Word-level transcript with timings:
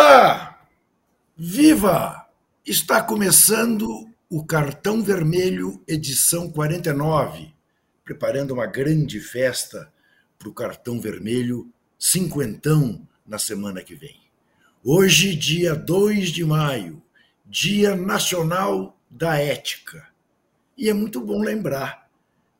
Olá! 0.00 0.64
Viva! 1.36 2.24
Está 2.64 3.02
começando 3.02 4.08
o 4.30 4.46
Cartão 4.46 5.02
Vermelho, 5.02 5.82
edição 5.88 6.48
49, 6.48 7.52
preparando 8.04 8.54
uma 8.54 8.64
grande 8.64 9.18
festa 9.18 9.92
para 10.38 10.48
o 10.48 10.54
Cartão 10.54 11.00
Vermelho 11.00 11.68
cinquentão 11.98 13.08
na 13.26 13.40
semana 13.40 13.82
que 13.82 13.96
vem. 13.96 14.20
Hoje, 14.84 15.34
dia 15.34 15.74
2 15.74 16.28
de 16.28 16.44
maio, 16.44 17.02
Dia 17.44 17.96
Nacional 17.96 18.96
da 19.10 19.36
Ética. 19.36 20.06
E 20.76 20.88
é 20.88 20.92
muito 20.92 21.20
bom 21.20 21.42
lembrar 21.42 22.08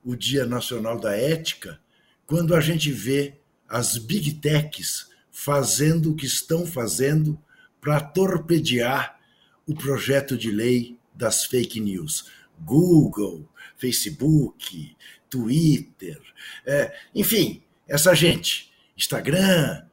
o 0.05 0.16
Dia 0.16 0.45
Nacional 0.45 0.98
da 0.98 1.16
Ética 1.16 1.78
quando 2.27 2.52
a 2.52 2.60
gente 2.60 2.91
vê 2.91 3.36
as 3.68 3.96
big 3.96 4.32
techs 4.41 5.09
fazendo 5.41 6.10
o 6.10 6.16
que 6.16 6.27
estão 6.27 6.66
fazendo 6.66 7.41
para 7.80 8.01
torpedear 8.01 9.20
o 9.69 9.73
projeto 9.73 10.37
de 10.37 10.51
lei 10.51 10.98
das 11.15 11.45
fake 11.45 11.79
news. 11.79 12.29
Google, 12.59 13.48
Facebook, 13.77 14.96
Twitter, 15.30 16.20
é, 16.66 16.93
enfim, 17.15 17.62
essa 17.87 18.16
gente, 18.16 18.73
Instagram, 18.96 19.84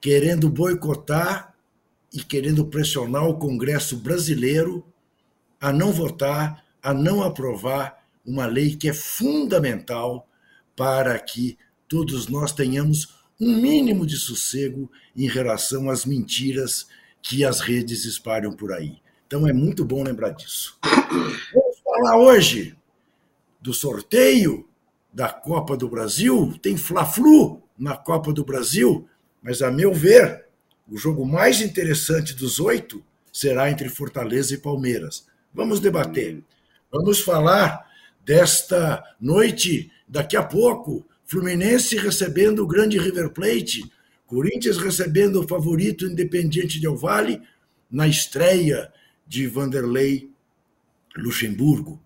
querendo 0.00 0.48
boicotar 0.48 1.56
e 2.12 2.22
querendo 2.22 2.64
pressionar 2.64 3.26
o 3.26 3.38
Congresso 3.38 3.96
brasileiro 3.96 4.86
a 5.60 5.72
não 5.72 5.90
votar, 5.90 6.64
a 6.80 6.94
não 6.94 7.20
aprovar 7.20 8.06
uma 8.24 8.46
lei 8.46 8.76
que 8.76 8.88
é 8.88 8.94
fundamental 8.94 10.28
para 10.76 11.18
que 11.18 11.58
todos 11.88 12.28
nós 12.28 12.52
tenhamos 12.52 13.21
um 13.42 13.56
mínimo 13.60 14.06
de 14.06 14.16
sossego 14.16 14.88
em 15.16 15.26
relação 15.26 15.90
às 15.90 16.06
mentiras 16.06 16.86
que 17.20 17.44
as 17.44 17.58
redes 17.58 18.04
espalham 18.04 18.52
por 18.52 18.72
aí. 18.72 18.98
Então 19.26 19.48
é 19.48 19.52
muito 19.52 19.84
bom 19.84 20.04
lembrar 20.04 20.30
disso. 20.30 20.78
Vamos 21.52 21.80
falar 21.82 22.18
hoje 22.18 22.76
do 23.60 23.74
sorteio 23.74 24.68
da 25.12 25.28
Copa 25.28 25.76
do 25.76 25.88
Brasil. 25.88 26.56
Tem 26.62 26.76
Fla-Flu 26.76 27.60
na 27.76 27.96
Copa 27.96 28.32
do 28.32 28.44
Brasil, 28.44 29.08
mas 29.42 29.60
a 29.60 29.72
meu 29.72 29.92
ver, 29.92 30.46
o 30.88 30.96
jogo 30.96 31.26
mais 31.26 31.60
interessante 31.60 32.34
dos 32.34 32.60
oito 32.60 33.04
será 33.32 33.68
entre 33.68 33.88
Fortaleza 33.88 34.54
e 34.54 34.58
Palmeiras. 34.58 35.26
Vamos 35.52 35.80
debater. 35.80 36.44
Vamos 36.92 37.20
falar 37.20 37.90
desta 38.24 39.02
noite 39.20 39.90
daqui 40.06 40.36
a 40.36 40.44
pouco 40.44 41.04
Fluminense 41.32 41.96
recebendo 41.96 42.62
o 42.62 42.66
grande 42.66 42.98
River 42.98 43.30
Plate, 43.30 43.90
Corinthians 44.26 44.76
recebendo 44.76 45.40
o 45.40 45.48
favorito 45.48 46.04
Independiente 46.04 46.78
Del 46.78 46.94
Valle 46.94 47.40
na 47.90 48.06
estreia 48.06 48.92
de 49.26 49.46
Vanderlei 49.46 50.30
Luxemburgo. 51.16 51.98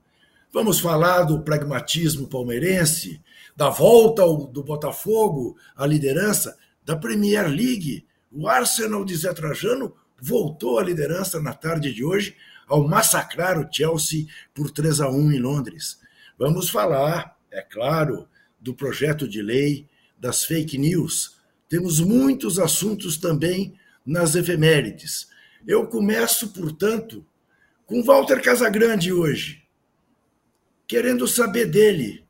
Vamos 0.53 0.79
falar 0.79 1.25
do 1.25 1.43
pragmatismo 1.43 2.29
palmeirense, 2.29 3.21
da 3.57 3.69
volta 3.69 4.23
do 4.23 4.63
Botafogo 4.63 5.57
à 5.75 5.85
liderança 5.85 6.57
da 6.85 6.95
Premier 6.95 7.49
League. 7.49 8.07
O 8.31 8.47
Arsenal 8.47 9.05
de 9.05 9.17
Zé 9.17 9.35
Trajano 9.35 9.93
voltou 10.23 10.79
à 10.79 10.85
liderança 10.85 11.43
na 11.43 11.53
tarde 11.53 11.93
de 11.93 12.05
hoje 12.05 12.37
ao 12.69 12.87
massacrar 12.87 13.59
o 13.59 13.69
Chelsea 13.69 14.27
por 14.55 14.71
3 14.71 15.01
a 15.01 15.11
1 15.11 15.33
em 15.33 15.41
Londres. 15.41 15.99
Vamos 16.39 16.71
falar, 16.71 17.37
é 17.51 17.61
claro, 17.61 18.29
do 18.67 18.75
projeto 18.75 19.29
de 19.29 19.41
lei 19.41 19.89
das 20.19 20.45
fake 20.45 20.77
news. 20.77 21.37
Temos 21.69 22.01
muitos 22.01 22.59
assuntos 22.59 23.17
também 23.17 23.79
nas 24.05 24.35
efemérides. 24.35 25.29
Eu 25.65 25.87
começo, 25.87 26.49
portanto, 26.49 27.25
com 27.87 28.03
Walter 28.03 28.43
Casagrande 28.43 29.13
hoje, 29.13 29.63
querendo 30.85 31.29
saber 31.29 31.67
dele 31.67 32.27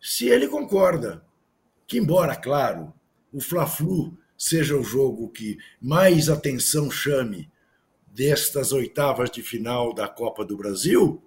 se 0.00 0.28
ele 0.28 0.48
concorda 0.48 1.24
que, 1.86 1.98
embora, 1.98 2.34
claro, 2.34 2.92
o 3.32 3.40
Fla-Flu 3.40 4.18
seja 4.36 4.76
o 4.76 4.82
jogo 4.82 5.28
que 5.28 5.58
mais 5.80 6.28
atenção 6.28 6.90
chame 6.90 7.48
destas 8.08 8.72
oitavas 8.72 9.30
de 9.30 9.42
final 9.42 9.94
da 9.94 10.08
Copa 10.08 10.44
do 10.44 10.56
Brasil, 10.56 11.22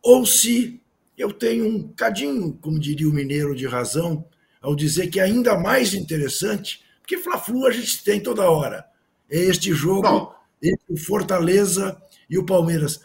ou 0.00 0.24
se 0.24 0.80
eu 1.16 1.32
tenho 1.32 1.66
um 1.66 1.88
cadinho, 1.88 2.52
como 2.60 2.78
diria 2.78 3.08
o 3.08 3.12
mineiro, 3.12 3.54
de 3.54 3.66
razão 3.66 4.24
ao 4.60 4.74
dizer 4.74 5.08
que 5.08 5.20
é 5.20 5.24
ainda 5.24 5.58
mais 5.58 5.94
interessante, 5.94 6.82
porque 7.00 7.18
Fla-Flu 7.18 7.66
a 7.66 7.70
gente 7.70 8.02
tem 8.02 8.20
toda 8.20 8.50
hora. 8.50 8.84
É 9.30 9.38
este 9.38 9.72
jogo 9.72 10.02
Bom. 10.02 10.34
entre 10.62 10.92
o 10.92 10.96
Fortaleza 10.96 11.96
e 12.28 12.36
o 12.36 12.44
Palmeiras. 12.44 13.00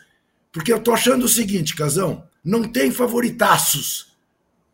Porque 0.51 0.73
eu 0.73 0.77
estou 0.77 0.94
achando 0.94 1.25
o 1.25 1.29
seguinte, 1.29 1.75
Casão, 1.75 2.27
não 2.44 2.63
tem 2.63 2.91
favoritaços 2.91 4.17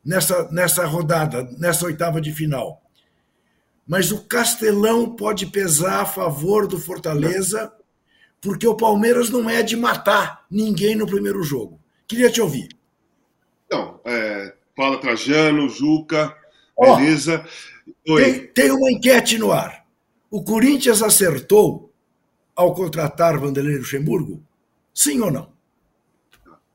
nessa, 0.03 0.49
nessa 0.49 0.85
rodada, 0.85 1.43
nessa 1.57 1.85
oitava 1.85 2.21
de 2.21 2.31
final. 2.31 2.81
Mas 3.85 4.11
o 4.11 4.23
Castelão 4.23 5.15
pode 5.15 5.45
pesar 5.47 6.01
a 6.01 6.05
favor 6.05 6.67
do 6.67 6.79
Fortaleza, 6.79 7.71
porque 8.41 8.67
o 8.67 8.75
Palmeiras 8.75 9.29
não 9.29 9.49
é 9.49 9.61
de 9.61 9.75
matar 9.75 10.45
ninguém 10.49 10.95
no 10.95 11.05
primeiro 11.05 11.43
jogo. 11.43 11.79
Queria 12.07 12.29
te 12.29 12.39
ouvir. 12.39 12.76
Então, 13.67 13.99
é, 14.05 14.55
fala 14.75 14.97
Trajano, 14.97 15.69
Juca, 15.69 16.35
oh, 16.75 16.95
beleza? 16.95 17.45
Oi. 18.07 18.23
Tem, 18.23 18.47
tem 18.47 18.71
uma 18.71 18.89
enquete 18.89 19.37
no 19.37 19.51
ar. 19.51 19.85
O 20.31 20.43
Corinthians 20.43 21.03
acertou 21.03 21.93
ao 22.55 22.73
contratar 22.73 23.37
Vanderlei 23.37 23.77
Luxemburgo? 23.77 24.41
Sim 24.93 25.21
ou 25.21 25.29
não? 25.29 25.53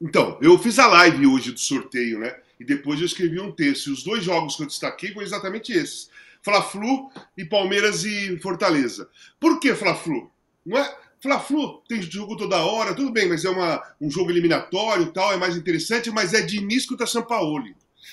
Então, 0.00 0.38
eu 0.40 0.58
fiz 0.58 0.78
a 0.78 0.86
live 0.86 1.26
hoje 1.26 1.52
do 1.52 1.58
sorteio, 1.58 2.18
né? 2.18 2.36
E 2.60 2.64
depois 2.64 3.00
eu 3.00 3.06
escrevi 3.06 3.40
um 3.40 3.52
texto. 3.52 3.88
E 3.88 3.92
os 3.92 4.02
dois 4.02 4.22
jogos 4.22 4.56
que 4.56 4.62
eu 4.62 4.66
destaquei 4.66 5.12
foram 5.12 5.26
exatamente 5.26 5.72
esses: 5.72 6.10
Fla-Flu 6.42 7.10
e 7.36 7.44
Palmeiras 7.44 8.04
e 8.04 8.38
Fortaleza. 8.38 9.08
Por 9.40 9.58
que 9.58 9.74
Fla-Flu? 9.74 10.30
Não 10.64 10.78
é? 10.78 10.96
Fla-Flu 11.22 11.80
tem 11.88 12.02
jogo 12.02 12.36
toda 12.36 12.64
hora, 12.64 12.94
tudo 12.94 13.12
bem, 13.12 13.28
mas 13.28 13.44
é 13.44 13.48
uma, 13.48 13.80
um 14.00 14.10
jogo 14.10 14.32
eliminatório 14.32 15.12
tal, 15.12 15.32
é 15.32 15.36
mais 15.36 15.56
interessante, 15.56 16.10
mas 16.10 16.34
é 16.34 16.40
de 16.40 16.56
início 16.56 16.88
contra 16.88 17.06
São 17.06 17.22
Paulo. 17.22 17.64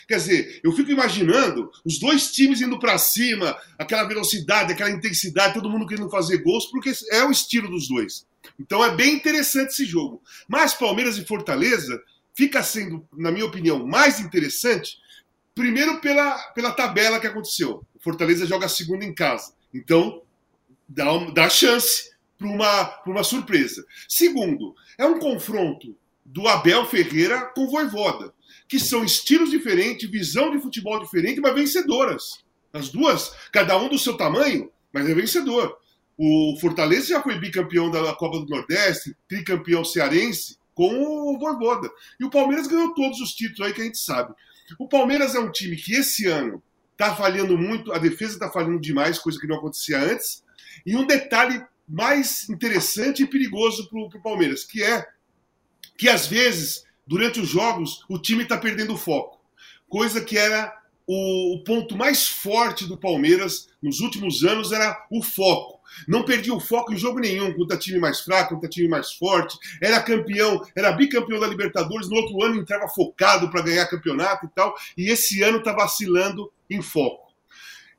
Quer 0.07 0.17
dizer, 0.17 0.61
eu 0.63 0.71
fico 0.71 0.91
imaginando 0.91 1.71
os 1.83 1.99
dois 1.99 2.31
times 2.31 2.61
indo 2.61 2.77
para 2.77 2.99
cima, 2.99 3.57
aquela 3.79 4.03
velocidade, 4.03 4.73
aquela 4.73 4.91
intensidade, 4.91 5.55
todo 5.55 5.69
mundo 5.69 5.87
querendo 5.87 6.09
fazer 6.09 6.37
gols, 6.43 6.67
porque 6.67 6.91
é 7.11 7.23
o 7.23 7.31
estilo 7.31 7.67
dos 7.67 7.87
dois. 7.87 8.27
Então 8.59 8.85
é 8.85 8.95
bem 8.95 9.15
interessante 9.15 9.71
esse 9.71 9.85
jogo. 9.85 10.21
Mas 10.47 10.75
Palmeiras 10.75 11.17
e 11.17 11.25
Fortaleza 11.25 11.99
fica 12.35 12.61
sendo, 12.61 13.03
na 13.11 13.31
minha 13.31 13.45
opinião, 13.45 13.87
mais 13.87 14.19
interessante, 14.19 14.97
primeiro 15.55 15.99
pela, 15.99 16.37
pela 16.53 16.71
tabela 16.71 17.19
que 17.19 17.27
aconteceu. 17.27 17.83
Fortaleza 17.99 18.45
joga 18.45 18.67
a 18.67 18.69
segunda 18.69 19.03
em 19.03 19.13
casa. 19.15 19.51
Então, 19.73 20.21
dá, 20.87 21.05
dá 21.33 21.49
chance 21.49 22.09
para 22.39 22.47
uma, 22.47 23.01
uma 23.05 23.23
surpresa. 23.23 23.85
Segundo, 24.07 24.73
é 24.97 25.05
um 25.05 25.19
confronto 25.19 25.95
do 26.25 26.47
Abel 26.47 26.85
Ferreira 26.85 27.51
com 27.53 27.65
o 27.65 27.69
Voivoda, 27.69 28.33
que 28.67 28.79
são 28.79 29.03
estilos 29.03 29.51
diferentes, 29.51 30.09
visão 30.09 30.49
de 30.49 30.61
futebol 30.61 30.99
diferente, 30.99 31.41
mas 31.41 31.53
vencedoras. 31.53 32.43
As 32.71 32.89
duas, 32.89 33.35
cada 33.51 33.77
um 33.77 33.89
do 33.89 33.99
seu 33.99 34.15
tamanho, 34.15 34.71
mas 34.93 35.07
é 35.09 35.13
vencedor. 35.13 35.77
O 36.17 36.57
Fortaleza 36.61 37.07
já 37.07 37.21
foi 37.21 37.39
bicampeão 37.39 37.91
da 37.91 38.13
Copa 38.13 38.39
do 38.39 38.45
Nordeste, 38.45 39.15
tricampeão 39.27 39.83
cearense 39.83 40.57
com 40.73 40.93
o 40.93 41.37
Voivoda. 41.37 41.89
E 42.19 42.23
o 42.23 42.29
Palmeiras 42.29 42.67
ganhou 42.67 42.93
todos 42.93 43.19
os 43.19 43.33
títulos 43.33 43.67
aí 43.67 43.73
que 43.73 43.81
a 43.81 43.85
gente 43.85 43.97
sabe. 43.97 44.33
O 44.77 44.87
Palmeiras 44.87 45.35
é 45.35 45.39
um 45.39 45.51
time 45.51 45.75
que 45.75 45.93
esse 45.93 46.27
ano 46.27 46.61
está 46.91 47.15
falhando 47.15 47.57
muito, 47.57 47.91
a 47.91 47.97
defesa 47.97 48.33
está 48.33 48.51
falhando 48.51 48.79
demais, 48.79 49.17
coisa 49.17 49.39
que 49.39 49.47
não 49.47 49.57
acontecia 49.57 49.99
antes. 49.99 50.43
E 50.85 50.95
um 50.95 51.07
detalhe 51.07 51.63
mais 51.89 52.47
interessante 52.49 53.23
e 53.23 53.27
perigoso 53.27 53.89
para 53.89 53.99
o 53.99 54.21
Palmeiras, 54.21 54.63
que 54.63 54.83
é 54.83 55.05
que 55.97 56.07
às 56.07 56.27
vezes, 56.27 56.85
durante 57.05 57.41
os 57.41 57.49
jogos, 57.49 58.05
o 58.07 58.17
time 58.17 58.43
está 58.43 58.57
perdendo 58.57 58.93
o 58.93 58.97
foco. 58.97 59.39
Coisa 59.89 60.21
que 60.21 60.37
era 60.37 60.73
o, 61.05 61.55
o, 61.55 61.63
ponto 61.63 61.97
mais 61.97 62.27
forte 62.27 62.85
do 62.85 62.95
Palmeiras 62.95 63.67
nos 63.81 63.99
últimos 63.99 64.43
anos 64.43 64.71
era 64.71 65.05
o 65.11 65.21
foco. 65.23 65.79
Não 66.07 66.23
perdia 66.23 66.53
o 66.53 66.59
foco 66.59 66.93
em 66.93 66.97
jogo 66.97 67.19
nenhum, 67.19 67.53
contra 67.53 67.75
time 67.75 67.97
mais 67.97 68.21
fraco, 68.21 68.53
contra 68.53 68.69
time 68.69 68.87
mais 68.87 69.11
forte. 69.13 69.57
Era 69.81 70.01
campeão, 70.01 70.63
era 70.75 70.91
bicampeão 70.91 71.39
da 71.39 71.47
Libertadores. 71.47 72.07
No 72.07 72.15
outro 72.15 72.43
ano 72.43 72.61
entrava 72.61 72.87
focado 72.87 73.49
para 73.49 73.63
ganhar 73.63 73.87
campeonato 73.87 74.45
e 74.45 74.49
tal. 74.49 74.75
E 74.95 75.09
esse 75.09 75.41
ano 75.41 75.57
está 75.57 75.73
vacilando 75.73 76.51
em 76.69 76.81
foco. 76.81 77.28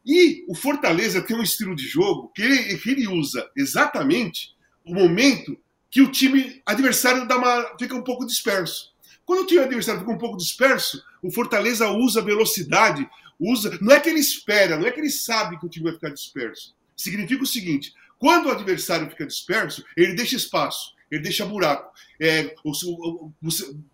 E 0.04 0.44
o 0.48 0.54
Fortaleza 0.54 1.20
tem 1.20 1.36
um 1.36 1.42
estilo 1.42 1.74
de 1.74 1.86
jogo 1.86 2.32
que 2.34 2.42
ele, 2.42 2.78
que 2.78 2.90
ele 2.90 3.06
usa 3.06 3.48
exatamente 3.56 4.54
o 4.84 4.94
momento 4.94 5.58
que 5.90 6.00
o 6.00 6.10
time 6.10 6.62
adversário 6.64 7.26
dá 7.26 7.36
uma, 7.36 7.76
fica 7.78 7.94
um 7.94 8.02
pouco 8.02 8.26
disperso. 8.26 8.90
Quando 9.26 9.42
o 9.42 9.46
time 9.46 9.60
adversário 9.60 10.00
fica 10.00 10.12
um 10.12 10.18
pouco 10.18 10.36
disperso, 10.36 11.02
o 11.22 11.30
Fortaleza 11.30 11.90
usa 11.90 12.22
velocidade, 12.22 13.08
usa. 13.38 13.78
Não 13.80 13.94
é 13.94 14.00
que 14.00 14.08
ele 14.08 14.20
espera, 14.20 14.76
não 14.76 14.86
é 14.86 14.90
que 14.90 15.00
ele 15.00 15.10
sabe 15.10 15.58
que 15.58 15.66
o 15.66 15.68
time 15.68 15.84
vai 15.84 15.94
ficar 15.94 16.10
disperso. 16.10 16.74
Significa 16.96 17.42
o 17.42 17.46
seguinte: 17.46 17.92
Quando 18.18 18.46
o 18.46 18.50
adversário 18.50 19.08
fica 19.10 19.26
disperso, 19.26 19.84
ele 19.96 20.14
deixa 20.14 20.36
espaço, 20.36 20.94
ele 21.10 21.22
deixa 21.22 21.44
buraco. 21.44 21.92
É, 22.20 22.54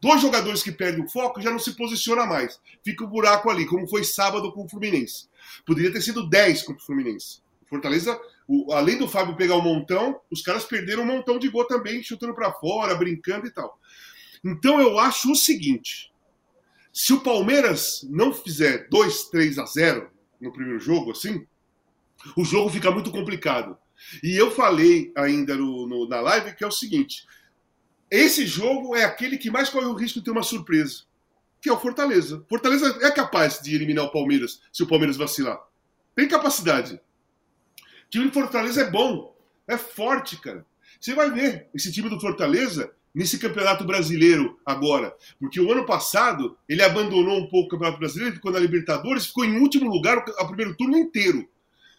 dois 0.01 0.21
jogadores 0.21 0.63
que 0.63 0.73
perdem 0.73 1.05
o 1.05 1.09
foco 1.09 1.41
já 1.41 1.51
não 1.51 1.59
se 1.59 1.73
posiciona 1.73 2.27
mais. 2.27 2.59
Fica 2.85 3.05
o 3.05 3.07
um 3.07 3.11
buraco 3.11 3.49
ali, 3.49 3.67
como 3.67 3.89
foi 3.89 4.05
sábado 4.05 4.53
com 4.53 4.65
o 4.65 4.69
Fluminense. 4.69 5.29
Poderia 5.65 5.93
ter 5.93 6.01
sido 6.01 6.29
10 6.29 6.63
contra 6.63 6.83
o 6.83 6.87
Fluminense. 6.87 7.41
Fortaleza, 7.69 8.19
o, 8.47 8.73
além 8.73 8.97
do 8.97 9.09
Fábio 9.09 9.37
pegar 9.37 9.57
um 9.57 9.63
montão, 9.63 10.21
os 10.31 10.43
caras 10.43 10.65
perderam 10.65 11.03
um 11.03 11.07
montão 11.07 11.39
de 11.39 11.49
gol 11.49 11.67
também, 11.67 12.03
chutando 12.03 12.35
para 12.35 12.53
fora, 12.53 12.95
brincando 12.95 13.47
e 13.47 13.51
tal. 13.51 13.79
Então 14.45 14.81
eu 14.81 14.99
acho 14.99 15.33
o 15.33 15.37
seguinte: 15.37 16.13
se 16.93 17.13
o 17.13 17.21
Palmeiras 17.21 18.07
não 18.09 18.33
fizer 18.33 18.89
2, 18.89 19.25
3 19.25 19.59
a 19.59 19.67
0 19.67 20.11
no 20.41 20.53
primeiro 20.53 20.79
jogo, 20.79 21.11
assim, 21.11 21.47
o 22.37 22.45
jogo 22.45 22.71
fica 22.71 22.91
muito 22.91 23.11
complicado. 23.11 23.77
E 24.23 24.37
eu 24.37 24.51
falei 24.51 25.13
ainda 25.17 25.57
no, 25.57 25.87
no, 25.87 26.09
na 26.09 26.21
live 26.21 26.55
que 26.55 26.63
é 26.63 26.67
o 26.67 26.73
seguinte: 26.73 27.27
esse 28.11 28.47
jogo 28.47 28.95
é 28.95 29.05
aquele 29.05 29.39
que 29.39 29.51
mais 29.51 29.69
corre 29.69 29.87
o 29.87 29.95
risco 29.95 30.21
de 30.21 30.25
ter 30.25 30.31
uma 30.31 30.43
surpresa, 30.43 31.05
que 31.67 31.71
é 31.71 31.73
o 31.73 31.81
Fortaleza. 31.81 32.45
Fortaleza 32.49 32.97
é 33.03 33.11
capaz 33.11 33.61
de 33.61 33.75
eliminar 33.75 34.05
o 34.05 34.13
Palmeiras 34.13 34.61
se 34.73 34.85
o 34.85 34.87
Palmeiras 34.87 35.17
vacilar. 35.17 35.59
Tem 36.15 36.29
capacidade. 36.29 36.95
O 36.95 38.09
time 38.09 38.27
do 38.27 38.33
Fortaleza 38.33 38.83
é 38.83 38.89
bom, 38.89 39.37
é 39.67 39.77
forte, 39.77 40.41
cara. 40.41 40.65
Você 41.01 41.13
vai 41.13 41.29
ver 41.29 41.67
esse 41.75 41.91
time 41.91 42.09
do 42.09 42.21
Fortaleza 42.21 42.93
nesse 43.13 43.37
Campeonato 43.37 43.85
Brasileiro 43.85 44.61
agora. 44.65 45.13
Porque 45.41 45.61
o 45.61 45.73
ano 45.73 45.85
passado 45.85 46.57
ele 46.69 46.85
abandonou 46.85 47.37
um 47.37 47.49
pouco 47.49 47.67
o 47.67 47.71
Campeonato 47.71 47.99
Brasileiro, 47.99 48.37
ficou 48.37 48.53
na 48.53 48.61
Libertadores, 48.61 49.27
ficou 49.27 49.45
em 49.45 49.59
último 49.59 49.91
lugar 49.91 50.19
o 50.19 50.47
primeiro 50.47 50.77
turno 50.77 50.97
inteiro. 50.97 51.49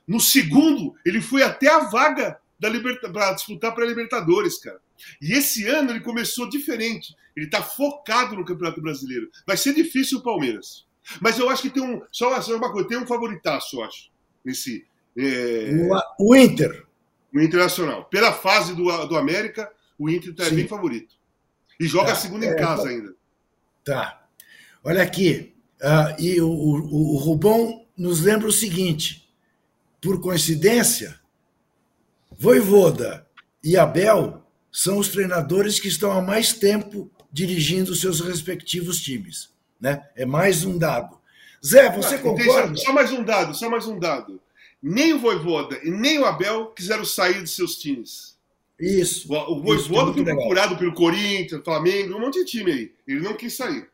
No 0.08 0.22
segundo, 0.22 0.96
ele 1.06 1.20
foi 1.20 1.44
até 1.44 1.68
a 1.68 1.80
vaga 1.80 2.40
para 2.60 3.34
disputar 3.34 3.74
para 3.74 3.84
a 3.84 3.88
Libertadores, 3.88 4.60
cara. 4.60 4.80
E 5.22 5.34
esse 5.34 5.66
ano 5.68 5.92
ele 5.92 6.00
começou 6.00 6.50
diferente. 6.50 7.16
Ele 7.36 7.46
está 7.46 7.62
focado 7.62 8.36
no 8.36 8.46
Campeonato 8.46 8.82
Brasileiro. 8.82 9.30
Vai 9.46 9.58
ser 9.58 9.74
difícil 9.74 10.20
o 10.20 10.24
Palmeiras. 10.24 10.86
Mas 11.22 11.38
eu 11.38 11.50
acho 11.50 11.62
que 11.62 11.70
tem 11.70 11.84
um. 11.84 12.02
Só, 12.12 12.40
só 12.42 12.56
uma 12.56 12.72
coisa, 12.72 12.88
tem 12.88 12.98
um 12.98 13.08
favoritaço, 13.08 13.78
eu 13.78 13.84
acho. 13.84 14.10
Nesse. 14.44 14.86
É... 15.16 15.72
O, 16.20 16.32
o, 16.32 16.36
Inter. 16.36 16.86
O 17.34 17.40
Internacional. 17.40 18.06
Pela 18.06 18.34
fase 18.34 18.76
do, 18.76 18.84
do 19.06 19.18
América, 19.18 19.72
o 19.98 20.10
Inter 20.10 20.32
está 20.32 20.50
bem 20.50 20.68
favorito. 20.68 21.16
E 21.80 21.88
joga 21.88 22.08
tá, 22.08 22.14
a 22.14 22.16
segunda 22.16 22.46
em 22.46 22.50
é, 22.50 22.56
casa 22.56 22.84
tá. 22.84 22.90
ainda. 22.90 23.16
Tá. 23.86 24.28
Olha 24.84 25.04
aqui. 25.04 25.54
Uh, 25.80 26.22
e 26.22 26.42
o, 26.42 26.50
o, 26.50 27.14
o 27.14 27.18
Rubão 27.18 27.86
nos 27.96 28.22
lembra 28.22 28.48
o 28.48 28.52
seguinte: 28.52 29.30
por 30.02 30.20
coincidência, 30.20 31.20
Voivoda 32.32 33.28
e 33.64 33.78
Abel 33.78 34.44
são 34.72 34.98
os 34.98 35.10
treinadores 35.10 35.80
que 35.80 35.88
estão 35.88 36.12
há 36.12 36.22
mais 36.22 36.54
tempo 36.54 37.10
dirigindo 37.32 37.96
seus 37.96 38.20
respectivos 38.20 39.00
times. 39.02 39.54
Né? 39.80 40.08
É 40.16 40.26
mais 40.26 40.64
um 40.66 40.78
dado. 40.78 41.18
Zé, 41.66 41.90
você 41.96 42.16
ah, 42.16 42.20
concorda? 42.20 42.76
Só 42.76 42.94
mais 42.94 43.12
um 43.12 43.24
dado, 43.24 43.56
só 43.56 43.70
mais 43.70 43.88
um 43.88 44.00
dado. 44.00 44.40
Nem 44.82 45.14
o 45.14 45.20
Voivoda 45.20 45.80
e 45.84 45.90
nem 45.90 46.20
o 46.20 46.26
Abel 46.26 46.68
quiseram 46.68 47.04
sair 47.04 47.44
de 47.44 47.50
seus 47.50 47.76
times. 47.78 48.38
Isso. 48.80 49.34
O, 49.34 49.54
o 49.54 49.62
Voivoda 49.62 50.14
foi 50.14 50.24
procurado 50.24 50.78
pelo 50.78 50.94
Corinthians, 50.94 51.64
Flamengo, 51.64 52.16
um 52.16 52.20
monte 52.20 52.40
de 52.40 52.46
time 52.46 52.72
aí. 52.72 52.92
Ele 53.08 53.22
não 53.22 53.34
quis 53.34 53.56
sair. 53.56 53.90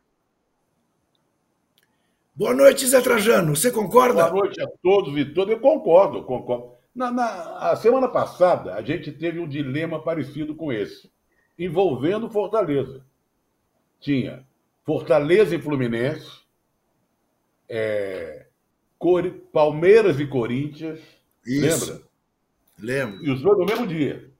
Boa 2.36 2.52
noite, 2.52 2.86
Zé 2.86 3.00
Trajano. 3.00 3.54
Você 3.56 3.70
concorda? 3.70 4.28
Boa 4.28 4.44
noite 4.44 4.60
a 4.60 4.66
todos 4.82 5.16
e 5.16 5.24
todas. 5.24 5.54
Eu 5.54 5.60
concordo, 5.60 6.24
concordo. 6.24 6.73
Na, 6.94 7.10
na 7.10 7.70
a 7.70 7.76
semana 7.76 8.08
passada, 8.08 8.74
a 8.74 8.82
gente 8.82 9.10
teve 9.10 9.40
um 9.40 9.48
dilema 9.48 10.00
parecido 10.00 10.54
com 10.54 10.72
esse, 10.72 11.10
envolvendo 11.58 12.30
Fortaleza. 12.30 13.04
Tinha 14.00 14.46
Fortaleza 14.84 15.56
e 15.56 15.60
Fluminense, 15.60 16.42
é, 17.68 18.46
Palmeiras 19.52 20.20
e 20.20 20.26
Corinthians. 20.26 21.00
Isso. 21.44 21.92
Lembra? 21.92 22.04
Lembro. 22.78 23.24
E 23.24 23.30
os 23.30 23.42
dois 23.42 23.58
no 23.58 23.66
mesmo 23.66 23.86
dia. 23.86 24.30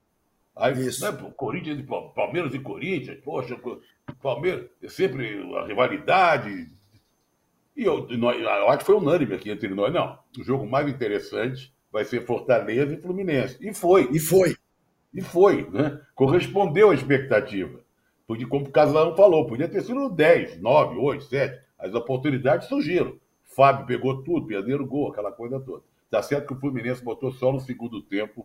Aí, 0.57 0.87
Isso. 0.87 1.05
Né, 1.05 1.33
Corinthians 1.37 1.81
e 1.81 1.83
Palmeiras 1.83 2.55
e 2.55 2.61
Corinthians, 2.61 3.19
poxa, 3.25 3.59
Palmeiras, 4.23 4.71
é 4.81 4.89
sempre 4.89 5.43
a 5.57 5.67
rivalidade, 5.67 6.71
e 7.77 7.85
eu, 7.85 8.09
eu 8.09 8.69
acho 8.69 8.79
que 8.79 8.85
foi 8.85 8.95
unânime 8.95 9.35
aqui 9.35 9.51
entre 9.51 9.69
nós. 9.69 9.93
Não, 9.93 10.19
o 10.39 10.45
jogo 10.45 10.67
mais 10.67 10.89
interessante 10.89 11.75
vai 11.95 12.05
ser 12.05 12.27
Fortaleza 12.27 12.93
e 12.93 13.01
Fluminense. 13.01 13.57
E 13.61 13.73
foi. 13.73 14.09
E 14.11 14.19
foi. 14.19 14.57
E 15.15 15.21
foi, 15.21 15.71
né? 15.71 16.01
Correspondeu 16.13 16.91
à 16.91 16.95
expectativa. 16.95 17.79
Porque, 18.27 18.45
como 18.45 18.67
o 18.67 18.73
Casalão 18.73 19.15
falou, 19.15 19.47
podia 19.47 19.69
ter 19.69 19.81
sido 19.81 20.11
10, 20.11 20.61
9, 20.61 20.99
8, 20.99 21.23
7. 21.23 21.63
As 21.79 21.95
oportunidades 21.95 22.67
surgiram. 22.67 23.17
Fábio 23.45 23.87
pegou 23.87 24.25
tudo, 24.25 24.45
perderam 24.45 24.85
gol, 24.85 25.13
aquela 25.13 25.31
coisa 25.31 25.61
toda. 25.61 25.85
Tá 26.11 26.21
certo 26.21 26.49
que 26.49 26.55
o 26.55 26.59
Fluminense 26.59 27.05
botou 27.05 27.31
só 27.31 27.53
no 27.53 27.61
segundo 27.61 28.03
tempo 28.03 28.45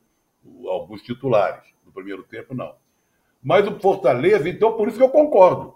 alguns 0.67 1.01
titulares. 1.01 1.63
No 1.83 1.91
primeiro 1.91 2.21
tempo, 2.21 2.53
não. 2.53 2.75
Mas 3.41 3.67
o 3.67 3.79
Fortaleza, 3.79 4.47
então, 4.47 4.77
por 4.77 4.87
isso 4.87 4.97
que 4.97 5.03
eu 5.03 5.09
concordo. 5.09 5.73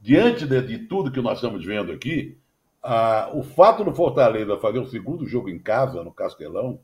Diante 0.00 0.46
de, 0.46 0.62
de 0.62 0.78
tudo 0.86 1.10
que 1.10 1.20
nós 1.20 1.38
estamos 1.38 1.66
vendo 1.66 1.90
aqui, 1.90 2.38
ah, 2.80 3.32
o 3.34 3.42
fato 3.42 3.82
do 3.82 3.92
Fortaleza 3.92 4.56
fazer 4.58 4.78
o 4.78 4.86
segundo 4.86 5.26
jogo 5.26 5.48
em 5.48 5.58
casa, 5.58 6.04
no 6.04 6.12
Castelão, 6.12 6.78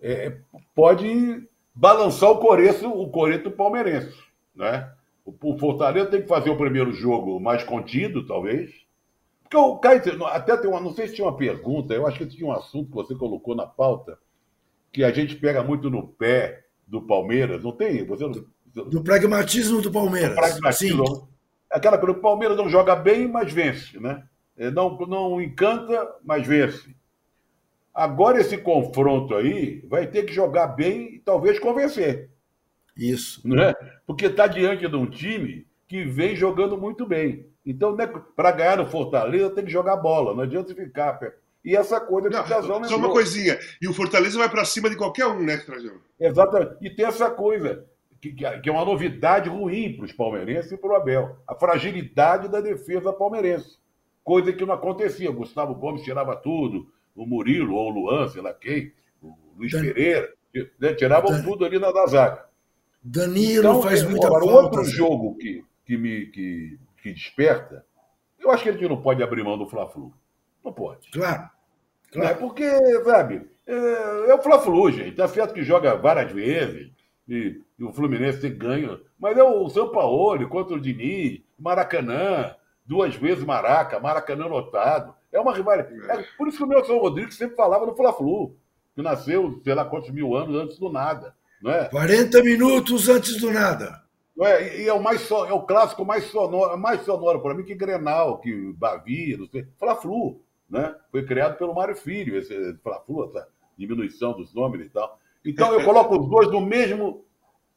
é, 0.00 0.38
pode 0.74 1.48
balançar 1.74 2.30
o 2.30 2.38
coreto, 2.38 2.88
o 2.88 3.10
coreto 3.10 3.50
palmeirense. 3.50 4.16
Né? 4.54 4.90
O, 5.24 5.58
Fortaleza 5.58 6.10
tem 6.10 6.22
que 6.22 6.28
fazer 6.28 6.50
o 6.50 6.56
primeiro 6.56 6.92
jogo 6.92 7.38
mais 7.38 7.62
contido, 7.62 8.26
talvez. 8.26 8.70
Porque 9.42 9.56
o 9.56 9.78
Caio, 9.78 10.02
até 10.26 10.56
tem 10.56 10.68
uma, 10.68 10.80
não 10.80 10.92
sei 10.92 11.08
se 11.08 11.14
tinha 11.14 11.26
uma 11.26 11.36
pergunta, 11.36 11.94
eu 11.94 12.06
acho 12.06 12.18
que 12.18 12.26
tinha 12.26 12.46
um 12.46 12.52
assunto 12.52 12.88
que 12.88 12.94
você 12.94 13.14
colocou 13.14 13.54
na 13.54 13.66
pauta, 13.66 14.18
que 14.92 15.04
a 15.04 15.10
gente 15.10 15.36
pega 15.36 15.62
muito 15.62 15.88
no 15.88 16.06
pé 16.06 16.64
do 16.86 17.02
Palmeiras, 17.02 17.62
não 17.62 17.72
tem? 17.72 18.04
Você, 18.04 18.24
do, 18.66 18.84
do 18.84 19.02
pragmatismo 19.02 19.80
do 19.80 19.90
Palmeiras. 19.90 20.30
Do 20.30 20.36
pragmatismo. 20.36 21.06
Sim. 21.06 21.28
Aquela 21.70 21.98
coisa, 21.98 22.16
o 22.16 22.20
Palmeiras 22.20 22.56
não 22.56 22.68
joga 22.68 22.96
bem, 22.96 23.28
mas 23.28 23.52
vence, 23.52 23.98
né? 24.00 24.24
É, 24.56 24.70
não, 24.70 24.96
não 25.06 25.40
encanta, 25.40 26.16
mas 26.24 26.46
vence. 26.46 26.94
Agora, 27.98 28.40
esse 28.40 28.56
confronto 28.56 29.34
aí 29.34 29.84
vai 29.88 30.06
ter 30.06 30.22
que 30.22 30.32
jogar 30.32 30.68
bem 30.68 31.16
e 31.16 31.18
talvez 31.18 31.58
convencer. 31.58 32.30
Isso. 32.96 33.40
Né? 33.44 33.74
Porque 34.06 34.26
está 34.26 34.46
diante 34.46 34.86
de 34.86 34.94
um 34.94 35.10
time 35.10 35.66
que 35.88 36.04
vem 36.04 36.36
jogando 36.36 36.78
muito 36.78 37.04
bem. 37.04 37.48
Então, 37.66 37.96
né, 37.96 38.06
para 38.06 38.52
ganhar 38.52 38.76
no 38.76 38.86
Fortaleza, 38.86 39.50
tem 39.50 39.64
que 39.64 39.72
jogar 39.72 39.96
bola, 39.96 40.32
não 40.32 40.44
adianta 40.44 40.72
ficar. 40.72 41.18
E 41.64 41.74
essa 41.74 42.00
coisa 42.00 42.30
que 42.30 42.36
o 42.36 42.44
Trajano 42.44 42.88
Só 42.88 42.96
uma 42.96 43.10
coisinha. 43.10 43.58
E 43.82 43.88
o 43.88 43.92
Fortaleza 43.92 44.38
vai 44.38 44.48
para 44.48 44.64
cima 44.64 44.88
de 44.88 44.96
qualquer 44.96 45.26
um, 45.26 45.42
né, 45.42 45.56
Trajano? 45.56 46.00
Exatamente. 46.20 46.76
E 46.80 46.90
tem 46.90 47.04
essa 47.04 47.28
coisa, 47.28 47.84
que, 48.20 48.30
que 48.30 48.68
é 48.68 48.72
uma 48.72 48.84
novidade 48.84 49.48
ruim 49.48 49.96
para 49.96 50.04
os 50.04 50.12
palmeirenses 50.12 50.70
e 50.70 50.76
para 50.76 50.90
o 50.90 50.94
Abel. 50.94 51.36
A 51.48 51.56
fragilidade 51.56 52.48
da 52.48 52.60
defesa 52.60 53.12
palmeirense 53.12 53.76
coisa 54.28 54.52
que 54.52 54.66
não 54.66 54.74
acontecia. 54.74 55.30
Gustavo 55.30 55.74
Gomes 55.74 56.02
tirava 56.02 56.36
tudo, 56.36 56.92
o 57.18 57.26
Murilo 57.26 57.74
ou 57.74 57.90
o 57.90 57.90
Luan, 57.90 58.28
sei 58.28 58.40
lá 58.40 58.54
quem, 58.54 58.92
o 59.20 59.34
Luiz 59.56 59.72
Dan... 59.72 59.82
Pereira, 59.82 60.32
né? 60.78 60.94
tiravam 60.94 61.30
Dan... 61.30 61.42
tudo 61.42 61.64
ali 61.64 61.78
na 61.78 61.90
zaga. 62.06 62.46
Danilo 63.02 63.58
então, 63.58 63.82
faz 63.82 64.02
muita 64.04 64.26
agora, 64.26 64.44
falta. 64.44 64.62
Outro 64.62 64.84
jogo 64.84 65.36
que, 65.36 65.64
que 65.84 65.96
me 65.96 66.26
que, 66.26 66.78
que 67.02 67.12
desperta, 67.12 67.84
eu 68.38 68.50
acho 68.50 68.62
que 68.62 68.68
a 68.68 68.72
gente 68.72 68.88
não 68.88 69.00
pode 69.00 69.22
abrir 69.22 69.42
mão 69.42 69.58
do 69.58 69.66
Fla-Flu. 69.66 70.12
Não 70.64 70.72
pode. 70.72 71.10
Claro. 71.10 71.50
claro. 72.12 72.28
É 72.28 72.34
porque, 72.34 72.68
sabe, 73.04 73.48
é, 73.66 74.30
é 74.30 74.34
o 74.34 74.42
Fla-Flu, 74.42 74.90
gente. 74.92 75.16
Tá 75.16 75.26
certo 75.26 75.54
que 75.54 75.62
joga 75.62 75.96
várias 75.96 76.30
vezes 76.30 76.90
e, 77.28 77.60
e 77.78 77.84
o 77.84 77.92
Fluminense 77.92 78.40
tem 78.40 78.56
ganho, 78.56 79.00
mas 79.18 79.36
é 79.36 79.42
o 79.42 79.68
São 79.68 79.90
Paulo 79.90 80.48
contra 80.48 80.74
o 80.74 80.80
Diniz, 80.80 81.40
Maracanã, 81.58 82.54
duas 82.86 83.14
vezes 83.16 83.44
Maraca, 83.44 83.98
Maracanã 84.00 84.46
lotado. 84.46 85.17
É 85.38 85.40
uma 85.40 85.54
rivalidade. 85.54 85.94
É 86.10 86.24
por 86.36 86.48
isso 86.48 86.58
que 86.58 86.64
o 86.64 86.66
Nelson 86.66 86.98
Rodrigues 86.98 87.36
sempre 87.36 87.54
falava 87.54 87.86
no 87.86 87.94
Fla-Flu, 87.94 88.56
que 88.94 89.00
nasceu, 89.00 89.60
sei 89.62 89.72
lá 89.72 89.84
quantos 89.84 90.10
mil 90.10 90.36
anos 90.36 90.56
antes 90.56 90.78
do 90.78 90.90
nada. 90.90 91.32
Não 91.62 91.70
é? 91.70 91.88
40 91.88 92.42
minutos 92.42 93.08
antes 93.08 93.40
do 93.40 93.52
nada. 93.52 94.02
Não 94.36 94.44
é? 94.44 94.80
E 94.80 94.88
é 94.88 94.92
o, 94.92 95.00
mais 95.00 95.20
so, 95.22 95.46
é 95.46 95.52
o 95.52 95.62
clássico 95.62 96.04
mais 96.04 96.24
sonoro, 96.24 96.76
mais 96.76 97.02
sonoro 97.02 97.40
para 97.40 97.54
mim 97.54 97.64
que 97.64 97.74
Grenal, 97.74 98.38
que 98.38 98.72
Bavi, 98.72 99.36
não 99.36 99.46
sei. 99.46 99.64
Fla-Flu, 99.78 100.40
né? 100.68 100.94
Foi 101.12 101.24
criado 101.24 101.56
pelo 101.56 101.74
Mário 101.74 101.94
Filho, 101.94 102.36
esse 102.36 102.76
Fla-Flu, 102.82 103.26
essa 103.26 103.46
diminuição 103.76 104.32
dos 104.32 104.52
nomes 104.52 104.86
e 104.86 104.90
tal. 104.90 105.20
Então 105.44 105.72
eu 105.72 105.84
coloco 105.84 106.18
os 106.18 106.28
dois 106.28 106.50
no 106.50 106.60
mesmo, 106.60 107.24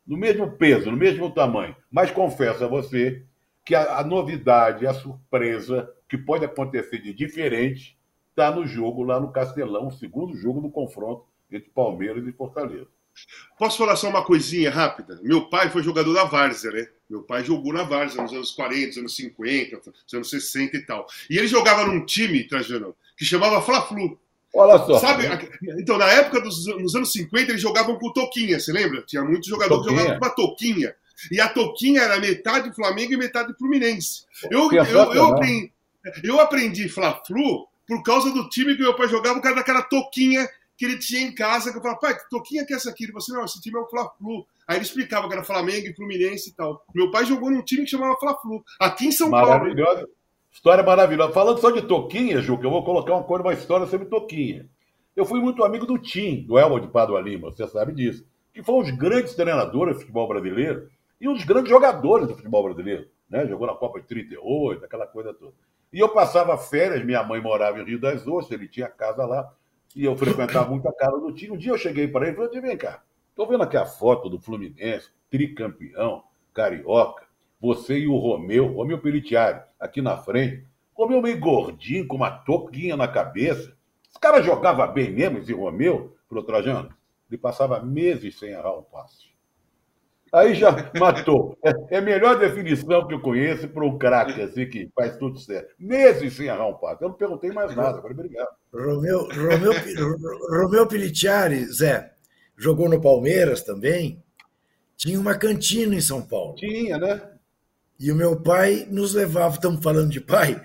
no 0.06 0.18
mesmo 0.18 0.52
peso, 0.52 0.90
no 0.90 0.98
mesmo 0.98 1.30
tamanho. 1.30 1.76
Mas 1.92 2.10
confesso 2.10 2.66
a 2.66 2.68
você 2.68 3.24
que 3.64 3.76
a, 3.76 4.00
a 4.00 4.04
novidade, 4.04 4.88
a 4.88 4.94
surpresa 4.96 5.92
que 6.12 6.18
pode 6.18 6.44
acontecer 6.44 7.02
de 7.02 7.14
diferente 7.14 7.98
está 8.32 8.52
no 8.52 8.68
jogo 8.68 9.02
lá 9.02 9.18
no 9.18 9.32
Castelão, 9.32 9.88
o 9.88 9.92
segundo 9.92 10.36
jogo 10.36 10.60
do 10.60 10.70
confronto 10.70 11.24
entre 11.50 11.70
Palmeiras 11.70 12.28
e 12.28 12.34
Fortaleza. 12.34 12.88
Posso 13.58 13.78
falar 13.78 13.96
só 13.96 14.10
uma 14.10 14.26
coisinha 14.26 14.70
rápida? 14.70 15.22
Meu 15.24 15.50
pai 15.50 15.70
foi 15.70 15.82
jogador 15.82 16.14
da 16.14 16.26
Várzea, 16.26 16.72
né? 16.72 16.88
Meu 17.10 17.24
pai 17.24 17.46
jogou 17.46 17.72
na 17.72 17.84
Várzea 17.84 18.22
nos 18.22 18.34
anos 18.34 18.52
40, 18.52 18.88
nos 18.88 18.98
anos 18.98 19.16
50, 19.16 19.76
nos 19.86 20.14
anos 20.14 20.30
60 20.30 20.76
e 20.78 20.86
tal. 20.86 21.08
E 21.30 21.38
ele 21.38 21.48
jogava 21.48 21.86
num 21.86 22.06
time, 22.06 22.46
Trajano, 22.46 22.94
que 23.18 23.24
chamava 23.24 23.62
Fla-Flu. 23.62 24.20
Olha 24.54 24.78
só. 24.80 25.00
Sabe? 25.00 25.24
Então, 25.80 25.98
na 25.98 26.12
época 26.12 26.42
dos 26.42 26.66
nos 26.68 26.94
anos 26.94 27.14
50, 27.14 27.52
eles 27.52 27.62
jogavam 27.62 27.98
com 27.98 28.12
toquinha, 28.12 28.60
você 28.60 28.74
lembra? 28.74 29.02
Tinha 29.04 29.24
muitos 29.24 29.48
jogadores 29.48 29.86
que 29.86 29.92
jogavam 29.92 30.20
com 30.20 30.26
uma 30.26 30.36
toquinha. 30.36 30.94
E 31.32 31.40
a 31.40 31.48
toquinha 31.48 32.02
era 32.02 32.20
metade 32.20 32.74
Flamengo 32.76 33.14
e 33.14 33.18
metade 33.18 33.54
Fluminense. 33.58 34.26
Eu, 34.50 34.72
eu, 34.74 34.84
eu, 34.84 35.14
eu 35.14 35.36
eu 36.24 36.40
aprendi 36.40 36.90
Fla-Flu 36.90 37.68
por 37.88 38.04
causa 38.04 38.32
do 38.32 38.48
time 38.50 38.76
que 38.76 38.82
meu 38.82 38.96
pai 38.96 39.08
jogava, 39.08 39.36
por 39.36 39.44
causa 39.44 39.58
daquela 39.58 39.82
toquinha 39.82 40.48
que 40.78 40.86
ele 40.86 40.98
tinha 40.98 41.22
em 41.22 41.36
casa, 41.36 41.72
que 41.72 41.78
eu 41.78 41.82
falava, 41.82 42.00
pai, 42.00 42.18
que 42.18 42.30
toquinha 42.30 42.66
que 42.66 42.74
é 42.74 42.76
essa 42.76 42.90
aqui? 42.90 43.04
Ele 43.04 43.12
falou 43.12 43.24
assim, 43.24 43.34
não, 43.34 43.46
esse 43.46 43.62
time 43.62 43.78
é 43.78 43.82
o 43.82 43.88
Fla-Flu. 43.88 44.48
Aí 44.68 44.78
ele 44.78 44.86
explicava 44.86 45.28
que 45.28 45.34
era 45.34 45.44
Flamengo 45.44 45.88
e 45.88 45.94
Fluminense 45.94 46.50
e 46.50 46.54
tal. 46.54 46.84
Meu 46.96 47.12
pai 47.12 47.26
jogou 47.26 47.52
num 47.52 47.62
time 47.62 47.84
que 47.84 47.92
chamava 47.92 48.18
Fla-Flu, 48.18 48.64
aqui 48.80 49.08
em 49.08 49.12
São 49.12 49.30
Paulo. 49.30 49.68
História 50.52 50.84
maravilhosa. 50.84 51.34
Falando 51.34 51.60
só 51.60 51.72
de 51.72 51.82
Toquinha, 51.84 52.42
Juca, 52.42 52.66
eu 52.66 52.72
vou 52.72 52.84
colocar 52.84 53.14
uma 53.14 53.24
coisa, 53.24 53.44
uma 53.44 53.54
história 53.54 53.86
sobre 53.86 54.08
Toquinha. 54.08 54.68
Eu 55.16 55.26
fui 55.26 55.40
muito 55.40 55.64
amigo 55.64 55.86
do 55.86 55.98
Tim, 55.98 56.44
do 56.44 56.58
Elmo 56.58 56.80
de 56.80 56.88
Padua 56.88 57.22
Lima, 57.22 57.52
você 57.52 57.68
sabe 57.68 57.94
disso. 57.94 58.26
Que 58.54 58.64
foi 58.64 58.76
um 58.76 58.82
dos 58.82 58.92
grandes 58.92 59.36
treinadores 59.36 59.96
do 59.96 60.00
futebol 60.00 60.28
brasileiro 60.28 60.90
e 61.20 61.28
um 61.28 61.34
dos 61.34 61.44
grandes 61.44 61.70
jogadores 61.70 62.28
do 62.28 62.36
futebol 62.36 62.64
brasileiro. 62.64 63.08
Né? 63.30 63.48
Jogou 63.48 63.68
na 63.68 63.76
Copa 63.76 64.02
de 64.02 64.08
38, 64.08 64.84
aquela 64.84 65.08
coisa 65.08 65.34
toda. 65.34 65.54
E 65.92 66.00
eu 66.00 66.10
passava 66.10 66.58
férias, 66.58 67.04
minha 67.04 67.24
mãe 67.24 67.42
morava 67.42 67.80
em 67.80 67.86
Rio 67.86 68.00
das 68.00 68.26
Ostras, 68.26 68.60
ele 68.60 68.68
tinha 68.68 68.88
casa 68.88 69.26
lá, 69.26 69.54
e 69.96 70.06
eu 70.06 70.16
frequentava 70.16 70.70
muito 70.70 70.88
a 70.88 70.94
casa 70.94 71.20
do 71.20 71.34
time. 71.34 71.56
Um 71.56 71.58
dia 71.58 71.72
eu 71.72 71.78
cheguei 71.78 72.08
para 72.08 72.28
ele 72.28 72.34
e 72.34 72.48
falei, 72.48 72.62
vem 72.62 72.78
cá, 72.78 73.04
tô 73.36 73.46
vendo 73.46 73.64
aqui 73.64 73.76
a 73.76 73.86
foto 73.86 74.30
do 74.30 74.40
Fluminense, 74.40 75.10
tricampeão, 75.30 76.24
carioca, 76.54 77.26
você 77.60 78.00
e 78.00 78.08
o 78.08 78.16
Romeu, 78.18 78.68
Romeu 78.74 79.00
Pelitiari, 79.00 79.62
aqui 79.80 80.02
na 80.02 80.18
frente. 80.18 80.66
Romeu 80.94 81.22
meio 81.22 81.40
gordinho, 81.40 82.08
com 82.08 82.16
uma 82.16 82.32
toquinha 82.32 82.96
na 82.96 83.08
cabeça. 83.08 83.76
Esse 84.10 84.20
cara 84.20 84.42
jogava 84.42 84.86
bem 84.88 85.12
mesmo, 85.12 85.38
esse 85.38 85.54
Romeu, 85.54 86.16
pro 86.28 86.44
Trajano. 86.44 86.90
Ele 87.30 87.38
passava 87.38 87.80
meses 87.80 88.38
sem 88.40 88.50
errar 88.50 88.78
um 88.78 88.84
passe. 88.84 89.31
Aí 90.34 90.56
já 90.56 90.90
matou. 90.98 91.58
É, 91.64 91.96
é 91.96 91.98
a 91.98 92.02
melhor 92.02 92.40
definição 92.40 93.06
que 93.06 93.14
eu 93.14 93.20
conheço 93.20 93.68
para 93.68 93.86
um 93.86 93.98
craque 93.98 94.42
assim 94.42 94.66
que 94.66 94.90
faz 94.96 95.18
tudo 95.18 95.38
certo. 95.40 95.76
Meses 95.78 96.34
sem 96.34 96.48
errar 96.48 96.68
um 96.68 96.74
passe. 96.74 97.04
Eu 97.04 97.10
não 97.10 97.16
perguntei 97.18 97.52
mais 97.52 97.76
nada, 97.76 97.98
agora 97.98 98.14
obrigado. 98.14 98.50
Romeu, 98.74 99.28
Romeu, 99.28 99.74
Romeu 100.50 100.88
Pilitiari, 100.88 101.66
Zé, 101.66 102.14
jogou 102.56 102.88
no 102.88 103.02
Palmeiras 103.02 103.62
também. 103.62 104.24
Tinha 104.96 105.20
uma 105.20 105.36
cantina 105.36 105.96
em 105.96 106.02
São 106.02 106.22
Paulo. 106.22 106.56
Tinha, 106.56 106.98
né? 106.98 107.22
E 108.00 108.12
o 108.12 108.16
meu 108.16 108.40
pai 108.40 108.88
nos 108.90 109.14
levava, 109.14 109.56
estamos 109.56 109.84
falando 109.84 110.10
de 110.10 110.22
pai, 110.22 110.60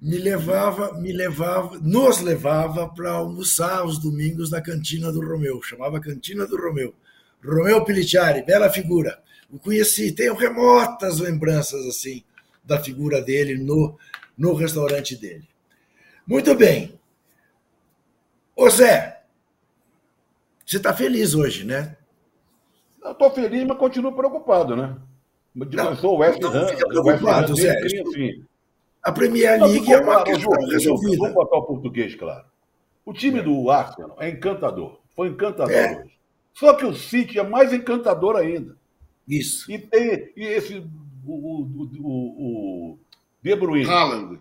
me 0.00 0.18
levava, 0.18 0.92
me 0.98 1.12
levava, 1.12 1.78
nos 1.78 2.20
levava 2.20 2.88
para 2.88 3.12
almoçar 3.12 3.78
aos 3.78 3.98
domingos 3.98 4.50
na 4.50 4.60
cantina 4.60 5.12
do 5.12 5.20
Romeu, 5.20 5.62
chamava 5.62 6.00
Cantina 6.00 6.46
do 6.46 6.56
Romeu. 6.56 6.92
Romeu 7.44 7.84
Pilitiari, 7.84 8.42
bela 8.42 8.70
figura. 8.70 9.22
O 9.50 9.58
conheci, 9.58 10.12
tenho 10.12 10.34
remotas 10.34 11.18
lembranças 11.18 11.84
assim 11.86 12.24
da 12.64 12.78
figura 12.78 13.20
dele 13.20 13.56
no, 13.56 13.98
no 14.38 14.54
restaurante 14.54 15.16
dele. 15.16 15.46
Muito 16.26 16.54
bem. 16.54 16.98
Ô 18.56 18.70
Zé, 18.70 19.22
você 20.64 20.76
está 20.76 20.94
feliz 20.94 21.34
hoje, 21.34 21.64
né? 21.64 21.96
Eu 23.02 23.12
estou 23.12 23.30
feliz, 23.30 23.66
mas 23.66 23.76
continuo 23.76 24.12
preocupado, 24.12 24.76
né? 24.76 24.96
Não, 25.54 25.96
sou 25.96 26.14
o 26.14 26.18
West 26.18 26.40
não 26.40 26.50
Ham, 26.50 26.68
fica 26.68 26.88
preocupado, 26.88 27.56
Zé. 27.56 27.76
Assim. 27.78 28.44
A 29.02 29.10
Premier 29.10 29.60
League 29.60 29.86
não, 29.86 29.92
é 29.92 30.00
uma 30.00 30.24
questão 30.24 30.52
resolvida. 30.68 31.16
Vamos 31.18 31.34
botar 31.34 31.56
o 31.56 31.62
português, 31.64 32.14
claro. 32.14 32.44
O 33.04 33.12
time 33.12 33.40
é. 33.40 33.42
do 33.42 33.68
Arsenal 33.68 34.16
é 34.20 34.30
encantador. 34.30 35.00
Foi 35.16 35.28
encantador 35.28 35.74
é. 35.74 36.00
hoje. 36.00 36.21
Só 36.52 36.74
que 36.74 36.84
o 36.84 36.94
City 36.94 37.38
é 37.38 37.42
mais 37.42 37.72
encantador 37.72 38.36
ainda. 38.36 38.76
Isso. 39.26 39.70
E 39.70 39.78
tem 39.78 40.32
e 40.36 40.44
esse 40.44 40.78
o, 41.24 41.32
o, 41.32 41.88
o, 42.00 42.92
o 42.92 42.98
De 43.42 43.54
Bruyne 43.54 43.88
Haaland. 43.88 44.40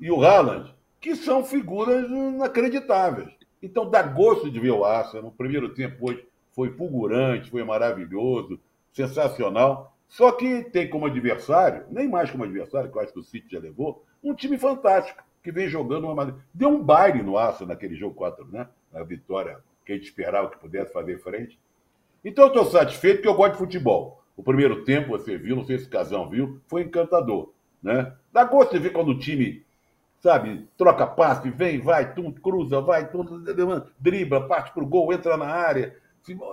e 0.00 0.10
o 0.10 0.24
Haaland, 0.24 0.74
que 1.00 1.14
são 1.16 1.44
figuras 1.44 2.08
inacreditáveis. 2.08 3.28
Então 3.62 3.88
dá 3.88 4.02
gosto 4.02 4.50
de 4.50 4.60
ver 4.60 4.70
o 4.70 4.84
Arsenal. 4.84 5.24
No 5.24 5.32
primeiro 5.32 5.74
tempo 5.74 6.10
hoje 6.10 6.26
foi 6.52 6.70
fulgurante, 6.70 7.50
foi 7.50 7.64
maravilhoso, 7.64 8.60
sensacional. 8.92 9.96
Só 10.08 10.32
que 10.32 10.64
tem 10.64 10.88
como 10.88 11.06
adversário, 11.06 11.84
nem 11.90 12.08
mais 12.08 12.30
como 12.30 12.44
adversário, 12.44 12.90
que 12.90 12.96
eu 12.96 13.02
acho 13.02 13.12
que 13.12 13.18
o 13.18 13.24
City 13.24 13.48
já 13.50 13.58
levou, 13.58 14.04
um 14.22 14.34
time 14.34 14.56
fantástico, 14.56 15.22
que 15.42 15.50
vem 15.50 15.68
jogando 15.68 16.04
uma 16.04 16.14
maneira. 16.14 16.40
Deu 16.52 16.68
um 16.68 16.82
baile 16.82 17.22
no 17.22 17.36
Arsenal 17.36 17.68
naquele 17.68 17.96
jogo 17.96 18.14
4, 18.14 18.46
né? 18.46 18.68
Na 18.92 19.02
vitória 19.02 19.58
que 19.84 19.92
a 19.92 19.94
gente 19.96 20.06
esperava 20.06 20.50
que 20.50 20.58
pudesse 20.58 20.92
fazer 20.92 21.18
frente. 21.18 21.58
Então 22.24 22.44
eu 22.44 22.48
estou 22.48 22.64
satisfeito 22.66 23.16
porque 23.16 23.28
eu 23.28 23.34
gosto 23.34 23.52
de 23.52 23.58
futebol. 23.58 24.22
O 24.36 24.42
primeiro 24.42 24.84
tempo, 24.84 25.10
você 25.10 25.36
viu, 25.36 25.56
não 25.56 25.64
sei 25.64 25.78
se 25.78 25.86
o 25.86 25.90
Casão 25.90 26.28
viu, 26.28 26.60
foi 26.66 26.82
encantador. 26.82 27.52
Né? 27.82 28.12
Dá 28.32 28.44
gosto 28.44 28.72
de 28.72 28.78
ver 28.78 28.90
quando 28.90 29.10
o 29.10 29.18
time, 29.18 29.64
sabe, 30.20 30.66
troca 30.76 31.06
passe, 31.06 31.50
vem, 31.50 31.78
vai, 31.80 32.14
tum, 32.14 32.32
cruza, 32.32 32.80
vai, 32.80 33.10
tum, 33.10 33.24
dribla, 34.00 34.48
parte 34.48 34.72
para 34.72 34.82
o 34.82 34.86
gol, 34.86 35.12
entra 35.12 35.36
na 35.36 35.46
área. 35.46 35.96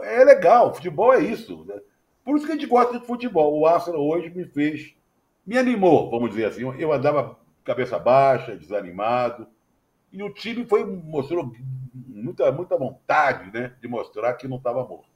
É 0.03 0.23
legal, 0.23 0.75
futebol 0.75 1.13
é 1.13 1.21
isso. 1.21 1.63
Né? 1.65 1.79
Por 2.23 2.35
isso 2.35 2.45
que 2.45 2.51
a 2.51 2.55
gente 2.55 2.67
gosta 2.67 2.99
de 2.99 3.05
futebol. 3.05 3.57
O 3.57 3.65
Arsenal 3.65 4.05
hoje 4.05 4.29
me 4.29 4.45
fez, 4.45 4.93
me 5.45 5.57
animou, 5.57 6.09
vamos 6.11 6.31
dizer 6.31 6.45
assim. 6.45 6.61
Eu 6.77 6.91
andava 6.91 7.39
cabeça 7.63 7.97
baixa, 7.97 8.55
desanimado. 8.55 9.47
E 10.11 10.21
o 10.21 10.33
time 10.33 10.65
foi, 10.65 10.83
mostrou 10.83 11.53
muita, 11.93 12.51
muita 12.51 12.77
vontade 12.77 13.51
né, 13.53 13.73
de 13.81 13.87
mostrar 13.87 14.33
que 14.33 14.47
não 14.47 14.57
estava 14.57 14.85
morto. 14.85 15.09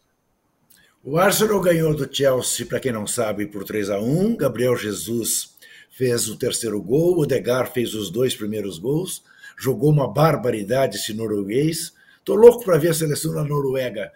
O 1.03 1.17
Arsenal 1.17 1.61
ganhou 1.61 1.95
do 1.95 2.11
Chelsea, 2.11 2.65
para 2.65 2.79
quem 2.79 2.91
não 2.91 3.05
sabe, 3.05 3.45
por 3.45 3.63
3 3.63 3.91
a 3.91 3.99
1 3.99 4.37
Gabriel 4.37 4.75
Jesus 4.75 5.55
fez 5.91 6.27
o 6.27 6.37
terceiro 6.37 6.81
gol, 6.81 7.19
o 7.19 7.25
Degar 7.25 7.71
fez 7.71 7.93
os 7.93 8.09
dois 8.09 8.35
primeiros 8.35 8.79
gols, 8.79 9.23
jogou 9.57 9.91
uma 9.91 10.11
barbaridade 10.11 10.97
esse 10.97 11.13
norueguês. 11.13 11.93
Estou 12.17 12.35
louco 12.35 12.65
para 12.65 12.77
ver 12.77 12.89
a 12.89 12.93
seleção 12.93 13.33
da 13.33 13.43
Noruega 13.43 14.11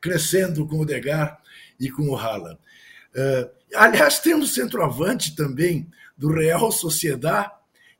crescendo 0.00 0.66
com 0.66 0.80
o 0.80 0.84
Degar 0.84 1.40
e 1.80 1.90
com 1.90 2.10
o 2.10 2.16
Haaland. 2.16 2.58
Uh, 3.14 3.50
aliás, 3.74 4.18
tem 4.18 4.34
um 4.34 4.44
centroavante 4.44 5.34
também 5.34 5.88
do 6.16 6.30
Real 6.30 6.70
Sociedad, 6.70 7.50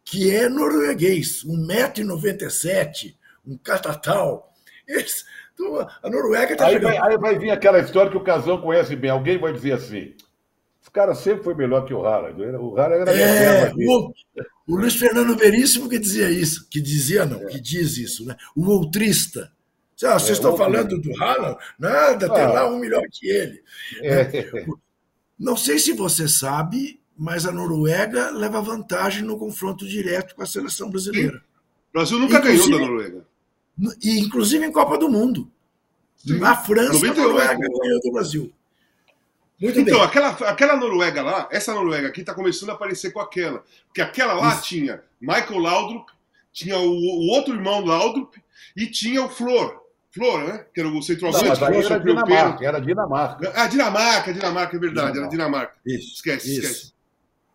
que 0.05 0.31
é 0.31 0.49
norueguês, 0.49 1.43
1,97m, 1.45 3.15
um 3.47 3.57
catatal. 3.59 4.53
Então, 5.55 5.89
a 6.03 6.11
Noruega 6.11 6.53
está 6.53 6.67
aí, 6.67 6.79
vai, 6.79 6.99
aí 6.99 7.17
vai 7.17 7.39
vir 7.39 7.51
aquela 7.51 7.79
história 7.79 8.11
que 8.11 8.17
o 8.17 8.25
Casão 8.25 8.61
conhece 8.61 8.97
bem. 8.97 9.11
Alguém 9.11 9.39
vai 9.39 9.53
dizer 9.53 9.73
assim: 9.73 10.15
esse 10.83 10.91
cara 10.93 11.15
sempre 11.15 11.45
foi 11.45 11.55
melhor 11.55 11.85
que 11.85 11.95
o 11.95 12.05
Haaland. 12.05 12.43
O 12.57 12.77
Haaland 12.77 13.11
era 13.11 13.13
é, 13.13 13.73
o, 13.75 14.13
o 14.67 14.77
Luiz 14.77 14.97
Fernando 14.97 15.37
Veríssimo 15.37 15.89
que 15.89 15.99
dizia 15.99 16.31
isso. 16.31 16.69
Que 16.69 16.81
dizia, 16.81 17.25
não, 17.25 17.41
é. 17.41 17.47
que 17.47 17.61
diz 17.61 17.97
isso, 17.97 18.27
né? 18.27 18.37
O 18.57 18.69
outrista. 18.69 19.51
Ah, 20.03 20.19
vocês 20.19 20.31
é, 20.31 20.33
estão 20.33 20.57
falando 20.57 21.01
do 21.01 21.23
Haaland? 21.23 21.57
Nada, 21.79 22.29
tem 22.29 22.45
ah. 22.45 22.53
lá 22.53 22.69
um 22.69 22.79
melhor 22.79 23.03
que 23.11 23.29
ele. 23.29 23.63
É. 24.03 24.67
Não 25.39 25.57
sei 25.57 25.79
se 25.79 25.93
você 25.93 26.29
sabe, 26.29 27.01
mas 27.17 27.47
a 27.47 27.53
Noruega 27.53 28.31
leva 28.31 28.61
vantagem 28.61 29.23
no 29.23 29.39
confronto 29.39 29.87
direto 29.87 30.35
com 30.35 30.43
a 30.43 30.47
seleção 30.47 30.91
brasileira. 30.91 31.43
O 31.91 31.93
Brasil 31.93 32.19
nunca 32.19 32.39
inclusive, 32.39 32.71
ganhou 32.71 32.81
da 32.81 32.87
Noruega. 32.87 33.27
E, 34.03 34.21
inclusive 34.21 34.65
em 34.65 34.73
Copa 34.73 34.97
do 34.97 35.09
Mundo. 35.09 35.51
Sim. 36.17 36.39
Na 36.39 36.57
França, 36.57 36.93
98. 36.93 37.21
a 37.21 37.25
Noruega 37.25 37.69
ganhou 37.81 38.01
do 38.01 38.13
Brasil. 38.13 38.53
Muito 39.61 39.81
então, 39.81 39.99
bem. 39.99 40.07
Aquela, 40.07 40.31
aquela 40.31 40.77
Noruega 40.77 41.23
lá, 41.23 41.49
essa 41.51 41.73
Noruega 41.75 42.09
aqui 42.09 42.21
está 42.21 42.35
começando 42.35 42.71
a 42.71 42.75
aparecer 42.75 43.13
com 43.13 43.21
aquela. 43.21 43.65
Porque 43.87 44.01
aquela 44.01 44.35
lá 44.35 44.55
Isso. 44.55 44.63
tinha 44.63 45.03
Michael 45.21 45.59
Laudrup, 45.59 46.09
tinha 46.53 46.79
o, 46.79 46.91
o 46.91 47.29
outro 47.29 47.55
irmão 47.55 47.85
Laudrup 47.85 48.35
e 48.77 48.87
tinha 48.87 49.23
o 49.23 49.29
Flor. 49.29 49.83
Flor, 50.11 50.45
né? 50.45 50.65
Que 50.73 50.81
era 50.81 50.89
o 50.89 51.03
centroavante. 51.03 51.45
Não, 51.45 51.51
mas 51.51 51.91
era 51.91 51.99
Dinamarca, 51.99 52.65
era 52.65 52.81
Dinamarca. 52.81 53.53
Ah, 53.55 53.67
Dinamarca, 53.67 54.33
Dinamarca, 54.33 54.77
é 54.77 54.81
verdade, 54.81 55.13
Dinamarca. 55.13 55.19
era 55.19 55.29
Dinamarca. 55.29 55.75
Isso. 55.85 56.15
Esquece, 56.15 56.53
isso. 56.53 56.61
esquece. 56.61 56.94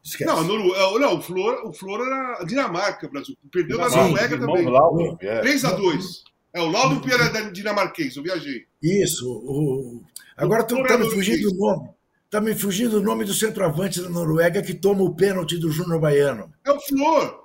Esquece. 0.04 0.30
Não, 0.30 0.44
Noru... 0.44 0.76
É, 0.76 1.00
não, 1.00 1.18
o 1.18 1.22
Flor, 1.22 1.68
o 1.68 1.74
Flor 1.74 2.06
era 2.06 2.44
Dinamarca, 2.46 3.08
Brasil. 3.08 3.38
Perdeu 3.52 3.78
na 3.78 3.90
Noruega 3.90 4.40
também. 4.40 4.66
Laudrup, 4.66 5.24
é. 5.24 5.42
3x2. 5.42 6.24
É, 6.54 6.62
o 6.62 6.70
Laudrup 6.70 7.06
era 7.12 7.52
dinamarquês, 7.52 8.16
eu 8.16 8.24
viajei. 8.24 8.66
Isso. 8.82 9.30
O... 9.30 10.02
Agora 10.36 10.62
está 10.64 10.98
me 10.98 11.10
fugindo 11.10 11.52
o 11.52 11.56
nome. 11.56 11.90
Está 12.26 12.40
me 12.40 12.56
fugindo 12.56 12.98
o 12.98 13.02
nome 13.02 13.26
do 13.26 13.34
centroavante 13.34 14.02
da 14.02 14.10
Noruega 14.10 14.62
que 14.62 14.74
toma 14.74 15.02
o 15.02 15.16
pênalti 15.16 15.58
do 15.58 15.72
Júnior 15.72 16.00
Baiano. 16.00 16.54
É 16.64 16.72
o 16.72 16.80
Flor. 16.80 17.44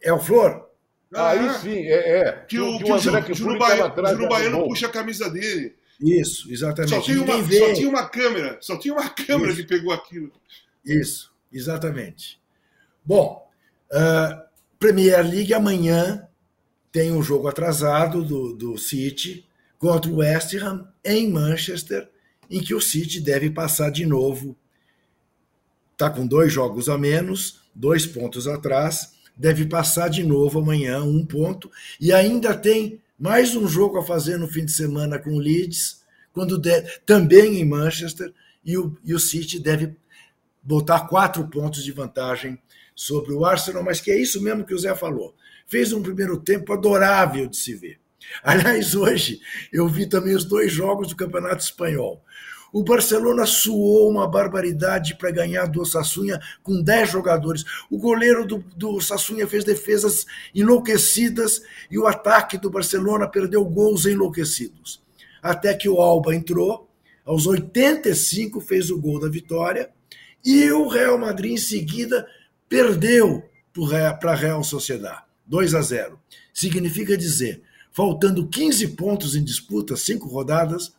É 0.00 0.12
o 0.12 0.20
Flor? 0.20 0.68
Ah, 1.14 1.30
Aí 1.30 1.50
sim, 1.60 1.78
é. 1.86 2.20
é. 2.20 2.32
Que 2.48 2.58
o, 2.58 2.78
que 2.78 2.90
o, 2.90 2.94
André 2.94 3.22
que 3.22 3.32
o 3.32 3.34
Júnior 3.34 3.58
Baiano, 3.58 3.94
Júnior 4.08 4.28
Baiano 4.28 4.64
puxa 4.64 4.86
a 4.86 4.90
camisa 4.90 5.28
dele. 5.28 5.74
Isso, 6.00 6.50
exatamente. 6.50 6.94
Só 6.94 7.00
tinha, 7.00 7.22
uma, 7.22 7.34
só 7.34 7.74
tinha 7.74 7.88
uma 7.88 8.08
câmera, 8.08 8.58
só 8.60 8.78
tinha 8.78 8.94
uma 8.94 9.08
câmera 9.08 9.52
Isso. 9.52 9.62
que 9.62 9.68
pegou 9.68 9.92
aquilo. 9.92 10.32
Isso, 10.84 11.31
exatamente. 11.52 12.40
Bom, 13.04 13.48
uh, 13.90 14.42
Premier 14.78 15.22
League 15.24 15.54
amanhã 15.54 16.26
tem 16.90 17.12
um 17.12 17.22
jogo 17.22 17.48
atrasado 17.48 18.22
do, 18.22 18.54
do 18.54 18.78
City 18.78 19.46
contra 19.78 20.10
o 20.10 20.16
West 20.16 20.54
Ham 20.54 20.86
em 21.04 21.30
Manchester, 21.30 22.08
em 22.50 22.60
que 22.60 22.74
o 22.74 22.80
City 22.80 23.20
deve 23.20 23.50
passar 23.50 23.90
de 23.90 24.04
novo. 24.04 24.56
Está 25.92 26.10
com 26.10 26.26
dois 26.26 26.52
jogos 26.52 26.88
a 26.88 26.98
menos, 26.98 27.60
dois 27.74 28.06
pontos 28.06 28.46
atrás, 28.46 29.14
deve 29.36 29.66
passar 29.66 30.08
de 30.08 30.22
novo 30.22 30.58
amanhã, 30.58 31.02
um 31.02 31.24
ponto, 31.24 31.70
e 32.00 32.12
ainda 32.12 32.54
tem 32.54 33.00
mais 33.18 33.54
um 33.56 33.66
jogo 33.66 33.98
a 33.98 34.04
fazer 34.04 34.36
no 34.36 34.48
fim 34.48 34.64
de 34.64 34.72
semana 34.72 35.18
com 35.18 35.30
o 35.30 35.38
Leeds, 35.38 36.02
quando 36.32 36.58
de, 36.58 36.82
também 37.06 37.60
em 37.60 37.64
Manchester, 37.64 38.32
e 38.64 38.76
o, 38.76 38.96
e 39.04 39.14
o 39.14 39.18
City 39.18 39.58
deve 39.58 39.94
botar 40.62 41.08
quatro 41.08 41.46
pontos 41.48 41.82
de 41.82 41.92
vantagem 41.92 42.58
sobre 42.94 43.32
o 43.32 43.44
Arsenal, 43.44 43.82
mas 43.82 44.00
que 44.00 44.10
é 44.10 44.20
isso 44.20 44.42
mesmo 44.42 44.64
que 44.64 44.74
o 44.74 44.78
Zé 44.78 44.94
falou. 44.94 45.34
Fez 45.66 45.92
um 45.92 46.02
primeiro 46.02 46.38
tempo 46.38 46.72
adorável 46.72 47.46
de 47.48 47.56
se 47.56 47.74
ver. 47.74 47.98
Aliás, 48.42 48.94
hoje 48.94 49.40
eu 49.72 49.88
vi 49.88 50.06
também 50.06 50.34
os 50.34 50.44
dois 50.44 50.72
jogos 50.72 51.08
do 51.08 51.16
Campeonato 51.16 51.62
Espanhol. 51.62 52.22
O 52.72 52.82
Barcelona 52.82 53.44
suou 53.44 54.10
uma 54.10 54.26
barbaridade 54.26 55.14
para 55.16 55.30
ganhar 55.30 55.66
do 55.66 55.84
Sassunha 55.84 56.40
com 56.62 56.82
10 56.82 57.10
jogadores. 57.10 57.64
O 57.90 57.98
goleiro 57.98 58.46
do, 58.46 58.64
do 58.74 58.98
Sassunha 58.98 59.46
fez 59.46 59.62
defesas 59.62 60.24
enlouquecidas 60.54 61.60
e 61.90 61.98
o 61.98 62.06
ataque 62.06 62.56
do 62.56 62.70
Barcelona 62.70 63.28
perdeu 63.28 63.62
gols 63.62 64.06
enlouquecidos. 64.06 65.02
Até 65.42 65.74
que 65.74 65.86
o 65.86 66.00
Alba 66.00 66.34
entrou, 66.34 66.88
aos 67.26 67.46
85 67.46 68.58
fez 68.62 68.90
o 68.90 68.98
gol 68.98 69.20
da 69.20 69.28
vitória 69.28 69.90
e 70.44 70.70
o 70.70 70.88
Real 70.88 71.18
Madrid 71.18 71.52
em 71.52 71.56
seguida 71.56 72.26
perdeu 72.68 73.48
para 74.20 74.32
a 74.32 74.34
Real 74.34 74.62
Sociedade, 74.62 75.22
2 75.46 75.74
a 75.74 75.82
0. 75.82 76.20
Significa 76.52 77.16
dizer, 77.16 77.62
faltando 77.90 78.46
15 78.46 78.88
pontos 78.88 79.34
em 79.34 79.44
disputa, 79.44 79.96
cinco 79.96 80.28
rodadas, 80.28 80.92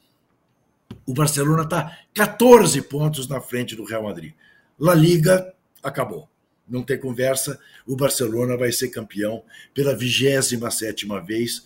o 1.05 1.13
Barcelona 1.13 1.63
está 1.63 1.99
14 2.13 2.81
pontos 2.83 3.27
na 3.27 3.41
frente 3.41 3.75
do 3.75 3.83
Real 3.83 4.03
Madrid. 4.03 4.33
La 4.79 4.93
Liga 4.93 5.53
acabou. 5.81 6.29
Não 6.67 6.81
tem 6.81 6.97
conversa. 6.97 7.59
O 7.85 7.95
Barcelona 7.95 8.55
vai 8.55 8.71
ser 8.71 8.89
campeão 8.89 9.43
pela 9.73 9.95
27 9.95 11.05
vez. 11.25 11.65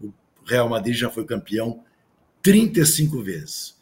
O 0.00 0.12
Real 0.44 0.68
Madrid 0.68 0.94
já 0.94 1.08
foi 1.08 1.24
campeão 1.24 1.82
35 2.42 3.22
vezes. 3.22 3.77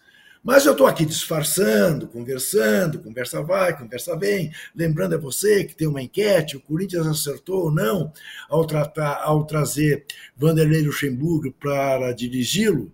Mas 0.46 0.64
eu 0.64 0.70
estou 0.70 0.86
aqui 0.86 1.04
disfarçando, 1.04 2.06
conversando, 2.06 3.00
conversa 3.00 3.42
vai, 3.42 3.76
conversa 3.76 4.16
vem, 4.16 4.52
lembrando 4.76 5.16
a 5.16 5.18
você 5.18 5.64
que 5.64 5.74
tem 5.74 5.88
uma 5.88 6.00
enquete, 6.00 6.56
o 6.56 6.60
Corinthians 6.60 7.04
acertou 7.04 7.64
ou 7.64 7.72
não 7.72 8.12
ao, 8.48 8.64
tratar, 8.64 9.24
ao 9.24 9.44
trazer 9.44 10.06
Vanderlei 10.36 10.82
Luxemburgo 10.82 11.50
para 11.50 12.12
dirigi-lo 12.12 12.92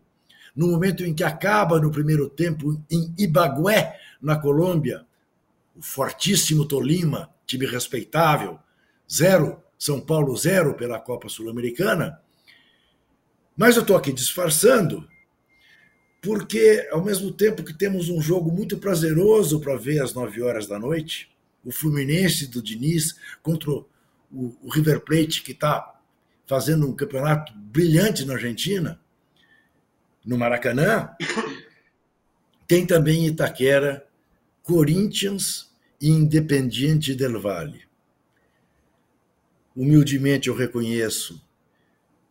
no 0.57 0.69
momento 0.69 1.05
em 1.05 1.13
que 1.13 1.23
acaba 1.23 1.79
no 1.79 1.91
primeiro 1.91 2.27
tempo 2.27 2.83
em 2.91 3.15
Ibagué, 3.19 4.01
na 4.23 4.37
Colômbia, 4.37 5.05
o 5.77 5.83
fortíssimo 5.83 6.65
Tolima, 6.65 7.29
time 7.45 7.67
respeitável, 7.67 8.59
zero, 9.07 9.63
São 9.79 10.01
Paulo 10.01 10.35
zero 10.39 10.73
pela 10.73 10.99
Copa 10.99 11.29
Sul-Americana. 11.29 12.19
Mas 13.55 13.77
eu 13.77 13.83
estou 13.83 13.95
aqui 13.95 14.11
disfarçando, 14.11 15.07
porque 16.23 16.89
ao 16.93 17.05
mesmo 17.05 17.33
tempo 17.33 17.65
que 17.65 17.75
temos 17.75 18.09
um 18.09 18.23
jogo 18.23 18.51
muito 18.51 18.79
prazeroso 18.79 19.61
para 19.61 19.75
ver 19.75 20.01
às 20.01 20.15
nove 20.15 20.41
horas 20.41 20.69
da 20.69 20.79
noite, 20.79 21.29
o 21.65 21.73
Fluminense 21.73 22.47
do 22.47 22.63
Diniz 22.63 23.17
contra 23.43 23.73
o, 23.73 23.87
o 24.31 24.71
River 24.71 25.01
Plate, 25.01 25.43
que 25.43 25.51
está 25.51 26.01
fazendo 26.47 26.89
um 26.89 26.95
campeonato 26.95 27.53
brilhante 27.55 28.25
na 28.25 28.35
Argentina, 28.35 29.01
no 30.25 30.39
Maracanã, 30.39 31.11
tem 32.69 32.87
também 32.87 33.27
Itaquera, 33.27 34.07
Corinthians 34.63 35.73
e 36.01 36.09
Independiente 36.09 37.17
del 37.17 37.41
Valle. 37.41 37.83
Humildemente 39.75 40.49
eu 40.49 40.55
reconheço 40.55 41.45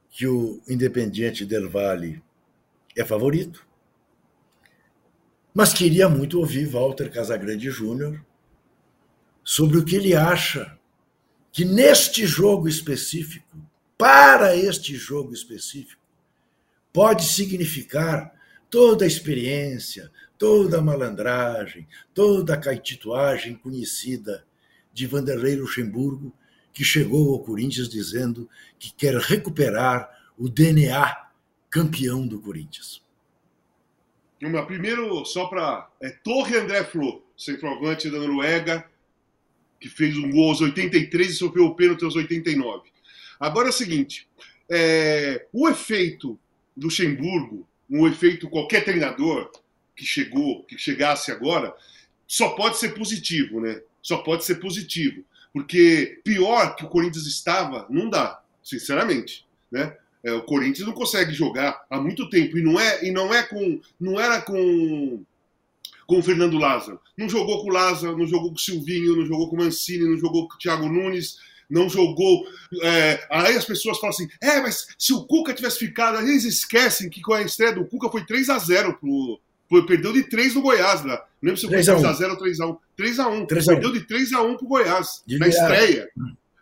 que 0.09 0.25
o 0.27 0.61
Independiente 0.65 1.45
del 1.45 1.69
Valle 1.69 2.23
é 2.95 3.03
favorito, 3.03 3.69
mas 5.53 5.73
queria 5.73 6.07
muito 6.07 6.39
ouvir 6.39 6.65
Walter 6.67 7.09
Casagrande 7.11 7.69
Júnior 7.69 8.23
sobre 9.43 9.77
o 9.77 9.85
que 9.85 9.95
ele 9.95 10.15
acha 10.15 10.77
que 11.51 11.65
neste 11.65 12.25
jogo 12.25 12.67
específico, 12.67 13.57
para 13.97 14.55
este 14.55 14.95
jogo 14.95 15.33
específico, 15.33 16.01
pode 16.93 17.25
significar 17.25 18.33
toda 18.69 19.03
a 19.03 19.07
experiência, 19.07 20.09
toda 20.37 20.79
a 20.79 20.81
malandragem, 20.81 21.87
toda 22.13 22.53
a 22.53 22.57
caetituagem 22.57 23.55
conhecida 23.55 24.45
de 24.93 25.05
Vanderlei 25.05 25.55
Luxemburgo, 25.55 26.33
que 26.73 26.83
chegou 26.83 27.33
ao 27.33 27.43
Corinthians 27.43 27.89
dizendo 27.89 28.49
que 28.79 28.93
quer 28.93 29.15
recuperar 29.17 30.09
o 30.37 30.47
DNA 30.47 31.29
campeão 31.69 32.25
do 32.25 32.39
Corinthians. 32.39 33.01
Primeiro, 34.65 35.23
só 35.23 35.45
para. 35.45 35.87
É 36.01 36.09
Torre 36.09 36.57
André 36.57 36.83
Flo, 36.83 37.23
centroavante 37.37 38.09
da 38.09 38.17
Noruega, 38.17 38.83
que 39.79 39.87
fez 39.87 40.17
um 40.17 40.31
gol 40.31 40.49
aos 40.49 40.61
83 40.61 41.29
e 41.29 41.33
sofreu 41.33 41.65
o 41.65 41.75
pênalti 41.75 42.03
aos 42.03 42.15
89. 42.15 42.89
Agora 43.39 43.67
é 43.67 43.69
o 43.69 43.73
seguinte: 43.73 44.27
é, 44.67 45.45
o 45.53 45.69
efeito 45.69 46.39
Luxemburgo, 46.75 47.67
um 47.87 48.07
efeito 48.07 48.49
qualquer 48.49 48.83
treinador 48.83 49.51
que 49.95 50.05
chegou, 50.05 50.63
que 50.63 50.75
chegasse 50.75 51.31
agora, 51.31 51.75
só 52.25 52.49
pode 52.49 52.77
ser 52.77 52.95
positivo, 52.95 53.61
né? 53.61 53.81
Só 54.01 54.17
pode 54.17 54.43
ser 54.43 54.55
positivo, 54.55 55.23
porque 55.53 56.19
pior 56.23 56.75
que 56.75 56.83
o 56.83 56.89
Corinthians 56.89 57.27
estava, 57.27 57.85
não 57.91 58.09
dá, 58.09 58.41
sinceramente, 58.63 59.45
né? 59.71 59.95
É, 60.23 60.31
o 60.33 60.43
Corinthians 60.43 60.87
não 60.87 60.93
consegue 60.93 61.33
jogar 61.33 61.83
há 61.89 61.99
muito 61.99 62.29
tempo 62.29 62.57
e 62.57 62.61
não 62.61 62.79
é 62.79 63.03
e 63.05 63.11
não 63.11 63.33
é 63.33 63.41
com 63.43 63.79
não 63.99 64.19
era 64.19 64.41
com 64.41 65.23
com 66.05 66.19
o 66.19 66.23
Fernando 66.23 66.57
Lázaro. 66.57 66.99
Não 67.17 67.29
jogou 67.29 67.61
com 67.61 67.69
o 67.69 67.73
Lázaro, 67.73 68.17
não 68.17 68.27
jogou 68.27 68.49
com 68.49 68.55
o 68.55 68.59
Silvinho, 68.59 69.15
não 69.15 69.25
jogou 69.25 69.49
com 69.49 69.55
o 69.55 69.59
Mancini, 69.59 70.09
não 70.09 70.17
jogou 70.17 70.47
com 70.47 70.55
o 70.55 70.57
Thiago 70.57 70.89
Nunes, 70.89 71.37
não 71.69 71.89
jogou. 71.89 72.45
É, 72.83 73.25
aí 73.29 73.55
as 73.55 73.65
pessoas 73.65 73.97
falam 73.97 74.13
assim: 74.13 74.27
é, 74.41 74.59
mas 74.59 74.89
se 74.97 75.13
o 75.13 75.23
Cuca 75.23 75.53
tivesse 75.53 75.79
ficado, 75.79 76.19
eles 76.19 76.43
esquecem 76.43 77.09
que 77.09 77.21
com 77.21 77.33
a 77.33 77.41
estreia 77.41 77.73
do 77.73 77.85
Cuca 77.85 78.09
foi 78.09 78.25
3 78.25 78.49
a 78.49 78.59
0 78.59 78.97
pro. 78.99 79.39
Foi, 79.69 79.85
perdeu 79.85 80.11
de 80.11 80.23
3 80.23 80.55
no 80.55 80.61
Goiás, 80.61 81.01
né? 81.05 81.13
Não 81.41 81.53
lembro 81.53 81.57
se 81.57 81.65
foi 81.65 81.77
3x0 81.77 82.31
ou 82.31 82.37
3x1. 82.37 82.77
3x1. 82.99 83.47
Perdeu 83.47 83.93
de 83.93 84.01
3x1 84.01 84.57
pro 84.57 84.67
Goiás, 84.67 85.23
de 85.25 85.39
na 85.39 85.47
estreia. 85.47 86.09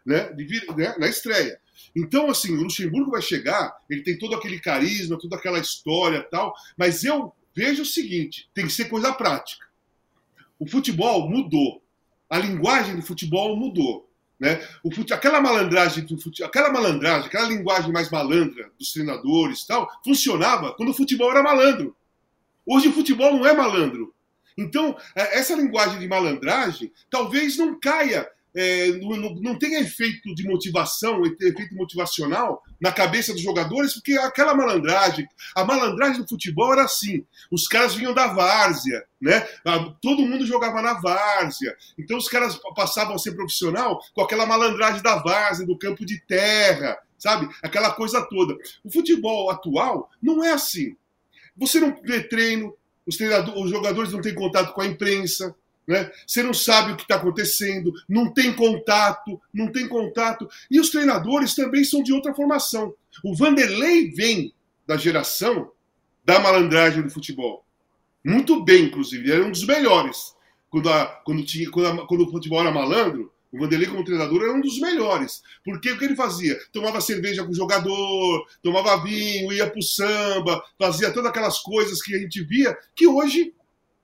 Né? 0.09 0.33
De, 0.33 0.65
né? 0.75 0.95
Na 0.97 1.07
estreia. 1.07 1.61
Então, 1.95 2.31
assim, 2.31 2.51
o 2.51 2.63
Luxemburgo 2.63 3.11
vai 3.11 3.21
chegar, 3.21 3.77
ele 3.87 4.01
tem 4.01 4.17
todo 4.17 4.33
aquele 4.33 4.59
carisma, 4.59 5.19
toda 5.19 5.35
aquela 5.35 5.59
história 5.59 6.23
tal, 6.23 6.51
mas 6.75 7.03
eu 7.03 7.31
vejo 7.55 7.83
o 7.83 7.85
seguinte: 7.85 8.49
tem 8.51 8.65
que 8.65 8.73
ser 8.73 8.85
coisa 8.85 9.13
prática. 9.13 9.67
O 10.57 10.67
futebol 10.67 11.29
mudou. 11.29 11.83
A 12.27 12.39
linguagem 12.39 12.95
do 12.95 13.03
futebol 13.03 13.55
mudou. 13.55 14.09
Né? 14.39 14.59
O 14.83 14.91
fute... 14.91 15.13
aquela 15.13 15.39
malandragem, 15.39 16.07
fute... 16.17 16.43
aquela 16.43 16.71
malandragem, 16.71 17.27
aquela 17.27 17.47
linguagem 17.47 17.91
mais 17.91 18.09
malandra 18.09 18.71
dos 18.79 18.91
treinadores 18.91 19.63
tal, 19.63 19.87
funcionava 20.03 20.73
quando 20.73 20.89
o 20.89 20.93
futebol 20.93 21.29
era 21.29 21.43
malandro. 21.43 21.95
Hoje 22.65 22.87
o 22.87 22.93
futebol 22.93 23.31
não 23.31 23.45
é 23.45 23.53
malandro. 23.53 24.11
Então, 24.57 24.97
é, 25.15 25.37
essa 25.37 25.53
linguagem 25.53 25.99
de 25.99 26.07
malandragem 26.07 26.91
talvez 27.11 27.57
não 27.57 27.79
caia 27.79 28.27
é, 28.59 28.87
não, 28.97 29.35
não 29.35 29.57
tem 29.57 29.75
efeito 29.75 30.35
de 30.35 30.43
motivação, 30.43 31.23
efeito 31.25 31.73
motivacional 31.73 32.61
na 32.79 32.91
cabeça 32.91 33.31
dos 33.31 33.41
jogadores, 33.41 33.93
porque 33.93 34.11
aquela 34.13 34.53
malandragem, 34.53 35.25
a 35.55 35.63
malandragem 35.63 36.21
do 36.21 36.27
futebol 36.27 36.73
era 36.73 36.83
assim: 36.83 37.25
os 37.49 37.69
caras 37.69 37.95
vinham 37.95 38.13
da 38.13 38.27
várzea, 38.27 39.05
né? 39.21 39.47
Ah, 39.63 39.93
todo 40.01 40.25
mundo 40.25 40.45
jogava 40.45 40.81
na 40.81 40.95
várzea, 40.95 41.73
então 41.97 42.17
os 42.17 42.27
caras 42.27 42.59
passavam 42.75 43.15
a 43.15 43.17
ser 43.17 43.31
profissional 43.31 44.01
com 44.13 44.21
aquela 44.21 44.45
malandragem 44.45 45.01
da 45.01 45.15
várzea, 45.15 45.65
do 45.65 45.77
campo 45.77 46.05
de 46.05 46.19
terra, 46.27 46.97
sabe? 47.17 47.47
Aquela 47.63 47.91
coisa 47.91 48.21
toda. 48.23 48.57
O 48.83 48.91
futebol 48.91 49.49
atual 49.49 50.09
não 50.21 50.43
é 50.43 50.51
assim. 50.51 50.97
Você 51.55 51.79
não 51.79 51.95
vê 52.03 52.23
treino, 52.23 52.75
os, 53.07 53.17
os 53.55 53.69
jogadores 53.69 54.11
não 54.11 54.19
têm 54.19 54.35
contato 54.35 54.73
com 54.73 54.81
a 54.81 54.85
imprensa, 54.85 55.55
né? 55.89 56.11
Você 56.27 56.43
não 56.43 56.53
sabe 56.53 56.91
o 56.91 56.95
que 56.95 57.01
está 57.01 57.15
acontecendo, 57.15 57.91
não 58.07 58.31
tem 58.31 58.53
contato, 58.53 59.41
não 59.51 59.71
tem 59.71 59.87
contato. 59.87 60.47
E 60.69 60.79
os 60.79 60.91
treinadores 60.91 61.55
também 61.55 61.83
são 61.83 62.03
de 62.03 62.13
outra 62.13 62.31
formação. 62.31 62.93
O 63.23 63.35
Vanderlei 63.35 64.11
vem 64.11 64.53
da 64.85 64.95
geração 64.95 65.71
da 66.23 66.39
malandragem 66.39 67.01
do 67.01 67.09
futebol. 67.09 67.65
Muito 68.23 68.63
bem, 68.63 68.83
inclusive. 68.83 69.23
Ele 69.23 69.33
era 69.33 69.43
um 69.43 69.51
dos 69.51 69.65
melhores. 69.65 70.35
Quando, 70.69 70.91
a, 70.91 71.07
quando, 71.25 71.43
tinha, 71.43 71.71
quando, 71.71 71.87
a, 71.87 72.07
quando 72.07 72.21
o 72.21 72.29
futebol 72.29 72.61
era 72.61 72.69
malandro, 72.69 73.33
o 73.51 73.57
Vanderlei, 73.57 73.87
como 73.87 74.03
treinador, 74.03 74.43
era 74.43 74.53
um 74.53 74.61
dos 74.61 74.79
melhores. 74.79 75.41
Porque 75.65 75.91
o 75.91 75.97
que 75.97 76.05
ele 76.05 76.15
fazia? 76.15 76.55
Tomava 76.71 77.01
cerveja 77.01 77.43
com 77.43 77.49
o 77.49 77.55
jogador, 77.55 78.45
tomava 78.61 79.01
vinho, 79.01 79.51
ia 79.51 79.67
pro 79.67 79.81
samba, 79.81 80.63
fazia 80.77 81.11
todas 81.11 81.31
aquelas 81.31 81.57
coisas 81.57 81.99
que 81.99 82.13
a 82.13 82.19
gente 82.19 82.43
via, 82.43 82.77
que 82.95 83.07
hoje 83.07 83.55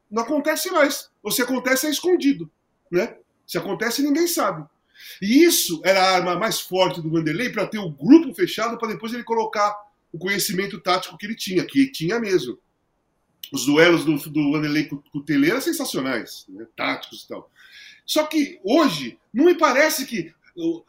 não 0.10 0.24
acontece 0.24 0.72
mais. 0.72 1.12
Ou 1.26 1.32
se 1.32 1.42
acontece, 1.42 1.88
é 1.88 1.90
escondido. 1.90 2.52
Né? 2.92 3.18
Se 3.48 3.58
acontece, 3.58 4.04
ninguém 4.04 4.28
sabe. 4.28 4.64
E 5.20 5.44
isso 5.44 5.82
era 5.84 6.00
a 6.00 6.12
arma 6.18 6.38
mais 6.38 6.60
forte 6.60 7.02
do 7.02 7.10
Vanderlei 7.10 7.50
para 7.50 7.66
ter 7.66 7.80
o 7.80 7.90
grupo 7.90 8.32
fechado, 8.36 8.78
para 8.78 8.90
depois 8.90 9.12
ele 9.12 9.24
colocar 9.24 9.76
o 10.14 10.20
conhecimento 10.20 10.80
tático 10.80 11.18
que 11.18 11.26
ele 11.26 11.36
tinha, 11.36 11.66
que 11.66 11.92
tinha 11.92 12.20
mesmo. 12.20 12.60
Os 13.52 13.66
duelos 13.66 14.06
do, 14.06 14.16
do 14.30 14.52
Vanderlei 14.52 14.86
com, 14.86 14.98
com 14.98 15.18
o 15.18 15.24
Tele 15.24 15.50
eram 15.50 15.60
sensacionais, 15.60 16.46
né? 16.48 16.68
táticos 16.76 17.24
e 17.24 17.28
tal. 17.28 17.52
Só 18.06 18.28
que 18.28 18.60
hoje, 18.64 19.18
não 19.34 19.46
me 19.46 19.56
parece 19.56 20.06
que. 20.06 20.32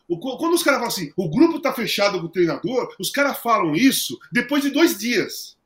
Quando 0.07 0.55
os 0.55 0.63
caras 0.63 0.79
falam 0.79 0.87
assim, 0.87 1.13
o 1.17 1.31
grupo 1.31 1.57
está 1.57 1.73
fechado 1.73 2.21
com 2.21 2.27
o 2.27 2.31
treinador, 2.31 2.95
os 3.01 3.11
caras 3.11 3.39
falam 3.39 3.75
isso 3.75 4.19
depois 4.31 4.63
de 4.63 4.71
dois 4.71 4.99
dias. 4.99 5.57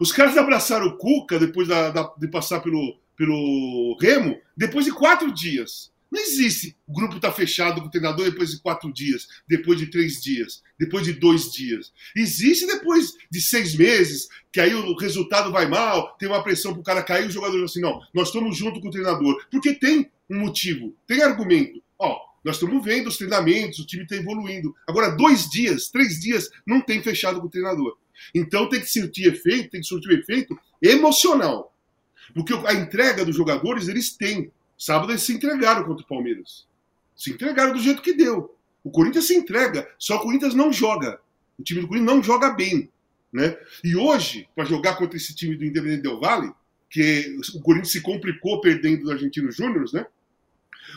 Os 0.00 0.10
caras 0.10 0.36
abraçaram 0.36 0.86
o 0.86 0.96
Cuca 0.96 1.38
depois 1.38 1.68
da, 1.68 1.90
da, 1.90 2.12
de 2.18 2.26
passar 2.26 2.60
pelo, 2.60 2.98
pelo 3.16 3.96
Remo 4.00 4.38
depois 4.56 4.84
de 4.84 4.92
quatro 4.92 5.32
dias. 5.32 5.92
Não 6.12 6.20
existe. 6.20 6.76
O 6.86 6.92
grupo 6.92 7.16
está 7.16 7.32
fechado 7.32 7.80
com 7.80 7.86
o 7.86 7.90
treinador 7.90 8.30
depois 8.30 8.50
de 8.50 8.60
quatro 8.60 8.92
dias, 8.92 9.26
depois 9.48 9.78
de 9.78 9.86
três 9.86 10.20
dias, 10.20 10.62
depois 10.78 11.06
de 11.06 11.14
dois 11.14 11.50
dias. 11.50 11.90
Existe 12.14 12.66
depois 12.66 13.14
de 13.30 13.40
seis 13.40 13.74
meses, 13.74 14.28
que 14.52 14.60
aí 14.60 14.74
o 14.74 14.94
resultado 14.94 15.50
vai 15.50 15.66
mal, 15.66 16.14
tem 16.18 16.28
uma 16.28 16.44
pressão 16.44 16.72
para 16.72 16.80
o 16.80 16.84
cara 16.84 17.02
cair, 17.02 17.26
o 17.26 17.30
jogador 17.30 17.64
assim, 17.64 17.80
não, 17.80 17.98
nós 18.12 18.28
estamos 18.28 18.54
junto 18.58 18.78
com 18.78 18.88
o 18.88 18.90
treinador. 18.90 19.42
Porque 19.50 19.72
tem 19.72 20.10
um 20.28 20.40
motivo, 20.40 20.94
tem 21.06 21.22
argumento. 21.22 21.82
Ó, 21.98 22.20
nós 22.44 22.56
estamos 22.56 22.84
vendo 22.84 23.06
os 23.06 23.16
treinamentos, 23.16 23.78
o 23.78 23.86
time 23.86 24.02
está 24.02 24.16
evoluindo. 24.16 24.74
Agora, 24.86 25.08
dois 25.16 25.48
dias, 25.48 25.88
três 25.88 26.20
dias, 26.20 26.50
não 26.66 26.82
tem 26.82 27.02
fechado 27.02 27.40
com 27.40 27.46
o 27.46 27.50
treinador. 27.50 27.96
Então 28.34 28.68
tem 28.68 28.80
que 28.80 28.86
surtir 28.86 29.32
efeito, 29.32 29.70
tem 29.70 29.80
que 29.80 29.86
surtir 29.86 30.18
efeito 30.18 30.58
emocional. 30.82 31.71
Porque 32.34 32.54
a 32.66 32.74
entrega 32.74 33.24
dos 33.24 33.36
jogadores, 33.36 33.88
eles 33.88 34.16
têm. 34.16 34.50
Sábado 34.78 35.12
eles 35.12 35.22
se 35.22 35.32
entregaram 35.32 35.84
contra 35.84 36.04
o 36.04 36.08
Palmeiras. 36.08 36.66
Se 37.14 37.30
entregaram 37.30 37.72
do 37.72 37.78
jeito 37.78 38.02
que 38.02 38.14
deu. 38.14 38.56
O 38.82 38.90
Corinthians 38.90 39.26
se 39.26 39.34
entrega, 39.34 39.88
só 39.98 40.16
o 40.16 40.20
Corinthians 40.20 40.54
não 40.54 40.72
joga. 40.72 41.20
O 41.58 41.62
time 41.62 41.80
do 41.80 41.88
Corinthians 41.88 42.14
não 42.16 42.22
joga 42.22 42.50
bem. 42.50 42.90
Né? 43.32 43.56
E 43.82 43.96
hoje, 43.96 44.48
para 44.54 44.64
jogar 44.64 44.96
contra 44.96 45.16
esse 45.16 45.34
time 45.34 45.56
do 45.56 45.64
Independente 45.64 46.02
Del 46.02 46.20
Valle, 46.20 46.52
que 46.90 47.36
o 47.54 47.60
Corinthians 47.60 47.92
se 47.92 48.02
complicou 48.02 48.60
perdendo 48.60 49.04
do 49.04 49.12
Argentino 49.12 49.50
Júnior, 49.50 49.86
né? 49.94 50.06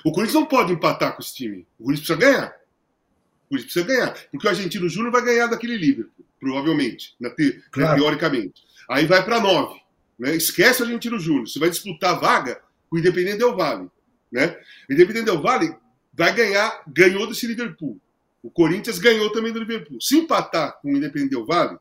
O 0.04 0.12
Corinthians 0.12 0.34
não 0.34 0.45
pode 0.45 0.74
empatar 0.74 1.15
com 1.15 1.21
esse 1.21 1.34
time. 1.34 1.65
O 1.80 1.86
Corinthians 1.86 2.08
precisa 2.08 2.32
ganhar. 2.32 2.50
O 2.50 3.50
Corinthians 3.50 3.74
precisa 3.74 3.86
ganhar. 3.86 4.28
Porque 4.30 4.45
o 4.45 4.50
Argentino 4.50 4.89
Júnior 4.89 5.12
vai 5.12 5.24
ganhar 5.24 5.48
daquele 5.48 5.78
Liverpool, 5.78 6.26
provavelmente, 6.38 7.15
na 7.17 7.30
te, 7.30 7.63
claro. 7.71 7.98
teoricamente. 7.98 8.62
Aí 8.89 9.06
vai 9.06 9.24
para 9.24 9.39
nove. 9.39 9.80
Né? 10.17 10.36
Esquece 10.36 10.82
o 10.82 10.86
Argentino 10.86 11.19
Júnior. 11.19 11.47
Você 11.47 11.60
vai 11.60 11.69
disputar 11.69 12.19
vaga 12.19 12.62
o 12.91 12.97
Independente 12.97 13.38
Del 13.38 13.56
Vale. 13.56 13.89
Né? 14.32 14.58
O 14.89 14.93
Independente 14.93 15.25
Del 15.25 15.41
Vale 15.41 15.75
vai 16.13 16.34
ganhar, 16.34 16.84
ganhou 16.88 17.28
desse 17.28 17.45
Liverpool. 17.47 17.99
O 18.41 18.49
Corinthians 18.49 18.99
ganhou 18.99 19.32
também 19.32 19.51
do 19.51 19.60
Liverpool. 19.60 19.99
Se 19.99 20.17
empatar 20.17 20.80
com 20.82 20.93
o 20.93 20.97
Independente 20.97 21.32
Del 21.32 21.45
Vale, 21.45 21.78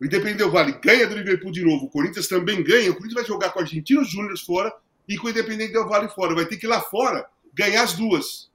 o 0.00 0.04
Independente 0.04 0.38
Del 0.38 0.50
Vale 0.50 0.72
ganha 0.82 1.06
do 1.06 1.14
Liverpool 1.14 1.52
de 1.52 1.64
novo, 1.64 1.86
o 1.86 1.90
Corinthians 1.90 2.26
também 2.26 2.62
ganha, 2.62 2.90
o 2.90 2.94
Corinthians 2.94 3.14
vai 3.14 3.24
jogar 3.24 3.50
com 3.50 3.60
o 3.60 3.62
Argentinos 3.62 4.10
Júnior 4.10 4.36
fora 4.38 4.72
e 5.08 5.16
com 5.16 5.28
o 5.28 5.30
Independente 5.30 5.72
Del 5.72 5.88
Vale 5.88 6.08
fora. 6.08 6.34
Vai 6.34 6.46
ter 6.46 6.56
que 6.56 6.66
ir 6.66 6.68
lá 6.68 6.80
fora 6.80 7.26
ganhar 7.54 7.82
as 7.84 7.94
duas. 7.94 8.50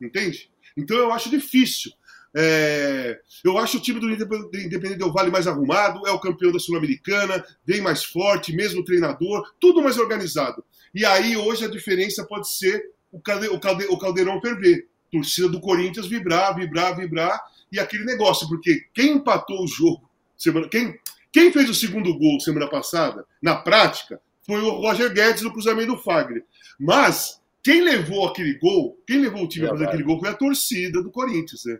Entende? 0.00 0.50
Então 0.76 0.96
eu 0.96 1.12
acho 1.12 1.28
difícil. 1.28 1.92
É, 2.34 3.20
eu 3.44 3.58
acho 3.58 3.76
o 3.76 3.80
time 3.80 4.00
do 4.00 4.10
Independente 4.10 4.98
Del 4.98 5.12
Vale 5.12 5.30
mais 5.30 5.46
arrumado, 5.46 6.06
é 6.06 6.10
o 6.10 6.20
campeão 6.20 6.50
da 6.50 6.58
Sul-Americana, 6.58 7.44
vem 7.64 7.80
mais 7.80 8.04
forte, 8.04 8.54
mesmo 8.54 8.84
treinador, 8.84 9.52
tudo 9.60 9.82
mais 9.82 9.98
organizado. 9.98 10.64
E 10.94 11.04
aí 11.04 11.36
hoje 11.36 11.64
a 11.64 11.68
diferença 11.68 12.24
pode 12.24 12.50
ser 12.50 12.82
o, 13.10 13.20
calde, 13.20 13.48
o, 13.48 13.60
calde, 13.60 13.84
o 13.86 13.98
Caldeirão 13.98 14.40
perder. 14.40 14.88
Torcida 15.10 15.48
do 15.48 15.60
Corinthians 15.60 16.06
vibrar, 16.06 16.54
vibrar, 16.54 16.96
vibrar, 16.96 17.38
e 17.70 17.78
aquele 17.78 18.04
negócio, 18.04 18.48
porque 18.48 18.86
quem 18.94 19.16
empatou 19.16 19.62
o 19.62 19.68
jogo, 19.68 20.08
semana, 20.38 20.68
quem, 20.68 20.98
quem 21.30 21.52
fez 21.52 21.68
o 21.68 21.74
segundo 21.74 22.16
gol 22.18 22.40
semana 22.40 22.68
passada, 22.68 23.26
na 23.42 23.56
prática, 23.56 24.18
foi 24.46 24.60
o 24.62 24.70
Roger 24.70 25.12
Guedes 25.12 25.42
no 25.42 25.52
cruzamento 25.52 25.92
do 25.92 25.98
Fagner. 25.98 26.44
Mas 26.80 27.40
quem 27.62 27.82
levou 27.82 28.26
aquele 28.26 28.58
gol, 28.58 28.98
quem 29.06 29.20
levou 29.20 29.44
o 29.44 29.48
time 29.48 29.66
a 29.66 29.70
fazer 29.70 29.84
aquele 29.86 30.02
gol 30.02 30.18
foi 30.18 30.30
a 30.30 30.34
torcida 30.34 31.02
do 31.02 31.10
Corinthians, 31.10 31.64
né? 31.66 31.78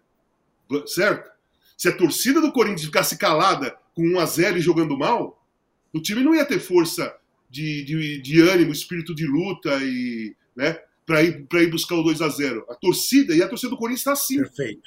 Certo? 0.86 1.30
Se 1.76 1.88
a 1.88 1.96
torcida 1.96 2.40
do 2.40 2.52
Corinthians 2.52 2.84
ficasse 2.84 3.16
calada 3.18 3.76
com 3.94 4.02
1 4.02 4.18
a 4.20 4.26
0 4.26 4.58
e 4.58 4.60
jogando 4.60 4.96
mal, 4.96 5.44
o 5.92 6.00
time 6.00 6.22
não 6.22 6.34
ia 6.34 6.44
ter 6.44 6.58
força 6.58 7.14
de, 7.50 7.84
de, 7.84 8.22
de 8.22 8.40
ânimo, 8.40 8.72
espírito 8.72 9.14
de 9.14 9.26
luta 9.26 9.78
e, 9.82 10.34
né, 10.56 10.78
para 11.04 11.22
ir, 11.22 11.46
ir 11.52 11.70
buscar 11.70 11.96
o 11.96 12.02
2 12.02 12.22
a 12.22 12.28
0 12.28 12.66
A 12.70 12.74
torcida, 12.74 13.34
e 13.34 13.42
a 13.42 13.48
torcida 13.48 13.70
do 13.70 13.76
Corinthians 13.76 14.00
está 14.00 14.12
assim. 14.12 14.36
Perfeito. 14.36 14.82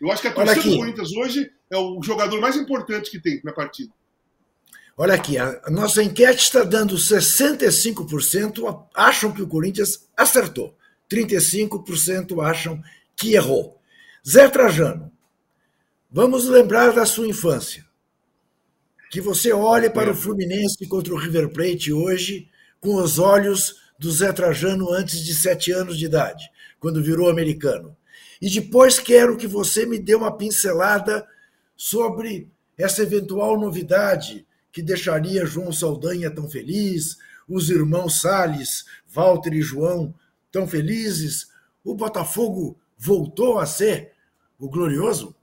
Eu 0.00 0.10
acho 0.10 0.22
que 0.22 0.28
a 0.28 0.32
torcida 0.32 0.62
do 0.62 0.76
Corinthians 0.76 1.12
hoje 1.12 1.50
é 1.70 1.76
o 1.76 2.02
jogador 2.02 2.40
mais 2.40 2.56
importante 2.56 3.10
que 3.10 3.20
tem 3.20 3.40
na 3.44 3.52
partida. 3.52 3.92
Olha 4.96 5.14
aqui, 5.14 5.38
a 5.38 5.70
nossa 5.70 6.02
enquete 6.02 6.42
está 6.42 6.62
dando 6.62 6.94
65% 6.94 8.86
acham 8.94 9.32
que 9.32 9.40
o 9.40 9.46
Corinthians 9.46 10.06
acertou, 10.14 10.76
35% 11.10 12.44
acham 12.44 12.82
que 13.16 13.34
errou. 13.34 13.79
Zé 14.28 14.50
Trajano, 14.50 15.10
vamos 16.10 16.44
lembrar 16.44 16.92
da 16.92 17.06
sua 17.06 17.26
infância 17.26 17.86
que 19.10 19.18
você 19.18 19.50
olhe 19.50 19.88
para 19.88 20.10
o 20.10 20.14
Fluminense 20.14 20.86
contra 20.86 21.14
o 21.14 21.16
River 21.16 21.48
Plate 21.48 21.90
hoje 21.90 22.46
com 22.80 22.96
os 22.96 23.18
olhos 23.18 23.76
do 23.98 24.10
Zé 24.10 24.30
Trajano 24.30 24.92
antes 24.92 25.24
de 25.24 25.32
sete 25.32 25.72
anos 25.72 25.98
de 25.98 26.04
idade, 26.04 26.50
quando 26.78 27.02
virou 27.02 27.30
americano. 27.30 27.96
E 28.42 28.50
depois 28.50 28.98
quero 28.98 29.38
que 29.38 29.46
você 29.46 29.86
me 29.86 29.98
dê 29.98 30.14
uma 30.14 30.36
pincelada 30.36 31.26
sobre 31.74 32.46
essa 32.76 33.02
eventual 33.02 33.58
novidade 33.58 34.46
que 34.70 34.82
deixaria 34.82 35.46
João 35.46 35.72
Saldanha 35.72 36.30
tão 36.30 36.48
feliz, 36.48 37.16
os 37.48 37.70
irmãos 37.70 38.20
Sales, 38.20 38.84
Walter 39.08 39.54
e 39.54 39.62
João 39.62 40.14
tão 40.52 40.68
felizes. 40.68 41.48
O 41.82 41.94
Botafogo 41.94 42.79
voltou 43.00 43.58
a 43.58 43.64
ser 43.64 44.12
o 44.58 44.68
glorioso? 44.68 45.34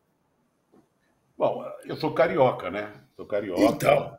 Bom, 1.36 1.66
eu 1.86 1.98
sou 1.98 2.14
carioca, 2.14 2.70
né? 2.70 2.94
Sou 3.16 3.26
carioca. 3.26 3.62
Então. 3.62 4.18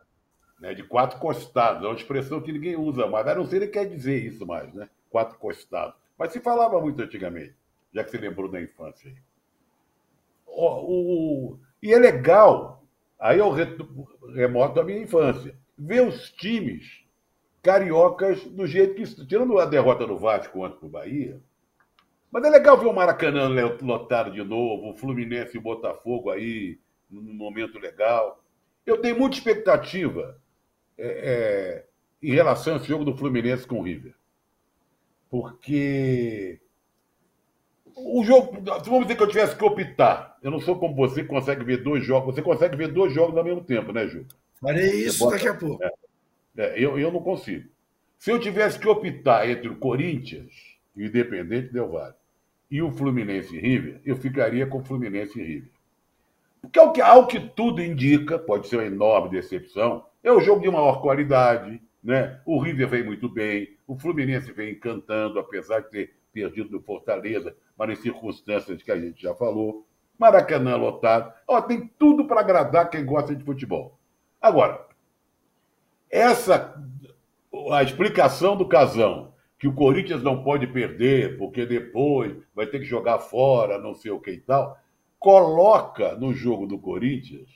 Né, 0.61 0.75
de 0.75 0.83
quatro 0.83 1.21
costados. 1.21 1.85
É 1.85 1.87
uma 1.87 1.95
expressão 1.95 2.41
que 2.41 2.51
ninguém 2.51 2.75
usa 2.75 3.07
mais. 3.07 3.25
Eu 3.29 3.37
não 3.37 3.47
sei 3.47 3.61
nem 3.61 3.71
quer 3.71 3.87
dizer 3.87 4.25
isso 4.25 4.45
mais, 4.45 4.75
né? 4.75 4.89
Quatro 5.09 5.39
costados. 5.39 5.95
Mas 6.19 6.33
se 6.33 6.41
falava 6.41 6.81
muito 6.81 7.01
antigamente, 7.01 7.55
já 7.95 8.03
que 8.03 8.11
você 8.11 8.19
lembrou 8.19 8.49
da 8.51 8.61
infância. 8.61 9.15
O, 10.45 11.53
o, 11.53 11.59
e 11.81 11.95
é 11.95 11.99
legal, 11.99 12.83
aí 13.21 13.39
eu 13.39 13.53
remoto 14.35 14.81
a 14.81 14.85
minha 14.85 14.99
infância, 14.99 15.57
ver 15.79 16.05
os 16.05 16.33
times 16.33 17.05
cariocas 17.63 18.43
do 18.45 18.67
jeito 18.67 18.97
que. 18.97 19.27
Tirando 19.27 19.61
a 19.61 19.65
derrota 19.65 20.05
do 20.05 20.19
Vasco 20.19 20.65
antes 20.65 20.81
do 20.81 20.89
Bahia. 20.89 21.41
Mas 22.31 22.45
é 22.45 22.51
legal 22.51 22.77
ver 22.79 22.87
o 22.87 22.93
Maracanã 22.93 23.49
lotado 23.83 24.31
de 24.31 24.43
novo, 24.43 24.91
o 24.91 24.97
Fluminense 24.97 25.57
e 25.57 25.59
o 25.59 25.63
Botafogo 25.63 26.31
aí, 26.31 26.79
num 27.11 27.35
momento 27.35 27.79
legal. 27.79 28.43
Eu 28.85 28.99
tenho 28.99 29.19
muita 29.19 29.37
expectativa 29.37 30.41
é, 30.97 31.07
é, 31.07 31.87
em 32.23 32.33
relação 32.33 32.75
a 32.75 32.77
esse 32.77 32.87
jogo 32.87 33.05
do 33.05 33.17
Fluminense 33.17 33.67
com 33.67 33.81
o 33.81 33.83
River. 33.83 34.15
Porque 35.31 36.61
o 37.95 38.23
jogo, 38.25 38.63
vamos 38.85 39.03
dizer 39.03 39.17
que 39.17 39.23
eu 39.23 39.29
tivesse 39.29 39.57
que 39.57 39.65
optar. 39.65 40.39
Eu 40.43 40.51
não 40.51 40.61
sou 40.61 40.79
como 40.79 40.95
você 40.95 41.23
que 41.23 41.29
consegue 41.29 41.65
ver 41.65 41.83
dois 41.83 42.05
jogos. 42.05 42.35
Você 42.35 42.43
consegue 42.43 42.77
ver 42.77 42.89
dois 42.89 43.13
jogos 43.13 43.37
ao 43.37 43.45
mesmo 43.45 43.63
tempo, 43.63 43.93
né, 43.93 44.07
Ju? 44.07 44.27
Farei 44.61 45.07
isso 45.07 45.19
bota... 45.19 45.37
daqui 45.37 45.49
a 45.49 45.55
pouco. 45.55 45.83
É, 45.83 45.91
é, 46.57 46.79
eu, 46.79 46.99
eu 46.99 47.11
não 47.11 47.21
consigo. 47.21 47.69
Se 48.19 48.31
eu 48.31 48.39
tivesse 48.39 48.79
que 48.79 48.89
optar 48.89 49.49
entre 49.49 49.69
o 49.69 49.77
Corinthians 49.77 50.78
Independente 50.97 51.73
Del 51.73 51.91
Vale 51.91 52.15
e 52.71 52.83
o 52.83 52.91
Fluminense 52.93 53.57
e 53.57 53.61
River, 53.61 54.01
eu 54.05 54.17
ficaria 54.17 54.67
com 54.67 54.79
o 54.79 54.85
Fluminense 54.85 55.41
e 55.41 55.45
River. 55.45 55.71
Porque 56.61 56.79
ao 56.79 56.93
que, 56.93 57.01
ao 57.01 57.27
que 57.27 57.41
tudo 57.41 57.83
indica, 57.83 58.39
pode 58.39 58.69
ser 58.69 58.77
uma 58.77 58.85
enorme 58.85 59.31
decepção, 59.31 60.05
é 60.23 60.31
o 60.31 60.41
jogo 60.41 60.61
de 60.61 60.71
maior 60.71 61.01
qualidade, 61.01 61.81
né? 62.03 62.41
O 62.45 62.61
River 62.61 62.89
vem 62.89 63.05
muito 63.05 63.29
bem, 63.29 63.77
o 63.87 63.97
Fluminense 63.97 64.53
vem 64.53 64.73
encantando, 64.73 65.39
apesar 65.39 65.81
de 65.81 65.89
ter 65.89 66.15
perdido 66.33 66.69
do 66.69 66.81
Fortaleza, 66.81 67.57
mas 67.77 67.91
em 67.91 68.03
circunstâncias 68.03 68.83
que 68.83 68.93
a 68.93 69.01
gente 69.01 69.23
já 69.23 69.35
falou. 69.35 69.87
Maracanã 70.19 70.77
lotado. 70.77 71.33
Ó, 71.47 71.61
tem 71.63 71.87
tudo 71.99 72.27
para 72.27 72.41
agradar 72.41 72.91
quem 72.91 73.05
gosta 73.05 73.35
de 73.35 73.45
futebol. 73.45 73.97
Agora, 74.41 74.87
Essa, 76.11 76.75
a 77.71 77.83
explicação 77.83 78.57
do 78.57 78.67
Casão, 78.67 79.28
que 79.59 79.67
o 79.67 79.75
Corinthians 79.75 80.23
não 80.23 80.43
pode 80.45 80.67
perder, 80.69 81.37
porque 81.37 81.67
depois 81.67 82.37
vai 82.55 82.67
ter 82.67 82.79
que 82.79 82.85
jogar 82.85 83.19
fora, 83.19 83.79
não 83.79 83.95
sei 83.95 84.11
o 84.11 84.21
que 84.21 84.31
e 84.31 84.41
tal, 84.41 84.79
coloca 85.19 86.15
no 86.15 86.33
jogo 86.33 86.67
do 86.67 86.79
Corinthians 86.79 87.49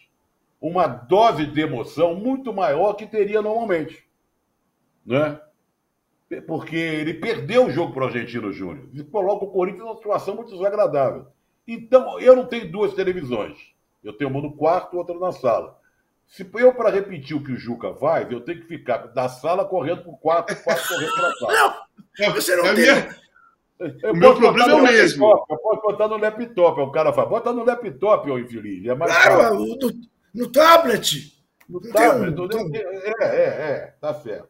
uma 0.60 0.86
dose 0.86 1.46
de 1.46 1.60
emoção 1.60 2.14
muito 2.14 2.52
maior 2.52 2.94
que 2.94 3.06
teria 3.06 3.40
normalmente. 3.40 4.04
Né? 5.04 5.40
Porque 6.46 6.76
ele 6.76 7.14
perdeu 7.14 7.66
o 7.66 7.70
jogo 7.70 7.92
para 7.92 8.04
o 8.04 8.06
Argentino 8.06 8.52
Júnior 8.52 8.88
e 8.92 9.02
coloca 9.04 9.44
o 9.44 9.50
Corinthians 9.50 9.84
numa 9.84 9.96
situação 9.96 10.34
muito 10.36 10.52
desagradável. 10.52 11.26
Então, 11.66 12.18
eu 12.20 12.34
não 12.34 12.46
tenho 12.46 12.70
duas 12.70 12.94
televisões. 12.94 13.58
Eu 14.02 14.12
tenho 14.12 14.30
uma 14.30 14.40
no 14.40 14.56
quarto 14.56 14.94
e 14.94 14.98
outra 14.98 15.18
na 15.18 15.30
sala. 15.30 15.78
Se 16.26 16.48
eu, 16.54 16.74
para 16.74 16.90
repetir 16.90 17.36
o 17.36 17.44
que 17.44 17.52
o 17.52 17.56
Juca 17.56 17.94
faz, 17.94 18.30
eu 18.30 18.40
tenho 18.40 18.60
que 18.60 18.66
ficar 18.66 19.08
da 19.08 19.28
sala 19.28 19.64
correndo 19.64 20.02
para 20.02 20.12
o 20.12 20.16
quarto, 20.16 20.62
quarto 20.62 20.88
correndo 20.88 21.12
para 21.12 21.28
a 21.28 21.32
sala. 21.36 21.52
Não, 21.52 21.74
você 22.34 22.56
não 22.56 22.66
é 22.66 22.74
tem. 22.74 22.84
Minha... 22.84 24.12
o 24.12 24.16
meu 24.16 24.36
problema 24.36 24.70
é 24.70 24.74
o 24.74 24.82
mesmo. 24.82 25.26
Laptop, 25.26 25.52
eu 25.52 25.58
posso 25.58 25.82
botar 25.82 26.08
no 26.08 26.16
laptop. 26.16 26.80
O 26.80 26.90
cara 26.90 27.12
fala, 27.12 27.28
bota 27.28 27.52
no 27.52 27.64
laptop, 27.64 28.30
ô 28.30 28.38
infeliz. 28.38 28.86
É 28.86 28.94
mais 28.94 29.12
claro, 29.12 29.56
no, 29.56 29.78
no, 30.34 30.48
tablet. 30.50 31.32
No 31.68 31.80
tablet. 31.80 32.38
Um... 32.38 32.74
É, 32.74 33.24
é, 33.24 33.44
é, 33.44 33.94
tá 34.00 34.14
certo. 34.14 34.48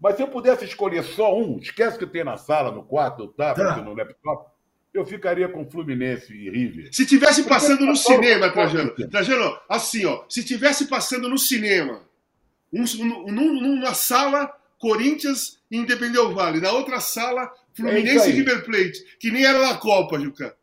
Mas 0.00 0.16
se 0.16 0.22
eu 0.22 0.28
pudesse 0.28 0.64
escolher 0.64 1.02
só 1.02 1.36
um, 1.36 1.58
esquece 1.58 1.98
que 1.98 2.06
tem 2.06 2.22
na 2.22 2.36
sala, 2.36 2.70
no 2.70 2.84
quarto, 2.84 3.24
no 3.24 3.28
tablet, 3.28 3.76
tá. 3.76 3.82
no 3.82 3.94
laptop, 3.94 4.50
eu 4.92 5.04
ficaria 5.04 5.48
com 5.48 5.68
Fluminense 5.68 6.32
e 6.32 6.50
River. 6.50 6.88
Se 6.92 7.06
tivesse 7.06 7.44
passando 7.44 7.84
no 7.84 7.96
cinema, 7.96 8.50
Trajano, 8.50 8.94
Trajano, 9.10 9.58
assim, 9.68 10.04
ó, 10.06 10.24
se 10.28 10.44
tivesse 10.44 10.86
passando 10.86 11.28
no 11.28 11.38
cinema, 11.38 12.00
um, 12.72 12.82
um, 12.82 13.60
numa 13.60 13.94
sala, 13.94 14.52
Corinthians 14.78 15.62
e 15.70 15.76
Independente 15.78 16.34
Vale, 16.34 16.60
na 16.60 16.72
outra 16.72 17.00
sala, 17.00 17.52
Fluminense 17.72 18.26
é 18.26 18.30
e 18.30 18.32
River 18.32 18.64
Plate, 18.64 19.16
que 19.18 19.30
nem 19.30 19.44
era 19.44 19.58
na 19.58 19.76
Copa, 19.76 20.18
Juca. 20.18 20.56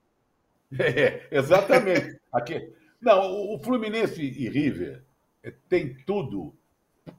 É, 0.77 1.27
exatamente. 1.31 2.19
Aqui, 2.31 2.69
não, 3.01 3.53
o 3.53 3.59
Fluminense 3.59 4.21
e 4.21 4.49
River 4.49 5.03
tem 5.69 5.95
tudo 6.05 6.53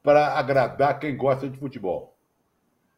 para 0.03 0.39
agradar 0.39 0.99
quem 0.99 1.17
gosta 1.17 1.49
de 1.49 1.59
futebol. 1.59 2.17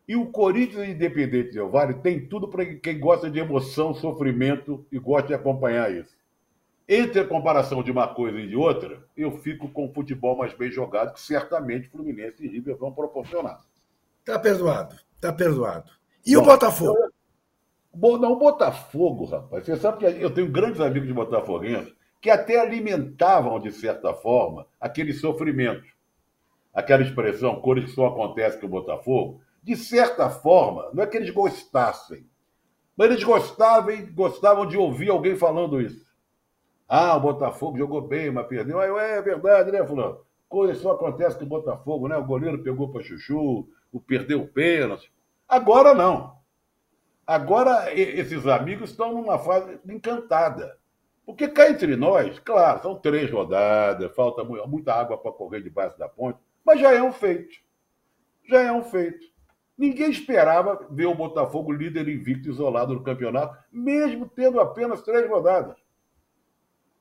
E 0.08 0.14
o 0.14 0.26
Corinthians 0.26 0.88
Independente 0.88 1.52
Del 1.52 1.68
Vale 1.68 1.94
tem 1.94 2.26
tudo 2.26 2.46
para 2.46 2.64
quem 2.76 3.00
gosta 3.00 3.28
de 3.28 3.40
emoção, 3.40 3.92
sofrimento 3.92 4.86
e 4.92 4.98
gosta 4.98 5.28
de 5.28 5.34
acompanhar 5.34 5.92
isso. 5.92 6.16
Entre 6.88 7.20
a 7.20 7.26
comparação 7.26 7.82
de 7.82 7.90
uma 7.90 8.06
coisa 8.06 8.38
e 8.38 8.46
de 8.46 8.54
outra, 8.54 9.04
eu 9.16 9.32
fico 9.38 9.68
com 9.68 9.86
o 9.86 9.92
futebol 9.92 10.36
mais 10.36 10.54
bem 10.54 10.70
jogado, 10.70 11.12
que 11.12 11.20
certamente 11.20 11.88
Fluminense 11.88 12.44
e 12.44 12.48
River 12.48 12.76
vão 12.76 12.92
proporcionar. 12.92 13.60
Tá 14.26 14.40
perdoado, 14.40 14.96
tá 15.20 15.32
perdoado. 15.32 15.88
E 16.26 16.34
Bom, 16.34 16.42
o 16.42 16.44
Botafogo? 16.44 16.98
Eu, 16.98 18.18
não, 18.18 18.32
o 18.32 18.36
Botafogo, 18.36 19.24
rapaz. 19.24 19.64
Você 19.64 19.76
sabe 19.76 19.98
que 19.98 20.04
eu 20.20 20.34
tenho 20.34 20.50
grandes 20.50 20.80
amigos 20.80 21.06
de 21.06 21.14
botafoguenses 21.14 21.94
que 22.20 22.28
até 22.28 22.58
alimentavam, 22.58 23.60
de 23.60 23.70
certa 23.70 24.12
forma, 24.12 24.66
aquele 24.80 25.12
sofrimento. 25.12 25.86
Aquela 26.74 27.04
expressão, 27.04 27.60
cores 27.60 27.84
que 27.84 27.92
só 27.92 28.08
acontece 28.08 28.58
com 28.58 28.66
o 28.66 28.70
Botafogo, 28.70 29.40
de 29.62 29.76
certa 29.76 30.28
forma, 30.28 30.90
não 30.92 31.04
é 31.04 31.06
que 31.06 31.16
eles 31.16 31.30
gostassem, 31.30 32.26
mas 32.96 33.10
eles 33.10 33.22
gostavam, 33.22 33.94
gostavam 34.12 34.66
de 34.66 34.76
ouvir 34.76 35.08
alguém 35.08 35.36
falando 35.36 35.80
isso. 35.80 36.04
Ah, 36.88 37.16
o 37.16 37.20
Botafogo 37.20 37.78
jogou 37.78 38.02
bem, 38.02 38.32
mas 38.32 38.46
perdeu. 38.48 38.80
Ah, 38.80 38.86
é 38.86 39.22
verdade, 39.22 39.70
né, 39.70 39.86
Fulano? 39.86 40.18
Coisa 40.48 40.74
só 40.74 40.92
acontece 40.92 41.38
com 41.38 41.44
o 41.44 41.48
Botafogo, 41.48 42.08
né? 42.08 42.16
O 42.16 42.26
goleiro 42.26 42.62
pegou 42.62 42.90
para 42.90 43.02
Chuchu, 43.02 43.68
o 43.92 44.00
perdeu 44.00 44.42
o 44.42 44.48
pênalti. 44.48 45.12
Agora 45.48 45.94
não. 45.94 46.36
Agora 47.26 47.92
esses 47.92 48.46
amigos 48.46 48.90
estão 48.90 49.12
numa 49.12 49.38
fase 49.38 49.80
encantada. 49.88 50.78
Porque 51.24 51.48
cá 51.48 51.68
entre 51.68 51.96
nós, 51.96 52.38
claro, 52.38 52.80
são 52.80 52.94
três 52.94 53.28
rodadas, 53.30 54.14
falta 54.14 54.44
muita 54.44 54.94
água 54.94 55.18
para 55.18 55.32
correr 55.32 55.60
debaixo 55.60 55.98
da 55.98 56.08
ponte, 56.08 56.38
mas 56.64 56.78
já 56.78 56.92
é 56.92 57.02
um 57.02 57.12
feito. 57.12 57.58
Já 58.48 58.62
é 58.62 58.70
um 58.70 58.84
feito. 58.84 59.26
Ninguém 59.76 60.08
esperava 60.10 60.86
ver 60.88 61.06
o 61.06 61.14
Botafogo 61.14 61.72
líder 61.72 62.08
invicto 62.08 62.48
isolado 62.48 62.94
no 62.94 63.02
campeonato, 63.02 63.58
mesmo 63.72 64.28
tendo 64.28 64.60
apenas 64.60 65.02
três 65.02 65.28
rodadas. 65.28 65.76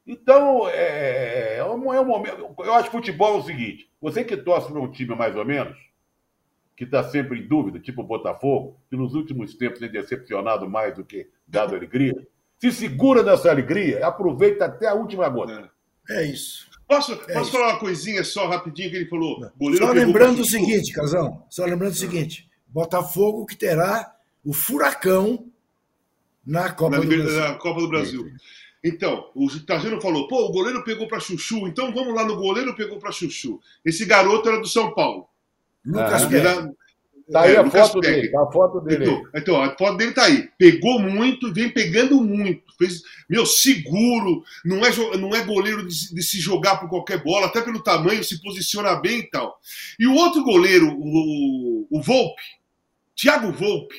Então, 0.05 0.67
é, 0.69 1.57
é, 1.57 1.63
um, 1.63 1.93
é 1.93 2.01
um 2.01 2.05
momento. 2.05 2.53
Eu 2.59 2.73
acho 2.73 2.89
que 2.89 2.97
futebol 2.97 3.35
é 3.35 3.39
o 3.39 3.43
seguinte: 3.43 3.89
você 4.01 4.23
que 4.23 4.37
torce 4.37 4.71
para 4.71 4.79
um 4.79 4.91
time 4.91 5.15
mais 5.15 5.35
ou 5.35 5.45
menos, 5.45 5.77
que 6.75 6.83
está 6.83 7.03
sempre 7.03 7.39
em 7.39 7.47
dúvida, 7.47 7.79
tipo 7.79 8.01
o 8.01 8.05
Botafogo, 8.05 8.79
que 8.89 8.97
nos 8.97 9.15
últimos 9.15 9.55
tempos 9.55 9.79
tem 9.79 9.89
decepcionado 9.89 10.69
mais 10.69 10.95
do 10.95 11.05
que 11.05 11.29
dado 11.47 11.75
alegria, 11.75 12.27
se 12.59 12.71
segura 12.71 13.23
nessa 13.23 13.49
alegria, 13.49 14.05
aproveita 14.05 14.65
até 14.65 14.87
a 14.87 14.93
última 14.93 15.27
gota. 15.29 15.71
É, 16.09 16.23
é 16.23 16.31
isso. 16.31 16.69
Posso, 16.87 17.13
é 17.13 17.15
posso 17.15 17.41
isso. 17.41 17.51
falar 17.51 17.73
uma 17.73 17.79
coisinha 17.79 18.23
só 18.23 18.47
rapidinho 18.47 18.89
que 18.89 18.95
ele 18.97 19.09
falou? 19.09 19.39
Só 19.77 19.91
lembrando 19.91 20.41
o 20.41 20.45
seguinte, 20.45 20.91
Casão, 20.91 21.43
só 21.49 21.65
lembrando 21.65 21.93
o 21.93 21.95
seguinte: 21.95 22.47
Botafogo 22.67 23.45
que 23.45 23.55
terá 23.55 24.15
o 24.43 24.53
furacão 24.53 25.49
na 26.45 26.71
Copa, 26.71 26.97
na, 26.97 27.03
do, 27.03 27.07
Brasil. 27.07 27.39
Na 27.39 27.53
Copa 27.55 27.81
do 27.81 27.89
Brasil. 27.89 28.31
Então, 28.83 29.31
o 29.33 29.49
Tajano 29.61 29.99
falou: 29.99 30.27
pô, 30.27 30.45
o 30.45 30.51
goleiro 30.51 30.83
pegou 30.83 31.07
para 31.07 31.19
Chuchu, 31.19 31.67
então 31.67 31.91
vamos 31.91 32.13
lá 32.13 32.23
no 32.23 32.35
goleiro 32.35 32.75
pegou 32.75 32.99
para 32.99 33.11
Chuchu. 33.11 33.59
Esse 33.83 34.05
garoto 34.05 34.47
era 34.47 34.59
do 34.59 34.67
São 34.67 34.93
Paulo. 34.93 35.27
Lucas 35.85 36.23
ah. 36.23 36.69
Tá 37.31 37.41
aí 37.41 37.55
é, 37.55 37.57
a 37.57 37.69
foto 37.69 37.99
dele, 37.99 38.29
tá 38.29 38.43
a 38.43 38.51
foto 38.51 38.81
dele. 38.81 39.03
Então, 39.03 39.29
então, 39.33 39.61
a 39.61 39.75
foto 39.75 39.97
dele 39.97 40.11
tá 40.11 40.25
aí. 40.25 40.47
Pegou 40.59 40.99
muito, 40.99 41.51
vem 41.51 41.69
pegando 41.69 42.21
muito. 42.21 42.63
Fez, 42.77 43.01
meu, 43.27 43.45
seguro, 43.47 44.43
não 44.63 44.85
é, 44.85 45.17
não 45.17 45.35
é 45.35 45.43
goleiro 45.43 45.87
de, 45.87 46.13
de 46.13 46.21
se 46.21 46.39
jogar 46.39 46.77
por 46.77 46.87
qualquer 46.87 47.23
bola, 47.23 47.47
até 47.47 47.61
pelo 47.61 47.81
tamanho, 47.81 48.23
se 48.23 48.39
posiciona 48.41 48.95
bem 48.95 49.19
e 49.19 49.29
tal. 49.29 49.59
E 49.99 50.05
o 50.05 50.13
outro 50.13 50.43
goleiro, 50.43 50.95
o, 50.95 51.87
o 51.89 52.01
Volpe, 52.01 52.43
Thiago 53.15 53.51
Volpe, 53.51 53.95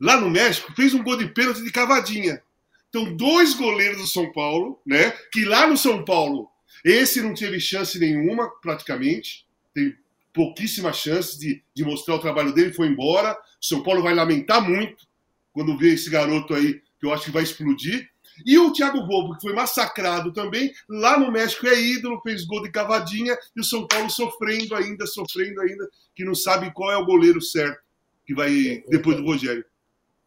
lá 0.00 0.20
no 0.20 0.30
México, 0.30 0.72
fez 0.76 0.94
um 0.94 1.02
gol 1.02 1.16
de 1.16 1.26
pênalti 1.26 1.64
de 1.64 1.72
cavadinha. 1.72 2.40
Então, 2.88 3.16
dois 3.16 3.54
goleiros 3.54 3.98
do 3.98 4.06
São 4.06 4.30
Paulo, 4.30 4.80
né? 4.86 5.12
Que 5.32 5.44
lá 5.44 5.66
no 5.66 5.76
São 5.76 6.04
Paulo, 6.04 6.48
esse 6.84 7.20
não 7.20 7.34
teve 7.34 7.58
chance 7.58 7.98
nenhuma, 7.98 8.48
praticamente. 8.62 9.44
Teve 9.74 9.96
pouquíssimas 10.38 10.96
chances 10.96 11.36
de, 11.36 11.60
de 11.74 11.84
mostrar 11.84 12.14
o 12.14 12.20
trabalho 12.20 12.52
dele, 12.52 12.72
foi 12.72 12.86
embora. 12.86 13.32
O 13.32 13.66
São 13.66 13.82
Paulo 13.82 14.00
vai 14.00 14.14
lamentar 14.14 14.62
muito 14.62 15.04
quando 15.52 15.76
vê 15.76 15.94
esse 15.94 16.08
garoto 16.08 16.54
aí, 16.54 16.80
que 17.00 17.06
eu 17.06 17.12
acho 17.12 17.24
que 17.24 17.32
vai 17.32 17.42
explodir. 17.42 18.08
E 18.46 18.56
o 18.56 18.72
Thiago 18.72 19.04
Volpe, 19.04 19.34
que 19.34 19.42
foi 19.42 19.52
massacrado 19.52 20.32
também, 20.32 20.72
lá 20.88 21.18
no 21.18 21.32
México 21.32 21.66
é 21.66 21.80
ídolo, 21.80 22.20
fez 22.22 22.44
gol 22.44 22.62
de 22.62 22.70
cavadinha, 22.70 23.36
e 23.56 23.60
o 23.60 23.64
São 23.64 23.84
Paulo 23.84 24.08
sofrendo 24.08 24.76
ainda, 24.76 25.08
sofrendo 25.08 25.60
ainda, 25.60 25.90
que 26.14 26.24
não 26.24 26.36
sabe 26.36 26.72
qual 26.72 26.92
é 26.92 26.96
o 26.96 27.04
goleiro 27.04 27.42
certo 27.42 27.82
que 28.24 28.32
vai 28.32 28.84
depois 28.88 29.16
do 29.16 29.24
Rogério. 29.24 29.64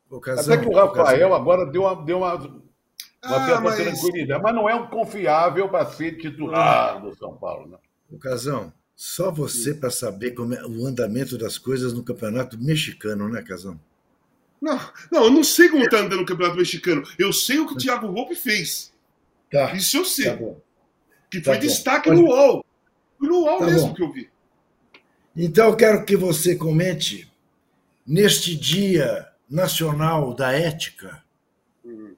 Ocasão, 0.09 0.53
Até 0.53 0.61
que 0.61 0.69
o 0.69 0.75
Rafael 0.75 1.29
ocasão. 1.29 1.33
agora 1.33 1.65
deu 1.71 1.83
uma, 1.83 2.03
deu 2.03 2.17
uma, 2.17 2.35
uma 2.35 2.57
ah, 3.23 3.61
mas... 3.61 3.75
tranquilidade, 3.77 4.43
mas 4.43 4.53
não 4.53 4.69
é 4.69 4.75
um 4.75 4.87
confiável 4.87 5.69
para 5.69 5.85
ser 5.85 6.17
titular 6.17 7.01
do 7.01 7.15
São 7.15 7.37
Paulo. 7.37 7.69
Né? 7.69 7.77
Ocasão, 8.11 8.73
só 8.95 9.31
você 9.31 9.73
para 9.73 9.89
saber 9.89 10.31
como 10.31 10.53
é 10.53 10.65
o 10.65 10.85
andamento 10.85 11.37
das 11.37 11.57
coisas 11.57 11.93
no 11.93 12.03
campeonato 12.03 12.57
mexicano, 12.57 13.27
né, 13.27 13.41
Casão? 13.41 13.79
Não, 14.61 14.79
não, 15.11 15.23
eu 15.23 15.31
não 15.31 15.43
sei 15.43 15.69
como 15.69 15.83
está 15.83 15.97
andando 15.99 16.21
o 16.21 16.25
campeonato 16.25 16.57
mexicano. 16.57 17.03
Eu 17.17 17.33
sei 17.33 17.57
o 17.57 17.67
que 17.67 17.73
o 17.73 17.77
Thiago 17.77 18.11
Volpe 18.11 18.35
fez. 18.35 18.93
Tá, 19.51 19.73
Isso 19.73 19.97
eu 19.97 20.05
sei. 20.05 20.25
Tá 20.25 20.37
que 21.31 21.41
foi 21.41 21.55
tá 21.55 21.59
destaque 21.59 22.11
no 22.11 22.25
UOL. 22.25 22.65
Foi 23.17 23.27
no 23.27 23.41
UOL 23.41 23.59
tá 23.59 23.65
mesmo 23.65 23.87
bom. 23.87 23.93
que 23.93 24.03
eu 24.03 24.11
vi. 24.11 24.29
Então 25.35 25.67
eu 25.69 25.75
quero 25.75 26.05
que 26.05 26.15
você 26.15 26.55
comente 26.55 27.31
neste 28.05 28.55
Dia 28.55 29.31
Nacional 29.49 30.33
da 30.33 30.51
Ética, 30.51 31.23
uhum. 31.83 32.15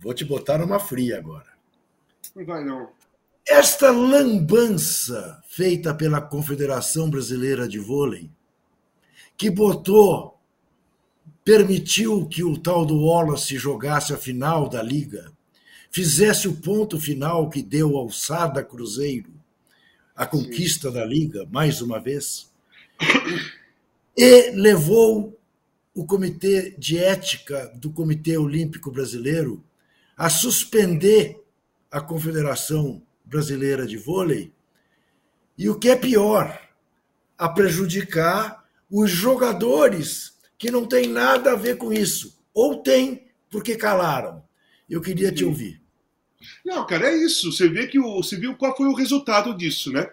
vou 0.00 0.14
te 0.14 0.24
botar 0.24 0.58
numa 0.58 0.78
fria 0.78 1.18
agora. 1.18 1.52
Não 2.34 2.44
vai 2.44 2.64
não. 2.64 2.90
Esta 3.46 3.90
lambança 3.90 5.42
feita 5.48 5.94
pela 5.94 6.20
Confederação 6.20 7.10
Brasileira 7.10 7.68
de 7.68 7.78
Vôlei, 7.78 8.30
que 9.36 9.50
botou, 9.50 10.38
permitiu 11.44 12.26
que 12.26 12.42
o 12.42 12.56
tal 12.56 12.86
do 12.86 13.04
Wallace 13.04 13.58
jogasse 13.58 14.12
a 14.12 14.16
final 14.16 14.68
da 14.68 14.82
liga, 14.82 15.30
fizesse 15.90 16.48
o 16.48 16.56
ponto 16.56 16.98
final 16.98 17.50
que 17.50 17.62
deu 17.62 17.96
ao 17.96 18.10
Sada 18.10 18.64
Cruzeiro, 18.64 19.30
a 20.16 20.26
conquista 20.26 20.88
Sim. 20.88 20.94
da 20.94 21.04
liga, 21.04 21.46
mais 21.50 21.82
uma 21.82 22.00
vez 22.00 22.50
e 24.16 24.50
levou 24.50 25.38
o 25.94 26.04
Comitê 26.04 26.74
de 26.78 26.98
Ética 26.98 27.72
do 27.74 27.90
Comitê 27.90 28.36
Olímpico 28.36 28.90
Brasileiro 28.90 29.62
a 30.16 30.28
suspender 30.30 31.40
a 31.90 32.00
Confederação 32.00 33.02
Brasileira 33.24 33.86
de 33.86 33.96
Vôlei. 33.96 34.52
E 35.56 35.68
o 35.68 35.78
que 35.78 35.88
é 35.88 35.96
pior, 35.96 36.60
a 37.38 37.48
prejudicar 37.48 38.64
os 38.90 39.10
jogadores 39.10 40.34
que 40.58 40.70
não 40.70 40.86
têm 40.86 41.08
nada 41.08 41.52
a 41.52 41.56
ver 41.56 41.76
com 41.76 41.92
isso. 41.92 42.38
Ou 42.52 42.82
tem, 42.82 43.26
porque 43.50 43.76
calaram. 43.76 44.42
Eu 44.88 45.00
queria 45.00 45.32
te 45.32 45.44
ouvir. 45.44 45.80
Não, 46.64 46.86
cara, 46.86 47.08
é 47.08 47.16
isso. 47.16 47.52
Você 47.52 47.68
vê 47.68 47.86
que 47.86 47.98
o, 47.98 48.22
você 48.22 48.36
viu 48.36 48.56
qual 48.56 48.76
foi 48.76 48.86
o 48.86 48.94
resultado 48.94 49.56
disso, 49.56 49.92
né? 49.92 50.08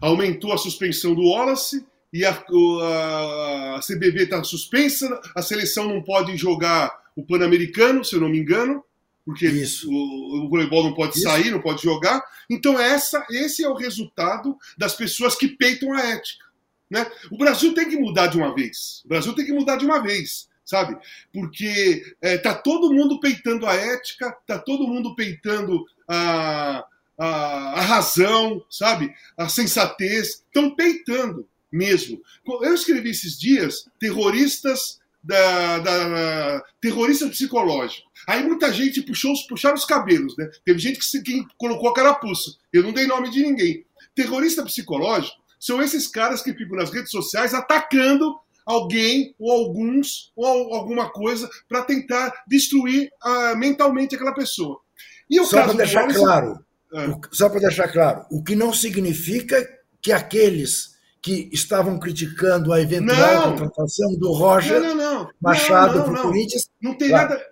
Aumentou 0.00 0.52
a 0.52 0.58
suspensão 0.58 1.14
do 1.14 1.22
Wallace 1.22 1.86
e 2.12 2.24
a, 2.24 2.30
a, 2.30 3.76
a 3.76 3.80
CBV 3.80 4.24
está 4.24 4.42
suspensa, 4.42 5.20
a 5.34 5.42
seleção 5.42 5.88
não 5.88 6.02
pode 6.02 6.36
jogar 6.36 6.90
o 7.14 7.24
Pan-Americano, 7.24 8.04
se 8.04 8.14
eu 8.14 8.20
não 8.20 8.28
me 8.28 8.38
engano, 8.38 8.82
porque 9.28 9.46
Isso. 9.46 9.90
O, 9.90 10.46
o 10.46 10.48
voleibol 10.48 10.84
não 10.84 10.94
pode 10.94 11.18
Isso. 11.18 11.24
sair, 11.24 11.50
não 11.50 11.60
pode 11.60 11.82
jogar. 11.82 12.24
Então 12.48 12.80
essa, 12.80 13.26
esse 13.30 13.62
é 13.62 13.68
o 13.68 13.74
resultado 13.74 14.56
das 14.78 14.94
pessoas 14.94 15.34
que 15.34 15.48
peitam 15.48 15.92
a 15.92 16.00
ética. 16.00 16.46
Né? 16.90 17.06
O 17.30 17.36
Brasil 17.36 17.74
tem 17.74 17.90
que 17.90 17.98
mudar 17.98 18.28
de 18.28 18.38
uma 18.38 18.54
vez. 18.54 19.02
O 19.04 19.08
Brasil 19.08 19.34
tem 19.34 19.44
que 19.44 19.52
mudar 19.52 19.76
de 19.76 19.84
uma 19.84 20.02
vez, 20.02 20.48
sabe? 20.64 20.96
Porque 21.30 22.16
é, 22.22 22.38
tá 22.38 22.54
todo 22.54 22.90
mundo 22.90 23.20
peitando 23.20 23.66
a 23.66 23.74
ética, 23.74 24.34
tá 24.46 24.58
todo 24.58 24.88
mundo 24.88 25.14
peitando 25.14 25.84
a, 26.08 26.86
a, 27.18 27.26
a 27.26 27.80
razão, 27.82 28.64
sabe? 28.70 29.12
A 29.36 29.46
sensatez. 29.46 30.42
Estão 30.46 30.74
peitando 30.74 31.46
mesmo. 31.70 32.22
Eu 32.62 32.72
escrevi 32.72 33.10
esses 33.10 33.38
dias 33.38 33.90
terroristas 34.00 34.98
da, 35.28 35.78
da 35.80 36.62
terrorista 36.80 37.28
psicológico. 37.28 38.08
Aí 38.26 38.42
muita 38.42 38.72
gente 38.72 39.02
puxou, 39.02 39.34
puxaram 39.46 39.76
os 39.76 39.84
cabelos, 39.84 40.34
né? 40.38 40.48
Teve 40.64 40.78
gente 40.78 40.98
que, 40.98 41.22
que 41.22 41.46
colocou 41.58 41.90
a 41.90 41.94
carapuça. 41.94 42.52
Eu 42.72 42.82
não 42.82 42.94
dei 42.94 43.06
nome 43.06 43.30
de 43.30 43.42
ninguém. 43.42 43.84
Terrorista 44.14 44.64
psicológico 44.64 45.36
são 45.60 45.82
esses 45.82 46.06
caras 46.06 46.40
que 46.40 46.54
ficam 46.54 46.78
nas 46.78 46.90
redes 46.90 47.10
sociais 47.10 47.52
atacando 47.52 48.34
alguém 48.64 49.34
ou 49.38 49.52
alguns 49.52 50.32
ou 50.34 50.74
alguma 50.74 51.10
coisa 51.10 51.48
para 51.68 51.82
tentar 51.82 52.32
destruir 52.46 53.10
uh, 53.22 53.56
mentalmente 53.56 54.14
aquela 54.14 54.34
pessoa. 54.34 54.80
E 55.28 55.38
o 55.38 55.44
só 55.44 55.62
para 55.62 55.74
deixar 55.74 56.00
Wallace... 56.00 56.18
claro, 56.18 56.64
é. 56.94 57.20
só 57.30 57.50
para 57.50 57.60
deixar 57.60 57.88
claro, 57.92 58.24
o 58.30 58.42
que 58.42 58.56
não 58.56 58.72
significa 58.72 59.68
que 60.00 60.10
aqueles 60.10 60.96
que 61.20 61.48
estavam 61.52 61.98
criticando 61.98 62.72
a 62.72 62.80
eventual 62.80 63.50
não. 63.50 63.56
contratação 63.56 64.14
do 64.16 64.32
Roger 64.32 64.80
não, 64.80 64.94
não, 64.94 65.30
Machado 65.40 66.04
para 66.04 66.12
o 66.12 66.22
Corinthians. 66.22 66.70
Não 66.80 66.94
tem 66.94 67.08
claro. 67.08 67.30
nada. 67.30 67.46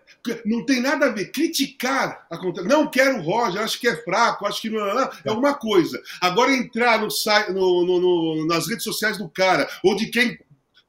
Não 0.45 0.65
tem 0.65 0.81
nada 0.81 1.07
a 1.07 1.11
ver. 1.11 1.31
Criticar 1.31 2.27
a 2.31 2.37
contratação. 2.37 2.79
Não 2.79 2.91
quero 2.91 3.19
o 3.19 3.23
Roger, 3.23 3.63
acho 3.63 3.81
que 3.81 3.89
é 3.89 3.97
fraco, 3.97 4.47
acho 4.47 4.61
que 4.61 4.71
não, 4.71 4.95
não, 4.95 5.11
é 5.25 5.33
uma 5.33 5.55
coisa. 5.55 6.01
Agora 6.21 6.53
entrar 6.53 7.01
no, 7.01 7.09
no, 7.53 8.01
no, 8.01 8.47
nas 8.47 8.69
redes 8.69 8.85
sociais 8.85 9.19
do 9.19 9.29
cara, 9.29 9.69
ou 9.85 9.95
de 9.95 10.07
quem 10.07 10.39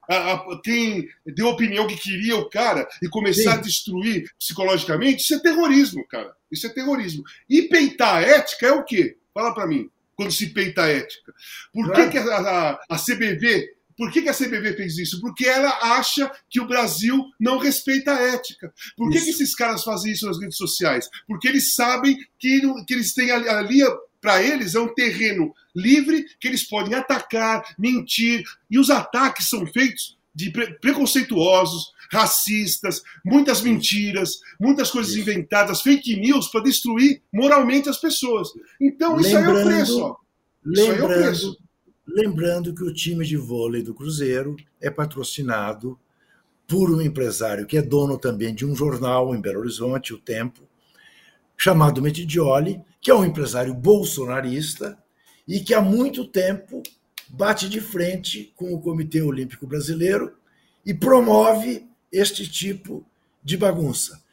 a, 0.09 0.33
a, 0.33 0.61
quem 0.63 1.07
deu 1.25 1.47
opinião 1.47 1.85
que 1.85 1.97
queria 1.97 2.37
o 2.37 2.49
cara 2.49 2.87
e 3.03 3.09
começar 3.09 3.53
Sim. 3.53 3.57
a 3.57 3.61
destruir 3.61 4.31
psicologicamente, 4.39 5.21
isso 5.21 5.35
é 5.35 5.39
terrorismo, 5.39 6.07
cara. 6.07 6.33
Isso 6.51 6.65
é 6.65 6.69
terrorismo. 6.69 7.23
E 7.49 7.63
peitar 7.63 8.15
a 8.15 8.21
ética 8.21 8.67
é 8.67 8.71
o 8.71 8.85
quê? 8.85 9.17
Fala 9.33 9.53
para 9.53 9.67
mim 9.67 9.89
quando 10.17 10.32
se 10.32 10.47
peita 10.47 10.84
a 10.84 10.88
ética. 10.88 11.32
Por 11.71 11.93
que, 11.93 12.10
que 12.10 12.17
a, 12.17 12.38
a, 12.38 12.80
a 12.89 12.97
CBV 12.97 13.77
por 13.95 14.12
que, 14.12 14.21
que, 14.21 14.30
a 14.30 14.34
CBV 14.34 14.75
fez 14.75 14.95
isso? 14.99 15.19
Porque 15.19 15.47
ela 15.47 15.71
acha 15.97 16.32
que 16.47 16.60
o 16.60 16.67
Brasil 16.67 17.25
não 17.39 17.58
respeita 17.58 18.13
a 18.13 18.21
ética. 18.21 18.71
Por 18.95 19.10
que, 19.10 19.19
que, 19.19 19.32
esses 19.32 19.56
caras 19.56 19.84
fazem 19.84 20.12
isso 20.12 20.27
nas 20.27 20.39
redes 20.39 20.56
sociais? 20.56 21.10
Porque 21.25 21.47
eles 21.47 21.73
sabem 21.73 22.15
que, 22.38 22.62
que 22.86 22.93
eles 22.93 23.12
têm 23.15 23.32
ali, 23.32 23.49
ali 23.49 23.80
para 24.21 24.43
eles, 24.43 24.75
é 24.75 24.80
um 24.80 24.93
terreno 24.93 25.51
livre 25.75 26.25
que 26.39 26.47
eles 26.47 26.62
podem 26.62 26.93
atacar, 26.93 27.63
mentir, 27.77 28.43
e 28.69 28.77
os 28.77 28.91
ataques 28.91 29.49
são 29.49 29.65
feitos 29.65 30.16
de 30.38 30.52
pre 30.52 30.71
preconceituosos, 30.76 31.91
racistas, 32.12 33.02
muitas 33.26 33.62
mentiras, 33.62 34.39
muitas 34.60 34.91
coisas 34.91 35.13
isso. 35.13 35.21
inventadas, 35.21 35.82
fake 35.82 36.15
news 36.15 36.47
para 36.50 36.63
destruir 36.63 37.23
moralmente 37.34 37.89
as 37.89 37.97
pessoas. 37.97 38.50
Então, 38.80 39.19
isso 39.19 39.34
lembrando, 39.34 39.58
aí 39.58 39.63
é 39.63 39.63
o 39.63 39.65
preço. 39.65 40.02
Ó. 40.02 40.15
Lembrando, 40.63 41.02
é 41.02 41.04
o 41.04 41.08
preço. 41.08 41.58
lembrando 42.08 42.76
que 42.76 42.84
o 42.84 42.93
time 42.93 43.26
de 43.26 43.36
vôlei 43.36 43.82
do 43.82 43.95
Cruzeiro 43.95 44.56
é 44.80 44.91
patrocinado 44.91 46.00
por 46.67 46.91
um 46.91 47.02
empresário 47.02 47.65
que 47.65 47.78
é 47.78 47.82
dono 47.82 48.19
também 48.19 48.54
de 48.54 48.63
um 48.63 48.76
jornal 48.76 49.34
em 49.34 49.41
Belo 49.41 49.62
Horizonte, 49.62 50.13
O 50.13 50.19
Tempo, 50.19 50.62
chamado 51.58 52.00
Metidioli, 52.00 52.80
que 53.02 53.10
é 53.10 53.15
um 53.15 53.26
empresário 53.26 53.73
bolsonarista 53.73 55.00
e 55.47 55.62
que 55.62 55.73
há 55.73 55.82
muito 55.82 56.28
tempo 56.28 56.84
bate 57.29 57.69
de 57.69 57.81
frente 57.81 58.53
com 58.55 58.73
o 58.73 58.79
Comitê 58.79 59.21
Olímpico 59.21 59.67
Brasileiro 59.67 60.35
e 60.85 60.93
promove 60.93 61.87
este 62.11 62.49
tipo 62.49 63.05
de 63.43 63.57
bagunça. 63.57 64.23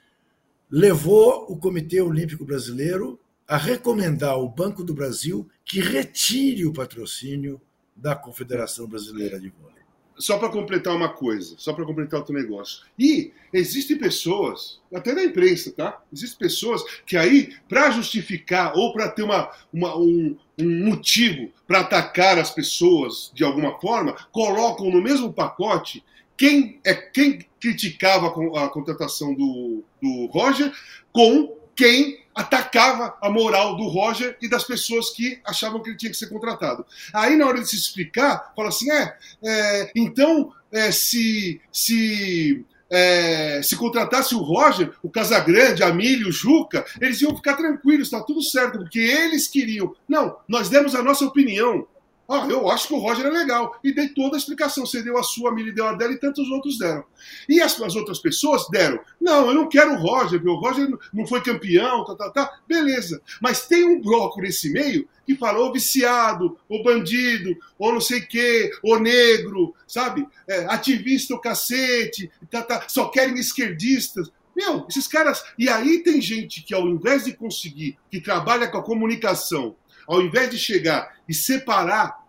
Levou 0.70 1.46
o 1.50 1.57
Comitê 1.57 2.00
Olímpico 2.00 2.44
Brasileiro 2.44 3.20
a 3.46 3.57
recomendar 3.57 4.30
ao 4.30 4.48
Banco 4.48 4.83
do 4.83 4.94
Brasil 4.94 5.48
que 5.64 5.80
retire 5.80 6.66
o 6.66 6.72
patrocínio 6.72 7.61
da 7.94 8.16
Confederação 8.16 8.88
Brasileira 8.88 9.38
de 9.38 9.50
Vôlei. 9.50 9.84
Só 10.16 10.38
para 10.38 10.48
completar 10.48 10.94
uma 10.94 11.09
coisa, 11.09 11.55
só 11.59 11.72
para 11.72 11.85
completar 11.85 12.20
outro 12.20 12.35
negócio. 12.35 12.85
E 12.98 13.33
existem 13.53 13.98
pessoas, 13.98 14.81
até 14.94 15.12
na 15.12 15.24
imprensa, 15.24 15.72
tá? 15.72 16.00
Existem 16.12 16.38
pessoas 16.38 16.83
que 17.05 17.16
aí, 17.16 17.55
para 17.68 17.90
justificar 17.90 18.77
ou 18.77 18.92
para 18.92 19.09
ter 19.09 19.22
uma, 19.22 19.50
uma 19.72 19.96
um, 19.96 20.37
um 20.59 20.87
motivo 20.87 21.50
para 21.66 21.81
atacar 21.81 22.38
as 22.38 22.50
pessoas 22.50 23.33
de 23.35 23.42
alguma 23.42 23.79
forma, 23.81 24.16
colocam 24.31 24.90
no 24.90 25.03
mesmo 25.03 25.33
pacote 25.33 26.05
quem 26.37 26.81
é 26.85 26.94
quem 26.94 27.38
criticava 27.61 28.27
a 28.29 28.68
contratação 28.68 29.35
do, 29.35 29.83
do 30.03 30.27
Roger 30.27 30.72
com 31.12 31.57
quem 31.77 32.24
atacava 32.35 33.16
a 33.20 33.31
moral 33.31 33.77
do 33.77 33.87
Roger 33.87 34.37
e 34.42 34.49
das 34.49 34.64
pessoas 34.64 35.11
que 35.11 35.40
achavam 35.44 35.83
que 35.83 35.90
ele 35.90 35.97
tinha 35.97 36.11
que 36.11 36.16
ser 36.16 36.29
contratado. 36.29 36.85
Aí, 37.12 37.37
na 37.37 37.47
hora 37.47 37.61
de 37.61 37.68
se 37.68 37.77
explicar, 37.77 38.53
fala 38.57 38.68
assim: 38.68 38.90
é, 38.90 39.16
é 39.44 39.92
então, 39.94 40.53
é, 40.73 40.90
se, 40.90 41.61
se, 41.73 42.64
é, 42.90 43.61
se 43.62 43.77
contratasse 43.77 44.35
o 44.35 44.38
Roger, 44.38 44.92
o 45.03 45.09
Casagrande, 45.09 45.83
a 45.83 45.92
Milho, 45.92 46.29
o 46.29 46.33
Juca, 46.33 46.85
eles 47.01 47.20
iam 47.20 47.37
ficar 47.37 47.55
tranquilos, 47.55 48.09
está 48.09 48.20
tudo 48.20 48.42
certo, 48.42 48.79
porque 48.79 48.99
eles 48.99 49.47
queriam. 49.47 49.94
Não, 50.09 50.37
nós 50.49 50.68
demos 50.68 50.94
a 50.94 51.03
nossa 51.03 51.25
opinião. 51.25 51.87
Ah, 52.29 52.47
eu 52.49 52.71
acho 52.71 52.89
que 52.89 52.95
o 52.95 52.99
Roger 52.99 53.27
é 53.27 53.31
legal. 53.31 53.79
E 53.85 53.93
dei 53.93 54.09
toda 54.09 54.37
a 54.37 54.39
explicação. 54.39 54.87
Você 54.87 55.03
deu 55.03 55.19
a 55.19 55.23
sua, 55.23 55.51
a 55.51 55.55
Mili 55.55 55.73
deu 55.73 55.87
a 55.87 55.93
dela 55.93 56.13
e 56.13 56.19
tantos 56.19 56.49
outros 56.51 56.79
deram. 56.79 57.05
E 57.49 57.61
as, 57.61 57.81
as 57.81 57.95
outras 57.95 58.19
pessoas 58.19 58.67
deram. 58.71 58.99
Não, 59.21 59.49
eu 59.49 59.55
não 59.55 59.69
quero 59.69 59.93
o 59.93 59.99
Roger, 59.99 60.41
porque 60.41 60.49
o 60.49 60.61
Roger 60.61 60.89
não 61.13 61.27
foi 61.27 61.43
campeão, 61.43 62.05
tá, 62.05 62.15
tá, 62.15 62.31
tá. 62.31 62.59
Beleza. 62.67 63.21
Mas 63.41 63.67
tem 63.67 63.85
um 63.85 64.01
bloco 64.01 64.41
nesse 64.41 64.71
meio 64.71 65.07
que 65.27 65.35
falou 65.35 65.73
viciado, 65.73 66.59
ou 66.69 66.83
bandido, 66.83 67.57
ou 67.79 67.93
não 67.93 68.01
sei 68.01 68.21
o 68.21 68.29
quê, 68.29 68.71
ou 68.83 69.01
negro, 69.01 69.75
sabe? 69.87 70.27
É, 70.47 70.67
ativista 70.67 71.35
o 71.35 71.41
cacete, 71.41 72.31
tá, 72.51 72.63
tá, 72.63 72.85
só 72.89 73.09
querem 73.09 73.35
esquerdistas. 73.39 74.31
Meu, 74.55 74.87
esses 74.89 75.09
caras. 75.09 75.43
E 75.59 75.69
aí 75.69 76.03
tem 76.03 76.21
gente 76.21 76.63
que, 76.63 76.75
ao 76.75 76.87
invés 76.89 77.25
de 77.25 77.33
conseguir, 77.33 77.99
que 78.11 78.21
trabalha 78.21 78.69
com 78.69 78.79
a 78.79 78.83
comunicação, 78.83 79.75
ao 80.07 80.23
invés 80.23 80.51
de 80.51 80.59
chegar 80.59 81.14
e 81.29 81.35
separar 81.35 82.24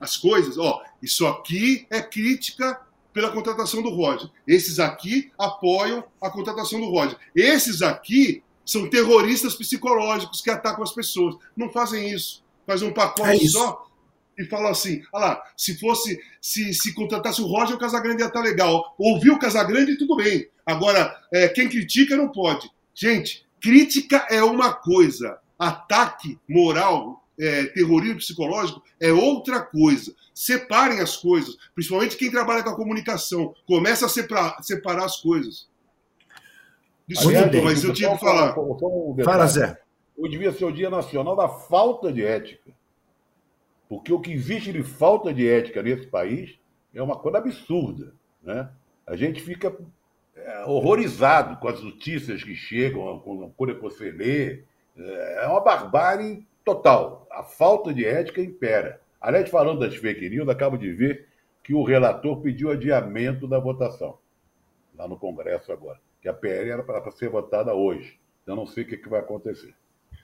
as 0.00 0.16
coisas, 0.16 0.58
ó, 0.58 0.82
isso 1.02 1.26
aqui 1.26 1.86
é 1.90 2.00
crítica 2.00 2.80
pela 3.12 3.30
contratação 3.30 3.80
do 3.80 3.90
Roger. 3.90 4.28
Esses 4.46 4.78
aqui 4.78 5.32
apoiam 5.38 6.04
a 6.20 6.30
contratação 6.30 6.80
do 6.80 6.90
Roger. 6.90 7.16
Esses 7.34 7.80
aqui 7.80 8.42
são 8.66 8.90
terroristas 8.90 9.54
psicológicos 9.54 10.40
que 10.40 10.50
atacam 10.50 10.82
as 10.82 10.92
pessoas. 10.92 11.36
Não 11.56 11.70
fazem 11.70 12.10
isso. 12.10 12.42
Fazem 12.66 12.88
um 12.88 12.92
pacote 12.92 13.44
é 13.44 13.48
só 13.48 13.86
e 14.38 14.44
falam 14.44 14.70
assim: 14.70 15.02
olha 15.12 15.26
lá, 15.26 15.42
se 15.56 15.78
fosse, 15.78 16.20
se, 16.40 16.72
se 16.74 16.92
contratasse 16.92 17.40
o 17.40 17.46
Roger, 17.46 17.76
o 17.76 17.78
Casagrande 17.78 18.22
ia 18.22 18.28
estar 18.28 18.40
legal. 18.40 18.94
Ouviu 18.98 19.34
o 19.34 19.38
Casagrande, 19.38 19.96
tudo 19.96 20.16
bem. 20.16 20.48
Agora, 20.66 21.16
é, 21.32 21.48
quem 21.48 21.68
critica 21.68 22.16
não 22.16 22.28
pode. 22.28 22.70
Gente, 22.94 23.46
crítica 23.60 24.26
é 24.30 24.42
uma 24.42 24.72
coisa, 24.72 25.38
ataque 25.58 26.38
moral, 26.48 27.23
é, 27.38 27.66
terrorismo 27.66 28.16
psicológico 28.16 28.82
é 29.00 29.12
outra 29.12 29.60
coisa. 29.60 30.14
Separem 30.32 31.00
as 31.00 31.16
coisas, 31.16 31.56
principalmente 31.74 32.16
quem 32.16 32.30
trabalha 32.30 32.62
com 32.62 32.70
a 32.70 32.76
comunicação. 32.76 33.54
Começa 33.66 34.06
a 34.06 34.08
separar, 34.08 34.62
separar 34.62 35.04
as 35.04 35.16
coisas. 35.16 35.68
Desculpa, 37.06 37.50
mas 37.62 37.84
eu 37.84 37.92
tinha 37.92 38.10
que 38.12 38.20
falar. 38.20 38.58
Um 38.58 39.16
Fala, 39.22 39.46
Zé. 39.46 39.78
Hoje 40.16 40.32
devia 40.32 40.52
ser 40.52 40.64
o 40.64 40.72
Dia 40.72 40.88
Nacional 40.88 41.36
da 41.36 41.48
Falta 41.48 42.12
de 42.12 42.24
Ética. 42.24 42.72
Porque 43.88 44.12
o 44.12 44.20
que 44.20 44.32
existe 44.32 44.72
de 44.72 44.82
falta 44.82 45.32
de 45.32 45.46
ética 45.46 45.82
nesse 45.82 46.06
país 46.06 46.58
é 46.94 47.02
uma 47.02 47.16
coisa 47.16 47.38
absurda. 47.38 48.14
Né? 48.42 48.68
A 49.06 49.14
gente 49.14 49.40
fica 49.40 49.76
é, 50.34 50.64
horrorizado 50.64 51.58
com 51.58 51.68
as 51.68 51.82
notícias 51.82 52.42
que 52.42 52.54
chegam, 52.54 53.18
com 53.20 53.44
a 53.44 53.50
coisa 53.50 53.74
que 53.74 53.82
você 53.82 54.10
lê. 54.10 54.62
É 54.96 55.46
uma 55.46 55.60
barbárie 55.60 56.46
total. 56.64 57.26
A 57.30 57.42
falta 57.42 57.92
de 57.92 58.04
ética 58.04 58.40
impera. 58.40 59.00
Aliás, 59.20 59.48
falando 59.48 59.80
das 59.80 59.96
fake 59.96 60.28
news, 60.28 60.48
acabo 60.48 60.76
de 60.76 60.92
ver 60.92 61.28
que 61.62 61.74
o 61.74 61.82
relator 61.82 62.40
pediu 62.40 62.70
adiamento 62.70 63.48
da 63.48 63.58
votação 63.58 64.18
lá 64.96 65.08
no 65.08 65.18
Congresso 65.18 65.72
agora. 65.72 65.98
Que 66.20 66.28
a 66.28 66.32
PL 66.32 66.70
era 66.70 66.82
para 66.82 67.10
ser 67.10 67.28
votada 67.28 67.74
hoje. 67.74 68.18
Eu 68.46 68.56
não 68.56 68.66
sei 68.66 68.84
o 68.84 68.86
que, 68.86 68.96
que 68.96 69.08
vai 69.08 69.20
acontecer. 69.20 69.74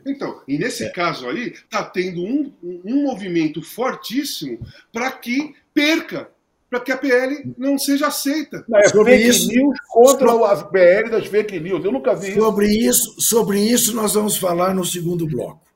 Então, 0.06 0.42
e 0.48 0.58
nesse 0.58 0.84
é. 0.84 0.90
caso 0.90 1.28
aí, 1.28 1.48
está 1.48 1.84
tendo 1.84 2.22
um, 2.22 2.52
um 2.62 3.02
movimento 3.02 3.62
fortíssimo 3.62 4.58
para 4.92 5.10
que 5.12 5.54
perca, 5.74 6.30
para 6.70 6.80
que 6.80 6.92
a 6.92 6.96
PL 6.96 7.54
não 7.58 7.78
seja 7.78 8.06
aceita. 8.06 8.64
Não, 8.68 8.78
é 8.78 8.88
sobre 8.88 9.16
fake 9.16 9.28
isso, 9.28 9.48
news 9.48 9.78
contra 9.88 10.28
sobre, 10.28 10.46
as 10.46 10.62
PL 10.70 11.10
das 11.10 11.26
fake 11.26 11.60
news. 11.60 11.84
Eu 11.84 11.92
nunca 11.92 12.14
vi 12.14 12.34
sobre 12.34 12.66
isso. 12.66 13.10
isso. 13.10 13.20
Sobre 13.20 13.60
isso 13.60 13.94
nós 13.94 14.14
vamos 14.14 14.36
falar 14.36 14.74
no 14.74 14.84
segundo 14.84 15.26
bloco. 15.26 15.69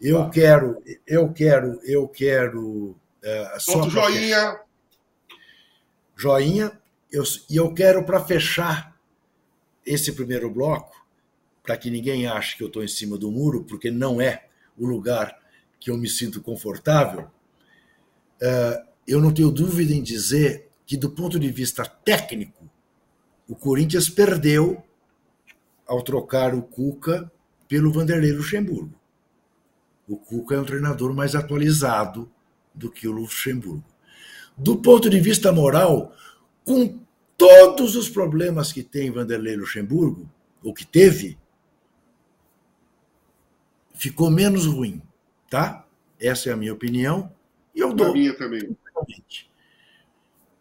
Eu 0.00 0.24
tá. 0.24 0.30
quero, 0.30 0.82
eu 1.06 1.32
quero, 1.32 1.80
eu 1.84 2.08
quero. 2.08 2.96
É, 3.22 3.56
só 3.58 3.88
joinha. 3.88 4.60
Joinha. 6.16 6.72
Eu, 7.10 7.24
e 7.48 7.56
eu 7.56 7.72
quero, 7.72 8.04
para 8.04 8.22
fechar 8.24 8.94
esse 9.84 10.12
primeiro 10.12 10.50
bloco, 10.50 10.94
para 11.62 11.76
que 11.76 11.90
ninguém 11.90 12.26
ache 12.26 12.56
que 12.56 12.62
eu 12.62 12.66
estou 12.66 12.84
em 12.84 12.88
cima 12.88 13.16
do 13.16 13.30
muro, 13.30 13.64
porque 13.64 13.90
não 13.90 14.20
é 14.20 14.46
o 14.76 14.86
lugar 14.86 15.36
que 15.80 15.90
eu 15.90 15.96
me 15.96 16.08
sinto 16.08 16.42
confortável, 16.42 17.30
uh, 18.42 18.88
eu 19.06 19.20
não 19.20 19.32
tenho 19.32 19.50
dúvida 19.50 19.92
em 19.92 20.02
dizer 20.02 20.68
que, 20.84 20.96
do 20.96 21.10
ponto 21.10 21.38
de 21.38 21.50
vista 21.50 21.84
técnico, 21.84 22.68
o 23.48 23.56
Corinthians 23.56 24.10
perdeu 24.10 24.82
ao 25.86 26.02
trocar 26.02 26.54
o 26.54 26.62
Cuca 26.62 27.32
pelo 27.66 27.90
Vanderlei 27.90 28.32
Luxemburgo. 28.32 28.97
O 30.08 30.16
Cuca 30.16 30.54
é 30.54 30.60
um 30.60 30.64
treinador 30.64 31.14
mais 31.14 31.34
atualizado 31.34 32.30
do 32.74 32.90
que 32.90 33.06
o 33.06 33.12
Luxemburgo. 33.12 33.84
Do 34.56 34.78
ponto 34.78 35.10
de 35.10 35.20
vista 35.20 35.52
moral, 35.52 36.12
com 36.64 36.98
todos 37.36 37.94
os 37.94 38.08
problemas 38.08 38.72
que 38.72 38.82
tem 38.82 39.10
Vanderlei 39.10 39.56
Luxemburgo, 39.56 40.28
ou 40.62 40.74
que 40.74 40.86
teve, 40.86 41.38
ficou 43.94 44.30
menos 44.30 44.66
ruim, 44.66 45.00
tá? 45.48 45.86
Essa 46.20 46.50
é 46.50 46.52
a 46.52 46.56
minha 46.56 46.72
opinião. 46.72 47.30
E 47.74 47.80
eu 47.80 47.92
dou. 47.92 48.08
A 48.08 48.12
minha 48.12 48.36
também. 48.36 48.76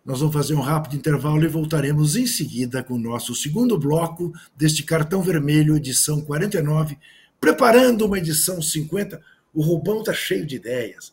Nós 0.05 0.19
vamos 0.19 0.33
fazer 0.33 0.53
um 0.53 0.61
rápido 0.61 0.95
intervalo 0.95 1.43
e 1.43 1.47
voltaremos 1.47 2.15
em 2.15 2.25
seguida 2.25 2.83
com 2.83 2.93
o 2.93 2.99
nosso 2.99 3.35
segundo 3.35 3.77
bloco 3.77 4.31
deste 4.55 4.83
cartão 4.83 5.21
vermelho, 5.21 5.75
edição 5.75 6.21
49, 6.21 6.97
preparando 7.41 8.05
uma 8.05 8.17
edição 8.17 8.61
50. 8.61 9.21
O 9.57 9.61
Rubão 9.63 10.01
está 10.01 10.13
cheio 10.13 10.45
de 10.45 10.55
ideias. 10.55 11.11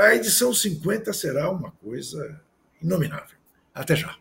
A 0.00 0.14
edição 0.14 0.50
50 0.54 1.12
será 1.12 1.50
uma 1.50 1.72
coisa 1.72 2.40
inominável. 2.80 3.36
Até 3.74 3.94
já. 3.94 4.16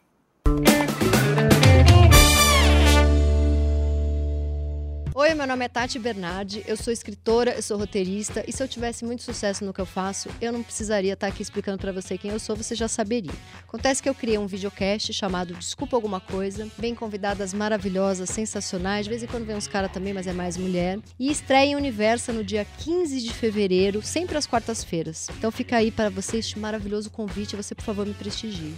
Oi, 5.28 5.34
meu 5.34 5.46
nome 5.46 5.66
é 5.66 5.68
Tati 5.68 6.00
Bernardi, 6.00 6.64
eu 6.66 6.78
sou 6.78 6.94
escritora, 6.94 7.52
eu 7.52 7.62
sou 7.62 7.78
roteirista 7.78 8.46
e 8.48 8.54
se 8.54 8.64
eu 8.64 8.68
tivesse 8.68 9.04
muito 9.04 9.24
sucesso 9.24 9.66
no 9.66 9.74
que 9.74 9.82
eu 9.82 9.86
faço, 9.86 10.30
eu 10.40 10.54
não 10.54 10.64
precisaria 10.64 11.12
estar 11.12 11.28
aqui 11.28 11.42
explicando 11.42 11.78
para 11.78 11.92
você 11.92 12.18
quem 12.18 12.32
eu 12.32 12.40
sou, 12.40 12.56
você 12.56 12.74
já 12.74 12.88
saberia. 12.88 13.34
Acontece 13.68 14.02
que 14.02 14.08
eu 14.08 14.16
criei 14.16 14.38
um 14.38 14.48
videocast 14.48 15.12
chamado 15.12 15.54
Desculpa 15.56 15.98
Alguma 15.98 16.22
Coisa, 16.22 16.66
bem 16.78 16.96
convidadas 16.96 17.54
maravilhosas, 17.54 18.30
sensacionais, 18.30 19.04
de 19.04 19.10
vez 19.10 19.22
em 19.22 19.28
quando 19.28 19.46
vem 19.46 19.58
uns 19.58 19.68
caras 19.68 19.92
também, 19.92 20.14
mas 20.14 20.28
é 20.28 20.32
mais 20.32 20.56
mulher, 20.56 20.98
e 21.20 21.30
estreia 21.30 21.72
em 21.72 21.76
Universa 21.76 22.32
no 22.32 22.42
dia 22.42 22.64
15 22.64 23.20
de 23.20 23.34
fevereiro, 23.34 24.02
sempre 24.02 24.38
às 24.38 24.48
quartas-feiras. 24.48 25.28
Então 25.38 25.52
fica 25.52 25.76
aí 25.76 25.92
para 25.92 26.10
você 26.10 26.38
este 26.38 26.58
maravilhoso 26.58 27.10
convite, 27.10 27.54
você 27.54 27.76
por 27.76 27.84
favor 27.84 28.06
me 28.06 28.14
prestigie. 28.14 28.74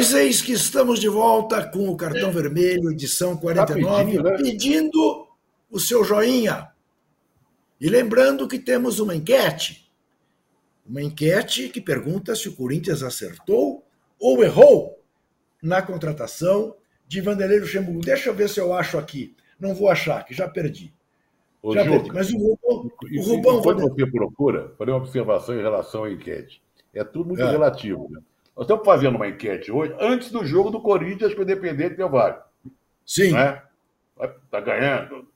Pois 0.00 0.14
eis 0.14 0.40
que 0.40 0.52
estamos 0.52 0.98
de 0.98 1.10
volta 1.10 1.62
com 1.62 1.86
o 1.90 1.94
cartão 1.94 2.32
vermelho, 2.32 2.90
edição 2.90 3.36
49, 3.36 4.16
tá 4.16 4.22
né? 4.22 4.36
pedindo 4.38 5.28
o 5.70 5.78
seu 5.78 6.02
joinha. 6.02 6.70
E 7.78 7.86
lembrando 7.86 8.48
que 8.48 8.58
temos 8.58 8.98
uma 8.98 9.14
enquete. 9.14 9.92
Uma 10.86 11.02
enquete 11.02 11.68
que 11.68 11.82
pergunta 11.82 12.34
se 12.34 12.48
o 12.48 12.56
Corinthians 12.56 13.02
acertou 13.02 13.84
ou 14.18 14.42
errou 14.42 15.04
na 15.62 15.82
contratação 15.82 16.74
de 17.06 17.20
Vanderlei 17.20 17.60
Luxemburgo. 17.60 18.00
Deixa 18.00 18.30
eu 18.30 18.34
ver 18.34 18.48
se 18.48 18.58
eu 18.58 18.72
acho 18.72 18.96
aqui. 18.96 19.36
Não 19.60 19.74
vou 19.74 19.90
achar, 19.90 20.24
que 20.24 20.32
já 20.32 20.48
perdi. 20.48 20.94
Ô, 21.62 21.74
já 21.74 21.84
Juca, 21.84 21.98
perdi. 21.98 22.14
Mas 22.14 22.30
o 22.30 22.38
Rubão. 22.38 22.90
O 23.18 23.22
Rubão 23.22 23.60
quando 23.60 23.82
você 23.82 24.10
procura, 24.10 24.72
fazer 24.78 24.92
uma 24.92 25.00
observação 25.00 25.54
em 25.54 25.62
relação 25.62 26.04
à 26.04 26.10
enquete. 26.10 26.62
É 26.94 27.04
tudo 27.04 27.26
muito 27.26 27.42
é. 27.42 27.50
relativo. 27.50 28.08
Né? 28.10 28.22
Nós 28.60 28.66
estamos 28.66 28.84
fazendo 28.84 29.16
uma 29.16 29.26
enquete 29.26 29.72
hoje, 29.72 29.96
antes 29.98 30.30
do 30.30 30.44
jogo 30.44 30.68
do 30.68 30.82
Corinthians 30.82 31.32
com 31.32 31.40
o 31.40 31.44
Independente 31.44 31.96
Del 31.96 32.10
Vale. 32.10 32.36
Sim. 33.06 33.32
Né? 33.32 33.62
Tá 34.50 34.60
ganhando. 34.60 35.26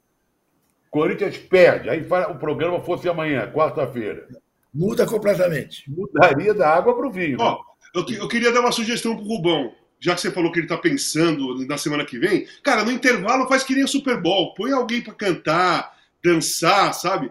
Corinthians 0.91 1.39
perde. 1.39 1.89
Aí 1.89 2.07
o 2.31 2.35
programa 2.35 2.83
fosse 2.83 3.09
amanhã, 3.09 3.51
quarta-feira. 3.51 4.29
Muda 4.75 5.07
completamente. 5.07 5.91
Mudaria 5.91 6.53
da 6.53 6.69
água 6.69 6.95
para 6.95 7.07
o 7.07 7.11
vinho. 7.11 7.39
Ó, 7.41 7.53
né? 7.53 7.59
eu, 7.95 8.05
eu, 8.15 8.29
queria 8.29 8.53
dar 8.53 8.61
uma 8.61 8.73
sugestão 8.73 9.17
para 9.17 9.25
o 9.25 9.27
Rubão. 9.27 9.73
Já 9.99 10.15
que 10.15 10.21
você 10.21 10.31
falou 10.31 10.53
que 10.53 10.59
ele 10.59 10.67
está 10.67 10.77
pensando 10.77 11.67
na 11.67 11.79
semana 11.79 12.05
que 12.05 12.19
vem, 12.19 12.47
cara, 12.63 12.85
no 12.85 12.93
intervalo 12.93 13.49
faz 13.49 13.65
que 13.65 13.75
nem 13.75 13.85
o 13.85 13.89
Super 13.89 14.21
Bowl. 14.21 14.53
Põe 14.53 14.73
alguém 14.73 15.01
para 15.01 15.15
cantar, 15.15 15.97
dançar, 16.23 16.93
sabe? 16.93 17.31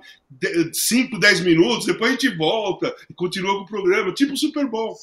5, 0.74 1.20
10 1.20 1.42
minutos, 1.42 1.86
depois 1.86 2.10
a 2.10 2.14
gente 2.14 2.36
volta 2.36 2.92
e 3.08 3.14
continua 3.14 3.58
com 3.58 3.62
o 3.62 3.68
programa, 3.68 4.12
tipo 4.12 4.34
o 4.34 4.38
Super 4.38 4.68
Bowl. 4.68 4.98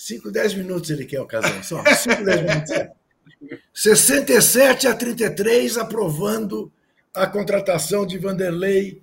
5, 0.00 0.30
10 0.30 0.54
minutos 0.54 0.88
ele 0.88 1.04
quer 1.04 1.20
ocasião 1.20 1.62
só. 1.62 1.84
5, 1.84 2.24
10 2.24 2.40
minutos. 2.40 3.60
67 3.74 4.88
a 4.88 4.94
33 4.94 5.76
aprovando 5.76 6.72
a 7.12 7.26
contratação 7.26 8.06
de 8.06 8.16
Vanderlei 8.16 9.02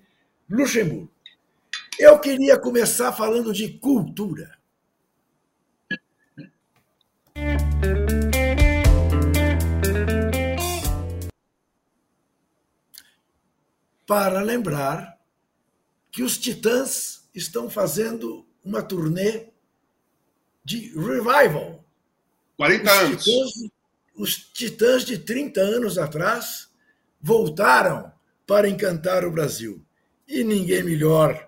Luxemburgo. 0.49 1.11
Eu 1.99 2.17
queria 2.19 2.57
começar 2.57 3.13
falando 3.13 3.53
de 3.53 3.77
cultura. 3.77 4.57
Para 14.07 14.41
lembrar 14.41 15.15
que 16.09 16.23
os 16.23 16.39
Titãs 16.39 17.29
estão 17.35 17.69
fazendo 17.69 18.47
uma 18.65 18.81
turnê 18.81 19.49
de 20.67 20.89
revival. 20.99 21.81
40 22.57 22.83
os 22.83 22.99
anos. 22.99 23.23
Titãs, 23.23 23.51
os 24.13 24.35
titãs 24.35 25.05
de 25.05 25.17
30 25.17 25.61
anos 25.61 25.97
atrás 25.97 26.69
voltaram 27.21 28.11
para 28.45 28.67
encantar 28.67 29.23
o 29.23 29.31
Brasil. 29.31 29.81
E 30.27 30.43
ninguém 30.43 30.83
melhor 30.83 31.47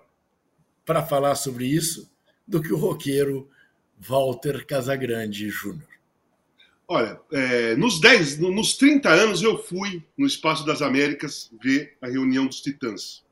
para 0.86 1.04
falar 1.04 1.34
sobre 1.34 1.66
isso 1.66 2.10
do 2.48 2.62
que 2.62 2.72
o 2.72 2.78
roqueiro 2.78 3.50
Walter 3.98 4.64
Casagrande 4.64 5.50
Júnior. 5.50 5.90
Olha, 6.88 7.20
é, 7.30 7.76
nos 7.76 8.00
10, 8.00 8.38
nos 8.38 8.78
30 8.78 9.10
anos 9.10 9.42
eu 9.42 9.62
fui 9.62 10.02
no 10.16 10.26
Espaço 10.26 10.64
das 10.64 10.80
Américas 10.80 11.50
ver 11.62 11.94
a 12.00 12.08
reunião 12.08 12.46
dos 12.46 12.62
Titãs. 12.62 13.22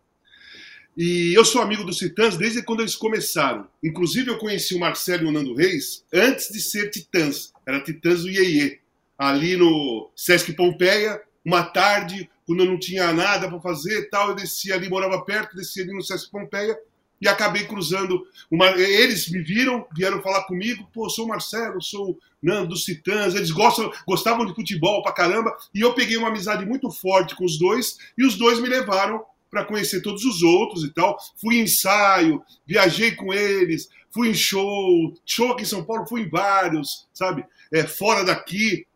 E 1.01 1.32
eu 1.32 1.44
sou 1.44 1.62
amigo 1.62 1.84
dos 1.84 1.99
Titãs 1.99 2.36
desde 2.36 2.61
quando 2.61 2.80
eles 2.80 2.96
começaram. 2.96 3.68
Inclusive, 3.80 4.30
eu 4.30 4.38
conheci 4.38 4.74
o 4.74 4.80
Marcelo 4.80 5.22
e 5.22 5.26
o 5.26 5.30
Nando 5.30 5.55
Reis 5.55 6.05
antes 6.12 6.49
de 6.53 6.61
ser 6.61 6.90
Titãs. 6.90 7.53
Era 7.64 7.80
Titãs 7.80 8.22
do 8.22 8.28
Iê, 8.28 8.80
Ali 9.16 9.57
no 9.57 10.11
Sesc 10.16 10.53
Pompeia, 10.55 11.22
uma 11.44 11.62
tarde, 11.62 12.28
quando 12.44 12.64
eu 12.64 12.66
não 12.66 12.76
tinha 12.80 13.12
nada 13.12 13.49
para 13.49 13.61
fazer 13.61 14.11
tal, 14.11 14.30
eu 14.30 14.34
descia 14.34 14.74
ali, 14.74 14.88
morava 14.88 15.24
perto, 15.24 15.55
descia 15.55 15.84
ali 15.84 15.92
no 15.92 16.03
Sesc 16.03 16.32
Pompeia 16.32 16.76
e 17.20 17.28
acabei 17.28 17.64
cruzando. 17.64 18.20
Uma... 18.51 18.66
Eles 18.70 19.30
me 19.30 19.40
viram, 19.40 19.86
vieram 19.96 20.20
falar 20.20 20.46
comigo. 20.46 20.84
Pô, 20.92 21.09
sou 21.09 21.26
o 21.26 21.28
Marcelo, 21.28 21.80
sou 21.80 22.11
o 22.11 22.18
Nando 22.42 22.70
dos 22.70 22.82
Titãs. 22.82 23.36
Eles 23.36 23.53
gostam, 23.53 23.88
gostavam 24.05 24.44
de 24.44 24.53
futebol 24.53 25.01
pra 25.05 25.12
caramba. 25.12 25.57
E 25.72 25.80
eu 25.80 25.94
peguei 25.94 26.16
uma 26.16 26.26
amizade 26.26 26.66
muito 26.66 26.90
forte 26.90 27.36
com 27.36 27.44
os 27.44 27.57
dois 27.57 27.99
e 28.18 28.26
os 28.26 28.36
dois 28.36 28.59
me 28.59 28.68
levaram 28.68 29.24
para 29.51 29.64
conhecer 29.64 30.01
todos 30.03 30.24
os 30.24 30.42
outros 30.42 30.84
e 30.84 30.90
tal. 30.90 31.18
Fui 31.40 31.57
em 31.57 31.62
ensaio, 31.62 32.42
viajei 32.66 33.12
com 33.12 33.32
eles, 33.32 33.88
fui 34.11 34.28
em 34.28 34.34
show, 34.34 35.14
show 35.24 35.53
aqui 35.53 35.62
em 35.62 35.66
São 35.66 35.84
Paulo, 35.84 36.07
fui 36.07 36.22
em 36.22 36.28
vários, 36.28 37.07
sabe? 37.12 37.44
É, 37.72 37.84
fora 37.86 38.24
daqui. 38.24 38.86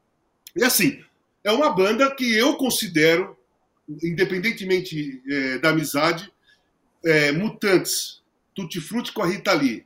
E 0.56 0.64
assim, 0.64 1.02
é 1.44 1.50
uma 1.50 1.70
banda 1.70 2.14
que 2.14 2.36
eu 2.36 2.56
considero, 2.56 3.36
independentemente 4.02 5.22
é, 5.28 5.58
da 5.58 5.70
amizade, 5.70 6.32
é, 7.04 7.32
Mutantes, 7.32 8.22
Tutti 8.54 8.80
Frutti 8.80 9.12
com 9.12 9.22
a 9.22 9.26
Rita 9.26 9.52
Lee. 9.52 9.84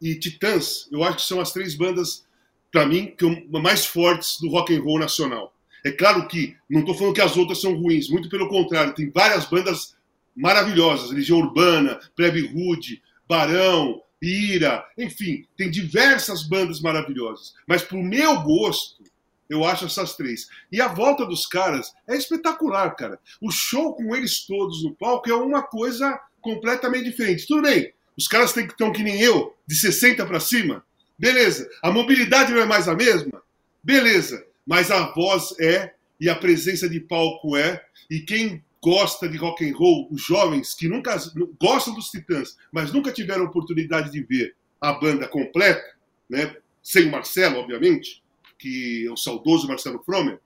e 0.00 0.14
Titãs, 0.14 0.88
eu 0.90 1.02
acho 1.02 1.18
que 1.18 1.22
são 1.24 1.40
as 1.40 1.52
três 1.52 1.74
bandas, 1.74 2.24
para 2.70 2.86
mim, 2.86 3.14
que 3.16 3.24
eu, 3.24 3.48
mais 3.60 3.86
fortes 3.86 4.38
do 4.40 4.48
rock 4.48 4.74
and 4.74 4.82
roll 4.82 4.98
nacional. 4.98 5.54
É 5.84 5.90
claro 5.90 6.26
que 6.26 6.56
não 6.68 6.80
estou 6.80 6.94
falando 6.94 7.14
que 7.14 7.20
as 7.20 7.36
outras 7.36 7.60
são 7.60 7.74
ruins, 7.74 8.08
muito 8.08 8.28
pelo 8.28 8.48
contrário, 8.48 8.94
tem 8.94 9.10
várias 9.10 9.46
bandas 9.46 9.96
maravilhosas, 10.38 11.10
Legião 11.10 11.38
Urbana, 11.38 11.98
Plebe 12.16 12.46
Rude, 12.46 13.02
Barão, 13.28 14.00
Ira, 14.22 14.84
enfim, 14.96 15.46
tem 15.56 15.70
diversas 15.70 16.42
bandas 16.42 16.80
maravilhosas. 16.80 17.54
Mas 17.66 17.82
pro 17.82 18.02
meu 18.02 18.40
gosto, 18.42 19.02
eu 19.50 19.64
acho 19.64 19.86
essas 19.86 20.14
três. 20.14 20.48
E 20.70 20.80
a 20.80 20.88
volta 20.88 21.26
dos 21.26 21.46
caras 21.46 21.92
é 22.06 22.16
espetacular, 22.16 22.94
cara. 22.94 23.18
O 23.40 23.50
show 23.50 23.94
com 23.94 24.14
eles 24.14 24.46
todos 24.46 24.82
no 24.84 24.94
palco 24.94 25.28
é 25.30 25.34
uma 25.34 25.62
coisa 25.62 26.18
completamente 26.40 27.04
diferente. 27.04 27.46
Tudo 27.46 27.62
bem, 27.62 27.92
os 28.16 28.28
caras 28.28 28.52
têm 28.52 28.66
que 28.66 28.72
estão 28.72 28.92
que 28.92 29.02
nem 29.02 29.20
eu, 29.20 29.56
de 29.66 29.74
60 29.74 30.24
para 30.26 30.40
cima. 30.40 30.84
Beleza. 31.18 31.68
A 31.82 31.90
mobilidade 31.90 32.52
não 32.52 32.60
é 32.60 32.66
mais 32.66 32.88
a 32.88 32.94
mesma? 32.94 33.42
Beleza. 33.82 34.44
Mas 34.66 34.90
a 34.90 35.12
voz 35.12 35.54
é 35.60 35.94
e 36.20 36.28
a 36.28 36.34
presença 36.34 36.88
de 36.88 37.00
palco 37.00 37.56
é. 37.56 37.82
E 38.10 38.20
quem 38.20 38.62
gosta 38.82 39.28
de 39.28 39.36
rock 39.36 39.68
and 39.68 39.76
roll, 39.76 40.08
os 40.10 40.22
jovens 40.22 40.74
que 40.74 40.88
nunca 40.88 41.16
gostam 41.60 41.94
dos 41.94 42.10
Titãs, 42.10 42.56
mas 42.72 42.92
nunca 42.92 43.12
tiveram 43.12 43.44
oportunidade 43.44 44.10
de 44.10 44.22
ver 44.22 44.54
a 44.80 44.92
banda 44.92 45.26
completa, 45.26 45.82
né, 46.28 46.56
sem 46.82 47.08
o 47.08 47.10
Marcelo, 47.10 47.58
obviamente, 47.58 48.22
que 48.58 49.06
é 49.06 49.10
o 49.10 49.16
saudoso 49.16 49.68
Marcelo 49.68 50.02
Fromer, 50.04 50.40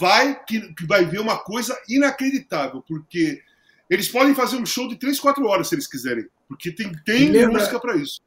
vai 0.00 0.42
que, 0.44 0.72
que 0.74 0.86
vai 0.86 1.04
ver 1.04 1.20
uma 1.20 1.38
coisa 1.38 1.78
inacreditável, 1.88 2.82
porque 2.86 3.42
eles 3.90 4.08
podem 4.08 4.34
fazer 4.34 4.56
um 4.56 4.66
show 4.66 4.88
de 4.88 4.96
3, 4.96 5.20
4 5.20 5.46
horas 5.46 5.68
se 5.68 5.74
eles 5.74 5.86
quiserem, 5.86 6.26
porque 6.46 6.72
tem, 6.72 6.92
tem 7.04 7.30
lembra, 7.30 7.58
música 7.58 7.78
para 7.78 7.96
isso. 7.96 8.20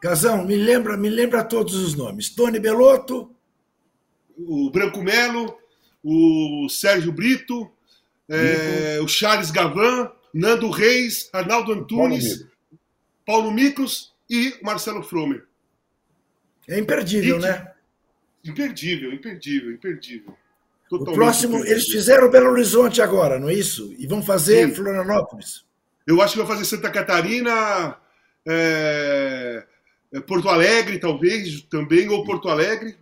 Casão, 0.00 0.44
me 0.44 0.56
lembra, 0.56 0.96
me 0.96 1.08
lembra 1.08 1.44
todos 1.44 1.74
os 1.74 1.94
nomes. 1.94 2.30
Tony 2.30 2.58
Belotto, 2.58 3.34
o 4.36 4.70
Branco 4.70 5.00
Melo, 5.00 5.56
o 6.02 6.68
Sérgio 6.68 7.12
Brito, 7.12 7.70
é, 8.32 9.00
o 9.00 9.08
Charles 9.08 9.50
Gavan, 9.50 10.10
Nando 10.32 10.70
Reis, 10.70 11.28
Arnaldo 11.32 11.72
Antunes, 11.72 12.46
Paulo 13.26 13.50
Micos 13.50 14.14
e 14.28 14.56
Marcelo 14.62 15.02
Fromer. 15.02 15.44
É 16.68 16.78
imperdível, 16.78 17.38
né? 17.38 17.70
Imperdível, 18.44 19.12
imperdível, 19.12 19.72
imperdível. 19.72 20.34
Totalmente 20.88 21.14
o 21.14 21.14
próximo, 21.14 21.54
imperdível. 21.54 21.76
eles 21.76 21.86
fizeram 21.86 22.30
Belo 22.30 22.50
Horizonte 22.50 23.02
agora, 23.02 23.38
não 23.38 23.48
é 23.48 23.54
isso? 23.54 23.94
E 23.98 24.06
vão 24.06 24.22
fazer 24.22 24.68
Sim. 24.68 24.74
Florianópolis. 24.74 25.64
Eu 26.06 26.20
acho 26.20 26.32
que 26.32 26.38
vão 26.38 26.46
fazer 26.46 26.64
Santa 26.64 26.90
Catarina, 26.90 27.96
é, 28.46 29.64
é, 30.12 30.20
Porto 30.20 30.48
Alegre, 30.48 30.98
talvez, 30.98 31.62
também, 31.62 32.08
ou 32.08 32.24
Porto 32.24 32.48
Alegre. 32.48 32.96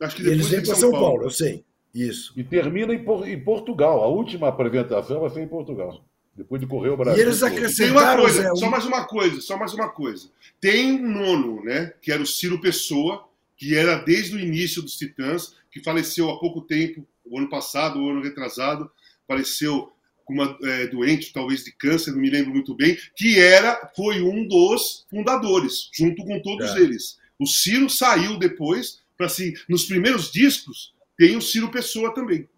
Acho 0.00 0.16
que 0.16 0.22
depois 0.22 0.40
eles 0.40 0.48
vêm 0.48 0.60
para 0.60 0.74
São, 0.74 0.80
São 0.80 0.90
Paulo. 0.92 1.06
Paulo, 1.06 1.22
eu 1.24 1.30
sei. 1.30 1.64
Isso. 1.98 2.32
E 2.36 2.44
termina 2.44 2.94
em, 2.94 3.04
em, 3.26 3.40
Portugal. 3.40 4.02
A 4.02 4.06
última 4.06 4.48
apresentação 4.48 5.20
vai 5.20 5.30
ser 5.30 5.42
em 5.42 5.48
Portugal. 5.48 6.04
Depois 6.36 6.60
de 6.60 6.66
correr 6.68 6.90
o 6.90 6.96
Brasil. 6.96 7.20
E 7.20 7.26
eles 7.26 7.42
acrescentaram. 7.42 8.22
Coisa, 8.22 8.42
Zé, 8.42 8.54
só 8.54 8.70
mais 8.70 8.86
uma 8.86 9.04
coisa, 9.04 9.40
só 9.40 9.58
mais 9.58 9.74
uma 9.74 9.88
coisa. 9.88 10.28
Tem 10.60 10.92
um 10.92 11.08
nono, 11.08 11.64
né? 11.64 11.92
Que 12.00 12.12
era 12.12 12.22
o 12.22 12.26
Ciro 12.26 12.60
Pessoa, 12.60 13.28
que 13.56 13.74
era 13.74 13.96
desde 13.96 14.36
o 14.36 14.40
início 14.40 14.80
dos 14.80 14.96
Titãs, 14.96 15.56
que 15.72 15.82
faleceu 15.82 16.30
há 16.30 16.38
pouco 16.38 16.60
tempo, 16.60 17.04
o 17.24 17.38
ano 17.38 17.48
passado, 17.48 17.98
o 17.98 18.08
ano 18.08 18.22
retrasado, 18.22 18.88
faleceu 19.26 19.92
com 20.24 20.34
uma 20.34 20.56
é, 20.62 20.86
doente, 20.86 21.32
talvez 21.32 21.64
de 21.64 21.72
câncer, 21.72 22.12
não 22.12 22.20
me 22.20 22.30
lembro 22.30 22.52
muito 22.52 22.74
bem, 22.74 22.96
que 23.16 23.40
era, 23.40 23.90
foi 23.96 24.20
um 24.20 24.46
dos 24.46 25.06
fundadores, 25.10 25.88
junto 25.92 26.22
com 26.22 26.40
todos 26.40 26.70
é. 26.76 26.80
eles. 26.80 27.18
O 27.38 27.46
Ciro 27.46 27.88
saiu 27.88 28.38
depois, 28.38 29.00
para 29.16 29.26
assim, 29.26 29.54
nos 29.68 29.86
primeiros 29.86 30.30
discos, 30.30 30.92
tem 31.18 31.36
o 31.36 31.42
Ciro 31.42 31.70
Pessoa 31.70 32.14
também. 32.14 32.48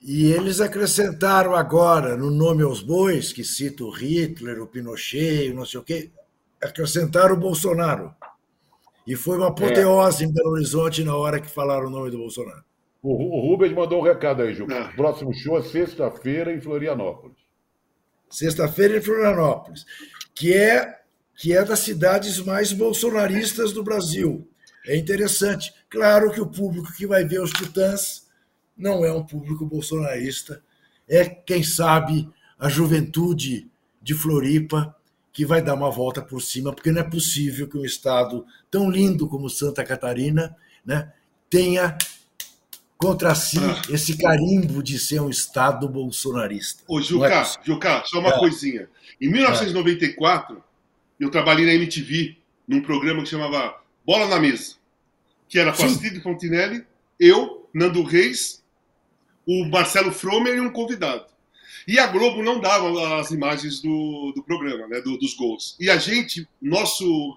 E 0.00 0.30
eles 0.30 0.60
acrescentaram 0.60 1.54
agora, 1.54 2.16
no 2.16 2.30
nome 2.30 2.62
aos 2.62 2.82
bois, 2.82 3.32
que 3.32 3.42
cita 3.42 3.82
o 3.82 3.90
Hitler, 3.90 4.62
o 4.62 4.66
Pinochet, 4.66 5.52
não 5.54 5.64
sei 5.64 5.80
o 5.80 5.82
quê, 5.82 6.10
acrescentaram 6.62 7.34
o 7.34 7.40
Bolsonaro. 7.40 8.14
E 9.06 9.16
foi 9.16 9.38
uma 9.38 9.48
apoteose 9.48 10.24
é. 10.24 10.26
em 10.26 10.32
Belo 10.32 10.50
Horizonte 10.50 11.02
na 11.02 11.16
hora 11.16 11.40
que 11.40 11.48
falaram 11.48 11.86
o 11.86 11.90
nome 11.90 12.10
do 12.10 12.18
Bolsonaro. 12.18 12.62
O, 13.02 13.38
o 13.38 13.40
Rubens 13.48 13.72
mandou 13.72 14.00
um 14.00 14.04
recado 14.04 14.42
aí, 14.42 14.52
Ju. 14.52 14.66
Ah. 14.70 14.92
Próximo 14.94 15.32
show 15.32 15.58
é 15.58 15.62
sexta-feira 15.62 16.52
em 16.52 16.60
Florianópolis. 16.60 17.38
Sexta-feira 18.28 18.98
em 18.98 19.00
Florianópolis, 19.00 19.86
que 20.34 20.52
é, 20.52 21.00
que 21.36 21.56
é 21.56 21.64
das 21.64 21.78
cidades 21.78 22.38
mais 22.40 22.72
bolsonaristas 22.72 23.72
do 23.72 23.82
Brasil. 23.82 24.46
É 24.86 24.96
interessante. 24.96 25.72
Claro 25.96 26.30
que 26.30 26.40
o 26.40 26.46
público 26.46 26.92
que 26.92 27.06
vai 27.06 27.24
ver 27.24 27.40
os 27.40 27.50
Titãs 27.50 28.26
não 28.76 29.02
é 29.02 29.10
um 29.10 29.24
público 29.24 29.64
bolsonarista, 29.64 30.62
é, 31.08 31.24
quem 31.24 31.62
sabe, 31.62 32.28
a 32.58 32.68
juventude 32.68 33.70
de 34.02 34.14
Floripa 34.14 34.94
que 35.32 35.46
vai 35.46 35.62
dar 35.62 35.74
uma 35.74 35.90
volta 35.90 36.20
por 36.20 36.40
cima, 36.42 36.72
porque 36.72 36.90
não 36.92 37.00
é 37.00 37.04
possível 37.04 37.68
que 37.68 37.78
um 37.78 37.84
estado 37.84 38.46
tão 38.70 38.90
lindo 38.90 39.26
como 39.26 39.48
Santa 39.48 39.84
Catarina 39.84 40.54
né, 40.84 41.12
tenha 41.48 41.96
contra 42.98 43.34
si 43.34 43.58
ah. 43.58 43.82
esse 43.90 44.16
carimbo 44.16 44.82
de 44.82 44.98
ser 44.98 45.20
um 45.20 45.28
estado 45.28 45.88
bolsonarista. 45.88 46.82
Ô, 46.88 47.00
Juca, 47.00 47.42
é 47.42 47.44
Juca, 47.62 48.02
só 48.06 48.20
uma 48.20 48.34
é. 48.34 48.38
coisinha. 48.38 48.88
Em 49.20 49.30
1994, 49.30 50.56
é. 50.56 50.60
eu 51.24 51.30
trabalhei 51.30 51.66
na 51.66 51.74
MTV 51.74 52.36
num 52.66 52.82
programa 52.82 53.22
que 53.22 53.28
chamava 53.28 53.78
Bola 54.04 54.28
na 54.28 54.38
Mesa 54.38 54.75
que 55.48 55.58
era 55.58 55.72
com 55.72 55.84
Astrid 55.84 56.20
Fontinelli, 56.20 56.84
eu, 57.18 57.68
Nando 57.74 58.02
Reis, 58.02 58.64
o 59.46 59.64
Marcelo 59.66 60.12
Fromer 60.12 60.56
e 60.56 60.60
um 60.60 60.70
convidado. 60.70 61.26
E 61.86 62.00
a 62.00 62.06
Globo 62.08 62.42
não 62.42 62.60
dava 62.60 63.20
as 63.20 63.30
imagens 63.30 63.80
do, 63.80 64.32
do 64.34 64.42
programa, 64.42 64.88
né, 64.88 65.00
do, 65.00 65.16
dos 65.16 65.34
gols. 65.34 65.76
E 65.78 65.88
a 65.88 65.96
gente, 65.96 66.48
nosso, 66.60 67.36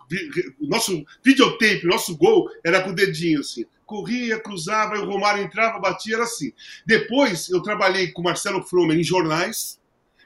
nosso 0.60 1.06
videotape, 1.24 1.86
nosso 1.86 2.18
gol, 2.18 2.50
era 2.66 2.82
com 2.82 2.90
o 2.90 2.96
dedinho, 2.96 3.42
assim. 3.42 3.66
Corria, 3.86 4.40
cruzava, 4.40 5.00
o 5.00 5.06
Romário 5.06 5.44
entrava, 5.44 5.80
batia, 5.80 6.16
era 6.16 6.24
assim. 6.24 6.52
Depois, 6.86 7.50
eu 7.50 7.62
trabalhei 7.62 8.12
com 8.12 8.22
o 8.22 8.24
Marcelo 8.26 8.64
Fromer 8.64 8.98
em 8.98 9.04
jornais 9.04 9.80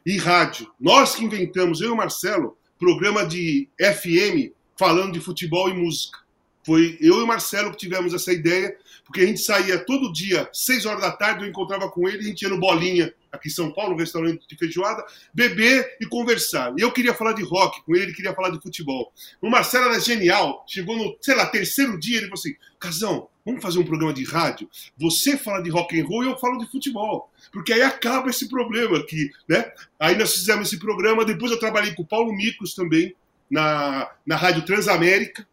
e 0.05 0.17
rádio. 0.17 0.71
Nós 0.79 1.15
que 1.15 1.25
inventamos, 1.25 1.81
eu 1.81 1.89
e 1.89 1.91
o 1.91 1.97
Marcelo, 1.97 2.57
programa 2.79 3.25
de 3.25 3.67
FM 3.77 4.53
falando 4.77 5.13
de 5.13 5.19
futebol 5.19 5.69
e 5.69 5.73
música. 5.73 6.19
Foi 6.65 6.97
eu 7.01 7.19
e 7.19 7.23
o 7.23 7.27
Marcelo 7.27 7.71
que 7.71 7.77
tivemos 7.77 8.13
essa 8.13 8.31
ideia, 8.31 8.75
porque 9.05 9.21
a 9.21 9.25
gente 9.25 9.41
saía 9.41 9.77
todo 9.77 10.13
dia, 10.13 10.49
seis 10.53 10.85
horas 10.85 11.01
da 11.01 11.11
tarde, 11.11 11.43
eu 11.43 11.49
encontrava 11.49 11.89
com 11.89 12.07
ele, 12.07 12.19
a 12.19 12.23
gente 12.23 12.41
ia 12.41 12.49
no 12.49 12.59
Bolinha, 12.59 13.13
aqui 13.31 13.49
em 13.49 13.51
São 13.51 13.71
Paulo, 13.71 13.93
no 13.93 13.99
restaurante 13.99 14.47
de 14.47 14.55
feijoada, 14.55 15.03
beber 15.33 15.97
e 15.99 16.05
conversar. 16.05 16.73
E 16.77 16.81
eu 16.81 16.91
queria 16.91 17.13
falar 17.13 17.33
de 17.33 17.43
rock 17.43 17.83
com 17.83 17.95
ele, 17.95 18.05
ele 18.05 18.13
queria 18.13 18.33
falar 18.33 18.49
de 18.49 18.61
futebol. 18.61 19.11
O 19.41 19.49
Marcelo 19.49 19.89
era 19.89 19.99
genial, 19.99 20.63
chegou 20.67 20.95
no, 20.95 21.17
sei 21.19 21.35
lá, 21.35 21.45
terceiro 21.47 21.99
dia, 21.99 22.17
ele 22.17 22.27
falou 22.27 22.39
assim, 22.39 22.55
Casão, 22.79 23.27
vamos 23.45 23.61
fazer 23.61 23.79
um 23.79 23.85
programa 23.85 24.13
de 24.13 24.23
rádio? 24.23 24.69
Você 24.97 25.37
fala 25.37 25.61
de 25.61 25.69
rock 25.69 25.99
and 25.99 26.05
roll 26.05 26.23
e 26.23 26.27
eu 26.27 26.37
falo 26.37 26.57
de 26.57 26.69
futebol. 26.71 27.31
Porque 27.51 27.73
aí 27.73 27.81
acaba 27.81 28.29
esse 28.29 28.47
problema 28.47 28.99
aqui, 28.99 29.29
né? 29.47 29.71
Aí 29.99 30.17
nós 30.17 30.33
fizemos 30.33 30.67
esse 30.67 30.79
programa, 30.79 31.25
depois 31.25 31.51
eu 31.51 31.59
trabalhei 31.59 31.93
com 31.93 32.03
o 32.03 32.07
Paulo 32.07 32.33
Micos 32.33 32.73
também, 32.73 33.15
na, 33.49 34.09
na 34.25 34.35
Rádio 34.35 34.63
Transamérica, 34.63 35.47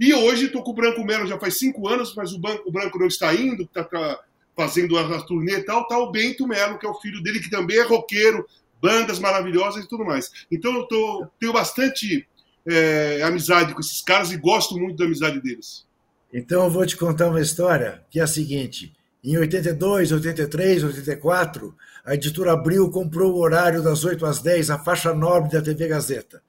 e 0.00 0.14
hoje 0.14 0.46
estou 0.46 0.62
com 0.62 0.70
o 0.70 0.74
Branco 0.74 1.04
Melo 1.04 1.26
já 1.26 1.38
faz 1.38 1.58
cinco 1.58 1.86
anos, 1.86 2.14
mas 2.16 2.32
o, 2.32 2.38
banco, 2.38 2.66
o 2.66 2.72
Branco 2.72 2.98
não 2.98 3.06
está 3.06 3.34
indo, 3.34 3.64
está 3.64 3.84
tá 3.84 4.18
fazendo 4.56 4.96
a, 4.96 5.02
a 5.02 5.22
turnê 5.22 5.58
e 5.58 5.62
tal. 5.62 5.82
Está 5.82 5.98
o 5.98 6.10
Bento 6.10 6.48
Melo, 6.48 6.78
que 6.78 6.86
é 6.86 6.88
o 6.88 6.98
filho 6.98 7.22
dele, 7.22 7.38
que 7.38 7.50
também 7.50 7.76
é 7.76 7.82
roqueiro, 7.82 8.46
bandas 8.80 9.18
maravilhosas 9.18 9.84
e 9.84 9.88
tudo 9.88 10.06
mais. 10.06 10.30
Então 10.50 10.74
eu 10.74 10.84
tô, 10.84 11.26
tenho 11.38 11.52
bastante 11.52 12.26
é, 12.66 13.22
amizade 13.22 13.74
com 13.74 13.80
esses 13.80 14.00
caras 14.00 14.32
e 14.32 14.38
gosto 14.38 14.78
muito 14.78 14.96
da 14.96 15.04
amizade 15.04 15.38
deles. 15.38 15.86
Então 16.32 16.64
eu 16.64 16.70
vou 16.70 16.86
te 16.86 16.96
contar 16.96 17.28
uma 17.28 17.40
história 17.40 18.02
que 18.10 18.18
é 18.18 18.22
a 18.22 18.26
seguinte. 18.26 18.94
Em 19.22 19.36
82, 19.36 20.12
83, 20.12 20.82
84, 20.82 21.74
a 22.06 22.14
editora 22.14 22.52
Abril 22.52 22.90
comprou 22.90 23.34
o 23.34 23.40
horário 23.40 23.82
das 23.82 24.02
8 24.02 24.24
às 24.24 24.40
10, 24.40 24.70
a 24.70 24.78
faixa 24.78 25.12
nobre 25.12 25.50
da 25.50 25.60
TV 25.60 25.88
Gazeta. 25.88 26.42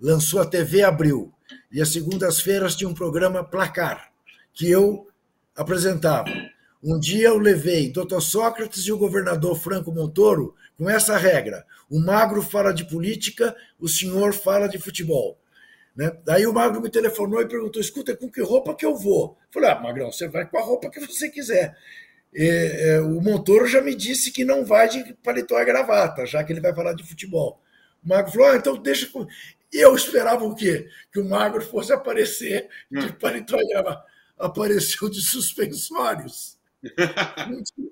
Lançou 0.00 0.40
a 0.40 0.46
TV 0.46 0.84
Abril. 0.84 1.32
E 1.70 1.80
às 1.80 1.92
segundas-feiras 1.92 2.74
tinha 2.74 2.88
um 2.88 2.94
programa 2.94 3.44
Placar, 3.44 4.10
que 4.52 4.70
eu 4.70 5.08
apresentava. 5.54 6.30
Um 6.82 6.98
dia 6.98 7.28
eu 7.28 7.38
levei 7.38 7.90
Dr. 7.90 8.20
Sócrates 8.20 8.86
e 8.86 8.92
o 8.92 8.98
governador 8.98 9.58
Franco 9.58 9.92
Montoro 9.92 10.54
com 10.76 10.88
essa 10.88 11.16
regra: 11.16 11.64
o 11.90 11.98
magro 11.98 12.42
fala 12.42 12.72
de 12.72 12.84
política, 12.84 13.56
o 13.78 13.88
senhor 13.88 14.32
fala 14.32 14.68
de 14.68 14.78
futebol. 14.78 15.38
Né? 15.96 16.12
Daí 16.24 16.46
o 16.46 16.52
magro 16.52 16.80
me 16.80 16.90
telefonou 16.90 17.40
e 17.40 17.48
perguntou: 17.48 17.80
escuta, 17.80 18.14
com 18.14 18.30
que 18.30 18.42
roupa 18.42 18.74
que 18.74 18.84
eu 18.84 18.94
vou? 18.94 19.38
Eu 19.46 19.52
falei: 19.52 19.70
ah, 19.70 19.80
Magrão, 19.80 20.12
você 20.12 20.28
vai 20.28 20.46
com 20.46 20.58
a 20.58 20.62
roupa 20.62 20.90
que 20.90 21.00
você 21.00 21.30
quiser. 21.30 21.74
E, 22.34 22.46
é, 22.46 23.00
o 23.00 23.20
Montoro 23.22 23.66
já 23.66 23.80
me 23.80 23.94
disse 23.94 24.30
que 24.30 24.44
não 24.44 24.64
vai 24.64 24.88
de 24.88 25.14
paletó 25.22 25.58
e 25.58 25.64
gravata, 25.64 26.26
já 26.26 26.44
que 26.44 26.52
ele 26.52 26.60
vai 26.60 26.74
falar 26.74 26.92
de 26.92 27.02
futebol. 27.02 27.60
O 28.04 28.08
magro 28.08 28.30
falou: 28.30 28.48
ah, 28.48 28.56
então 28.56 28.76
deixa. 28.76 29.10
E 29.76 29.78
eu 29.78 29.94
esperava 29.94 30.42
o 30.42 30.54
quê? 30.54 30.88
Que 31.12 31.20
o 31.20 31.28
magro 31.28 31.60
fosse 31.60 31.92
aparecer 31.92 32.66
de 32.90 33.12
paletó. 33.12 33.58
Apareceu 34.38 35.10
de 35.10 35.20
suspensórios. 35.20 36.58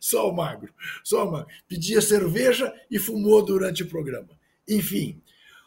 Só 0.00 0.28
o 0.28 0.34
magro, 0.34 0.72
só 1.02 1.26
o 1.26 1.32
magro. 1.32 1.48
Pedia 1.66 2.00
cerveja 2.00 2.72
e 2.88 3.00
fumou 3.00 3.44
durante 3.44 3.82
o 3.82 3.88
programa. 3.88 4.28
Enfim. 4.68 5.20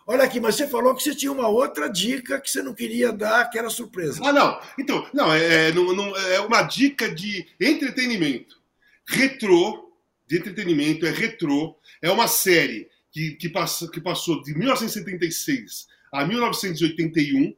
Olha 0.08 0.24
aqui, 0.24 0.40
mas 0.40 0.56
você 0.56 0.66
falou 0.66 0.96
que 0.96 1.04
você 1.04 1.14
tinha 1.14 1.34
uma 1.34 1.50
outra 1.50 1.90
dica 1.90 2.40
que 2.40 2.50
você 2.50 2.64
não 2.64 2.74
queria 2.74 3.12
dar, 3.12 3.50
que 3.50 3.60
era 3.60 3.70
surpresa. 3.70 4.22
Ah, 4.24 4.32
não. 4.32 4.62
Então, 4.80 5.06
não, 5.14 5.34
é, 5.34 5.68
é 5.68 5.72
não, 5.74 5.94
não, 5.94 6.16
é 6.16 6.40
uma 6.40 6.62
dica 6.62 7.14
de 7.14 7.46
entretenimento. 7.60 8.58
Retrô, 9.06 9.92
de 10.26 10.38
entretenimento, 10.38 11.06
é 11.06 11.12
retrô. 11.12 11.78
É 12.02 12.10
uma 12.10 12.30
série 12.30 12.90
que, 13.16 13.32
que, 13.36 13.48
passou, 13.48 13.90
que 13.90 14.02
passou 14.02 14.44
de 14.44 14.54
1976 14.54 15.88
a 16.12 16.26
1981, 16.26 17.56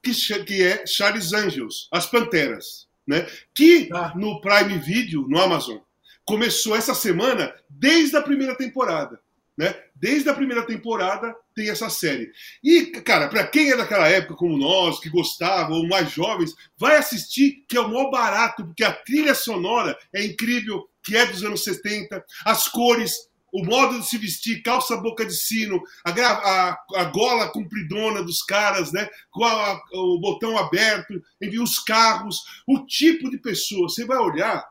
que, 0.00 0.44
que 0.44 0.62
é 0.62 0.86
Charles 0.86 1.32
Angels, 1.32 1.88
As 1.90 2.06
Panteras 2.06 2.86
né? 3.06 3.26
Que 3.52 3.88
ah. 3.92 4.12
no 4.16 4.40
Prime 4.40 4.78
Video, 4.78 5.26
no 5.28 5.40
Amazon, 5.40 5.78
começou 6.24 6.76
essa 6.76 6.94
semana 6.94 7.52
desde 7.68 8.16
a 8.16 8.22
primeira 8.22 8.56
temporada. 8.56 9.20
Né? 9.56 9.74
Desde 9.94 10.28
a 10.28 10.34
primeira 10.34 10.64
temporada 10.64 11.34
tem 11.54 11.68
essa 11.68 11.90
série. 11.90 12.32
E, 12.62 12.86
cara, 12.86 13.28
para 13.28 13.46
quem 13.46 13.70
é 13.70 13.76
daquela 13.76 14.08
época 14.08 14.36
como 14.36 14.56
nós, 14.56 15.00
que 15.00 15.10
gostava, 15.10 15.74
ou 15.74 15.86
mais 15.86 16.10
jovens, 16.10 16.54
vai 16.78 16.96
assistir, 16.96 17.64
que 17.68 17.76
é 17.76 17.80
o 17.80 17.88
maior 17.88 18.10
barato, 18.10 18.64
porque 18.64 18.82
a 18.82 18.92
trilha 18.92 19.34
sonora 19.34 19.96
é 20.14 20.24
incrível, 20.24 20.88
que 21.02 21.16
é 21.16 21.26
dos 21.26 21.44
anos 21.44 21.62
70, 21.62 22.24
as 22.46 22.68
cores 22.68 23.28
o 23.54 23.64
modo 23.64 24.00
de 24.00 24.06
se 24.08 24.18
vestir, 24.18 24.62
calça 24.62 24.96
boca 24.96 25.24
de 25.24 25.32
sino, 25.32 25.80
a, 26.04 26.10
a, 26.10 26.84
a 26.96 27.04
gola 27.04 27.48
compridona 27.50 28.20
dos 28.20 28.42
caras, 28.42 28.92
né? 28.92 29.08
com 29.30 29.44
a, 29.44 29.80
o 29.92 30.18
botão 30.18 30.58
aberto, 30.58 31.22
enfim, 31.40 31.60
os 31.60 31.78
carros, 31.78 32.42
o 32.66 32.84
tipo 32.84 33.30
de 33.30 33.38
pessoa. 33.38 33.88
Você 33.88 34.04
vai 34.04 34.18
olhar, 34.18 34.68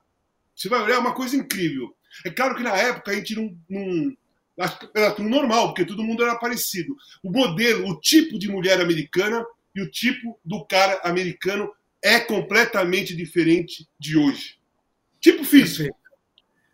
você 0.54 0.68
vai 0.68 0.82
olhar 0.82 1.00
uma 1.00 1.14
coisa 1.14 1.38
incrível. 1.38 1.96
É 2.26 2.30
claro 2.30 2.56
que 2.56 2.64
na 2.64 2.76
época 2.76 3.12
a 3.12 3.16
gente 3.16 3.34
não, 3.38 3.58
não 3.70 4.18
era 4.94 5.12
tudo 5.12 5.30
normal, 5.30 5.68
porque 5.70 5.86
todo 5.86 6.04
mundo 6.04 6.22
era 6.22 6.36
parecido. 6.36 6.94
O 7.24 7.32
modelo, 7.32 7.88
o 7.88 8.02
tipo 8.02 8.38
de 8.38 8.50
mulher 8.50 8.82
americana 8.82 9.46
e 9.74 9.82
o 9.82 9.90
tipo 9.90 10.38
do 10.44 10.66
cara 10.66 11.00
americano 11.06 11.72
é 12.04 12.20
completamente 12.20 13.16
diferente 13.16 13.88
de 13.98 14.18
hoje. 14.18 14.58
Tipo 15.22 15.46
físico. 15.46 15.96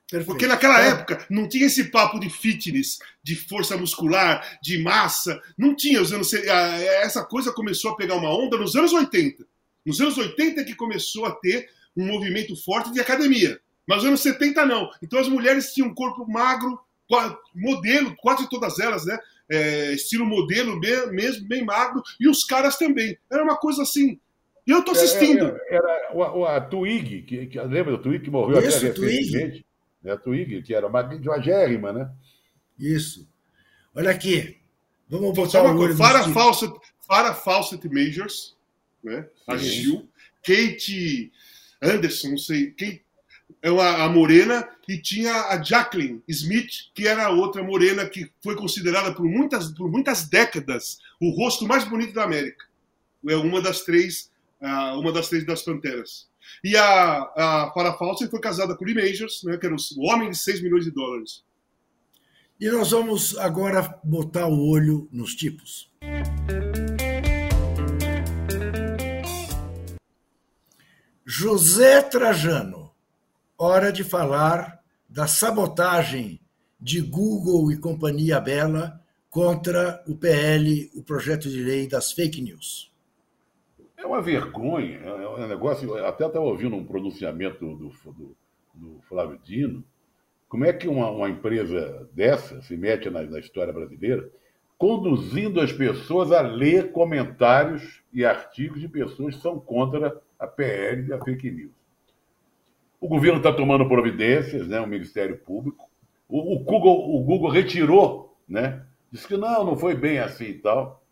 Perfeito. 0.09 0.25
Porque 0.25 0.47
naquela 0.47 0.81
é. 0.81 0.89
época 0.89 1.25
não 1.29 1.47
tinha 1.47 1.67
esse 1.67 1.85
papo 1.85 2.19
de 2.19 2.29
fitness, 2.29 2.97
de 3.23 3.35
força 3.35 3.77
muscular, 3.77 4.59
de 4.61 4.79
massa. 4.79 5.39
Não 5.57 5.75
tinha. 5.75 6.01
Os 6.01 6.11
anos, 6.11 6.33
essa 6.33 7.23
coisa 7.23 7.53
começou 7.53 7.91
a 7.91 7.95
pegar 7.95 8.15
uma 8.15 8.35
onda 8.35 8.57
nos 8.57 8.75
anos 8.75 8.91
80. 8.91 9.45
Nos 9.85 10.01
anos 10.01 10.17
80 10.17 10.61
é 10.61 10.63
que 10.63 10.75
começou 10.75 11.25
a 11.25 11.31
ter 11.31 11.69
um 11.95 12.07
movimento 12.07 12.55
forte 12.63 12.91
de 12.91 12.99
academia. 12.99 13.59
Mas 13.87 13.97
nos 13.97 14.07
anos 14.07 14.21
70 14.21 14.65
não. 14.65 14.89
Então 15.01 15.19
as 15.19 15.27
mulheres 15.27 15.73
tinham 15.73 15.89
um 15.89 15.93
corpo 15.93 16.25
magro, 16.27 16.79
modelo, 17.55 18.15
quase 18.17 18.49
todas 18.49 18.79
elas, 18.79 19.05
né? 19.05 19.17
É, 19.51 19.93
estilo 19.93 20.25
modelo 20.25 20.79
mesmo, 20.79 21.47
bem 21.47 21.65
magro, 21.65 22.03
e 22.19 22.29
os 22.29 22.43
caras 22.43 22.77
também. 22.77 23.17
Era 23.31 23.43
uma 23.43 23.57
coisa 23.57 23.81
assim. 23.83 24.19
E 24.65 24.71
eu 24.71 24.83
tô 24.83 24.91
é, 24.91 24.95
assistindo. 24.95 25.45
Era, 25.45 25.59
era, 25.69 25.91
era 26.11 26.49
a, 26.49 26.57
a 26.57 26.61
Twig, 26.61 27.23
que, 27.23 27.47
que, 27.47 27.59
lembra 27.61 27.91
do 27.91 28.01
Twig 28.01 28.23
que 28.23 28.29
morreu 28.29 28.59
Isso, 28.59 28.77
até 28.77 28.87
recentemente? 28.87 29.65
Né? 30.03 30.11
A 30.11 30.17
Twig, 30.17 30.61
que 30.61 30.73
era 30.73 30.89
magérrima, 30.89 31.91
né? 31.91 32.11
Isso. 32.77 33.27
Olha 33.93 34.11
aqui. 34.11 34.57
Vamos 35.09 35.33
botar 35.33 35.63
uma 35.63 35.75
coisa. 35.75 35.97
Farah 35.97 36.29
Fawcett, 36.29 36.73
Farah 37.07 37.33
Fawcett 37.33 37.87
Majors, 37.89 38.55
né? 39.03 39.27
A 39.47 39.57
Gil. 39.57 40.07
Kate 40.43 41.31
Anderson, 41.81 42.29
não 42.29 42.37
sei. 42.37 42.71
Kate, 42.71 43.03
é 43.61 43.71
uma, 43.71 44.03
a 44.03 44.09
morena, 44.09 44.69
e 44.87 44.97
tinha 44.97 45.33
a 45.33 45.61
Jacqueline 45.61 46.21
Smith, 46.27 46.91
que 46.93 47.07
era 47.07 47.25
a 47.25 47.29
outra 47.29 47.61
morena 47.61 48.07
que 48.07 48.31
foi 48.41 48.55
considerada 48.55 49.13
por 49.13 49.25
muitas, 49.25 49.71
por 49.73 49.91
muitas 49.91 50.29
décadas 50.29 50.97
o 51.19 51.31
rosto 51.31 51.67
mais 51.67 51.83
bonito 51.83 52.13
da 52.13 52.23
América. 52.23 52.65
É 53.27 53.35
uma 53.35 53.61
das 53.61 53.81
três, 53.81 54.31
uma 54.97 55.11
das 55.11 55.27
três 55.27 55.45
das 55.45 55.61
Panteras. 55.61 56.28
E 56.63 56.75
a, 56.75 57.21
a 57.35 57.71
Farah 57.73 57.93
Fawcett 57.93 58.29
foi 58.29 58.39
casada 58.39 58.75
com 58.75 58.83
o 58.83 58.87
Lee 58.87 58.95
Majors, 58.95 59.43
né, 59.43 59.57
que 59.57 59.65
era 59.65 59.75
o 59.75 60.05
homem 60.07 60.29
de 60.29 60.37
6 60.37 60.61
milhões 60.61 60.85
de 60.85 60.91
dólares. 60.91 61.43
E 62.59 62.69
nós 62.69 62.91
vamos 62.91 63.37
agora 63.37 63.99
botar 64.03 64.47
o 64.47 64.69
olho 64.69 65.07
nos 65.11 65.33
tipos. 65.33 65.89
José 71.25 72.01
Trajano, 72.01 72.91
hora 73.57 73.93
de 73.93 74.03
falar 74.03 74.79
da 75.07 75.25
sabotagem 75.25 76.41
de 76.79 77.01
Google 77.01 77.71
e 77.71 77.77
Companhia 77.77 78.39
Bela 78.39 78.99
contra 79.29 80.03
o 80.07 80.15
PL, 80.15 80.89
o 80.95 81.03
projeto 81.03 81.49
de 81.49 81.63
lei 81.63 81.87
das 81.87 82.11
fake 82.11 82.41
news. 82.41 82.91
É 83.99 84.05
uma 84.05 84.21
vergonha, 84.21 84.97
é, 85.03 85.07
é 85.07 85.27
um 85.27 85.47
negócio. 85.47 85.93
Até 86.05 86.25
estava 86.25 86.45
ouvindo 86.45 86.73
um 86.75 86.85
pronunciamento 86.85 87.59
do, 87.59 87.89
do, 87.89 88.35
do, 88.73 89.01
Flávio 89.09 89.37
Dino. 89.43 89.83
Como 90.47 90.63
é 90.63 90.71
que 90.71 90.87
uma, 90.87 91.11
uma 91.11 91.29
empresa 91.29 92.09
dessa 92.13 92.61
se 92.61 92.77
mete 92.77 93.09
na, 93.09 93.21
na, 93.23 93.39
história 93.39 93.73
brasileira, 93.73 94.27
conduzindo 94.77 95.59
as 95.59 95.73
pessoas 95.73 96.31
a 96.31 96.41
ler 96.41 96.93
comentários 96.93 98.01
e 98.13 98.23
artigos 98.23 98.79
de 98.79 98.87
pessoas 98.87 99.35
que 99.35 99.41
são 99.41 99.59
contra 99.59 100.19
a 100.39 100.47
PL 100.47 101.09
e 101.09 101.13
a 101.13 101.21
fake 101.21 101.51
news? 101.51 101.73
O 103.01 103.07
governo 103.07 103.39
está 103.39 103.51
tomando 103.51 103.87
providências, 103.87 104.65
né, 104.67 104.79
o 104.79 104.87
Ministério 104.87 105.37
Público. 105.39 105.89
O, 106.27 106.55
o, 106.55 106.59
Google, 106.59 107.15
o 107.15 107.21
Google 107.21 107.49
retirou, 107.49 108.37
né? 108.47 108.85
Disse 109.11 109.27
que 109.27 109.35
não, 109.35 109.65
não 109.65 109.77
foi 109.77 109.93
bem 109.93 110.19
assim 110.19 110.45
e 110.45 110.53
tal. 110.53 111.03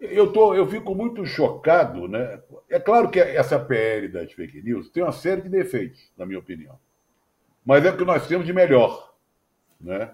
Eu, 0.00 0.32
tô, 0.32 0.54
eu 0.54 0.66
fico 0.66 0.94
muito 0.94 1.26
chocado, 1.26 2.08
né? 2.08 2.40
É 2.70 2.80
claro 2.80 3.10
que 3.10 3.20
essa 3.20 3.58
PL 3.58 4.08
das 4.08 4.32
fake 4.32 4.62
news 4.62 4.88
tem 4.88 5.02
uma 5.02 5.12
série 5.12 5.42
de 5.42 5.50
defeitos, 5.50 6.10
na 6.16 6.24
minha 6.24 6.38
opinião. 6.38 6.78
Mas 7.64 7.84
é 7.84 7.90
o 7.90 7.96
que 7.96 8.04
nós 8.04 8.26
temos 8.26 8.46
de 8.46 8.52
melhor, 8.52 9.14
né? 9.78 10.10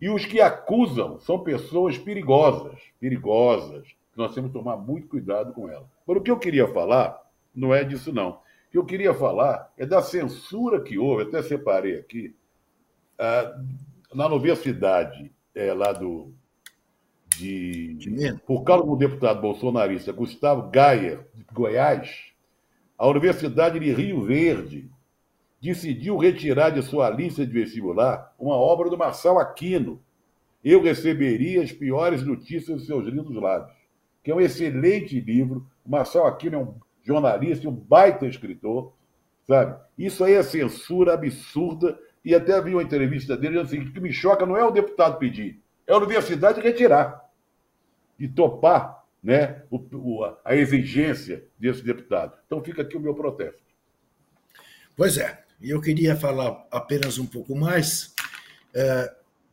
E 0.00 0.08
os 0.08 0.26
que 0.26 0.40
acusam 0.40 1.20
são 1.20 1.44
pessoas 1.44 1.96
perigosas, 1.96 2.80
perigosas, 2.98 3.86
nós 4.16 4.34
temos 4.34 4.50
que 4.50 4.58
tomar 4.58 4.76
muito 4.76 5.06
cuidado 5.06 5.52
com 5.52 5.68
elas. 5.68 5.86
Mas 6.04 6.16
o 6.16 6.20
que 6.20 6.30
eu 6.30 6.38
queria 6.38 6.66
falar 6.66 7.20
não 7.54 7.72
é 7.72 7.84
disso, 7.84 8.12
não. 8.12 8.30
O 8.30 8.70
que 8.72 8.78
eu 8.78 8.84
queria 8.84 9.14
falar 9.14 9.72
é 9.76 9.86
da 9.86 10.02
censura 10.02 10.80
que 10.80 10.98
houve, 10.98 11.24
até 11.24 11.42
separei 11.42 11.98
aqui, 11.98 12.34
ah, 13.18 13.60
na 14.12 14.26
universidade 14.26 15.32
é, 15.54 15.72
lá 15.72 15.92
do, 15.92 16.32
de, 17.40 17.94
de 17.94 18.34
por 18.46 18.62
causa 18.62 18.84
do 18.84 18.96
deputado 18.96 19.40
bolsonarista 19.40 20.12
Gustavo 20.12 20.70
Gaia, 20.70 21.26
de 21.34 21.44
Goiás, 21.52 22.32
a 22.98 23.08
Universidade 23.08 23.80
de 23.80 23.92
Rio 23.92 24.22
Verde 24.22 24.90
decidiu 25.60 26.18
retirar 26.18 26.70
de 26.70 26.82
sua 26.82 27.08
lista 27.08 27.46
de 27.46 27.52
vestibular 27.52 28.34
uma 28.38 28.54
obra 28.54 28.90
do 28.90 28.98
Marçal 28.98 29.38
Aquino. 29.38 30.02
Eu 30.62 30.82
receberia 30.82 31.62
as 31.62 31.72
piores 31.72 32.22
notícias 32.22 32.78
dos 32.78 32.86
seus 32.86 33.06
lindos 33.06 33.34
lábios, 33.34 33.74
que 34.22 34.30
é 34.30 34.34
um 34.34 34.40
excelente 34.40 35.18
livro. 35.18 35.66
O 35.84 35.90
Marçal 35.90 36.26
Aquino 36.26 36.56
é 36.56 36.58
um 36.58 36.74
jornalista 37.02 37.64
e 37.64 37.68
um 37.68 37.74
baita 37.74 38.26
escritor, 38.26 38.92
sabe? 39.46 39.80
Isso 39.96 40.22
aí 40.22 40.34
é 40.34 40.42
censura 40.42 41.14
absurda. 41.14 41.98
E 42.22 42.34
até 42.34 42.60
vi 42.60 42.74
uma 42.74 42.82
entrevista 42.82 43.34
dele 43.34 43.62
dizendo 43.62 43.82
assim: 43.82 43.90
o 43.90 43.92
que 43.94 44.00
me 44.00 44.12
choca 44.12 44.44
não 44.44 44.58
é 44.58 44.64
o 44.64 44.70
deputado 44.70 45.18
pedir, 45.18 45.58
é 45.86 45.92
a 45.92 45.96
universidade 45.96 46.60
retirar 46.60 47.29
e 48.20 48.28
topar 48.28 49.02
né, 49.22 49.62
o, 49.70 49.78
o, 49.96 50.36
a 50.44 50.54
exigência 50.54 51.44
desse 51.58 51.82
deputado. 51.82 52.36
Então 52.46 52.62
fica 52.62 52.82
aqui 52.82 52.96
o 52.96 53.00
meu 53.00 53.14
protesto. 53.14 53.58
Pois 54.94 55.16
é, 55.16 55.42
eu 55.60 55.80
queria 55.80 56.14
falar 56.14 56.66
apenas 56.70 57.18
um 57.18 57.26
pouco 57.26 57.56
mais 57.56 58.14
é, 58.74 59.12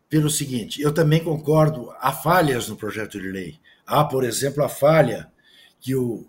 pelo 0.09 0.29
seguinte: 0.29 0.81
eu 0.81 0.93
também 0.93 1.23
concordo, 1.23 1.91
há 1.99 2.11
falhas 2.11 2.67
no 2.67 2.75
projeto 2.75 3.19
de 3.19 3.29
lei. 3.29 3.57
Há, 3.85 4.03
por 4.03 4.25
exemplo, 4.25 4.63
a 4.63 4.69
falha 4.69 5.31
que 5.79 5.95
o 5.95 6.27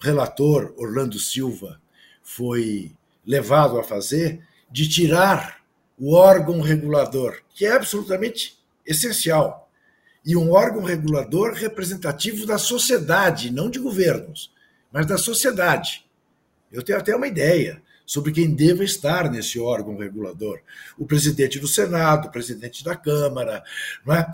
relator 0.00 0.74
Orlando 0.76 1.18
Silva 1.18 1.80
foi 2.22 2.96
levado 3.24 3.78
a 3.78 3.84
fazer 3.84 4.44
de 4.70 4.88
tirar 4.88 5.60
o 5.96 6.14
órgão 6.14 6.60
regulador, 6.60 7.40
que 7.54 7.66
é 7.66 7.72
absolutamente 7.72 8.58
essencial 8.84 9.69
e 10.24 10.36
um 10.36 10.52
órgão 10.52 10.82
regulador 10.82 11.52
representativo 11.54 12.46
da 12.46 12.58
sociedade, 12.58 13.50
não 13.50 13.70
de 13.70 13.78
governos, 13.78 14.52
mas 14.92 15.06
da 15.06 15.16
sociedade. 15.16 16.04
Eu 16.70 16.82
tenho 16.82 16.98
até 16.98 17.14
uma 17.14 17.26
ideia. 17.26 17.82
sobre 18.10 18.32
quem 18.32 18.52
deva 18.52 18.82
estar 18.82 19.30
nesse 19.30 19.60
órgão 19.60 19.96
regulador. 19.96 20.58
O 20.98 21.06
presidente 21.06 21.60
do 21.60 21.68
Senado, 21.68 22.26
o 22.26 22.30
presidente 22.32 22.82
da 22.82 22.96
Câmara, 22.96 23.62
é? 24.08 24.26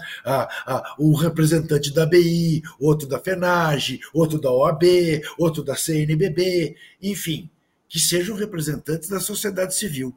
o 0.98 1.14
representante 1.14 1.92
da 1.92 2.06
BI, 2.06 2.62
outro 2.80 3.06
da 3.06 3.18
FENAGE, 3.18 4.00
outro 4.14 4.40
da 4.40 4.50
OAB, 4.50 4.82
outro 5.36 5.62
da 5.62 5.76
CNBB, 5.76 6.74
enfim, 7.02 7.50
que 7.86 8.00
sejam 8.00 8.34
representantes 8.34 9.10
da 9.10 9.20
sociedade 9.20 9.74
civil. 9.74 10.16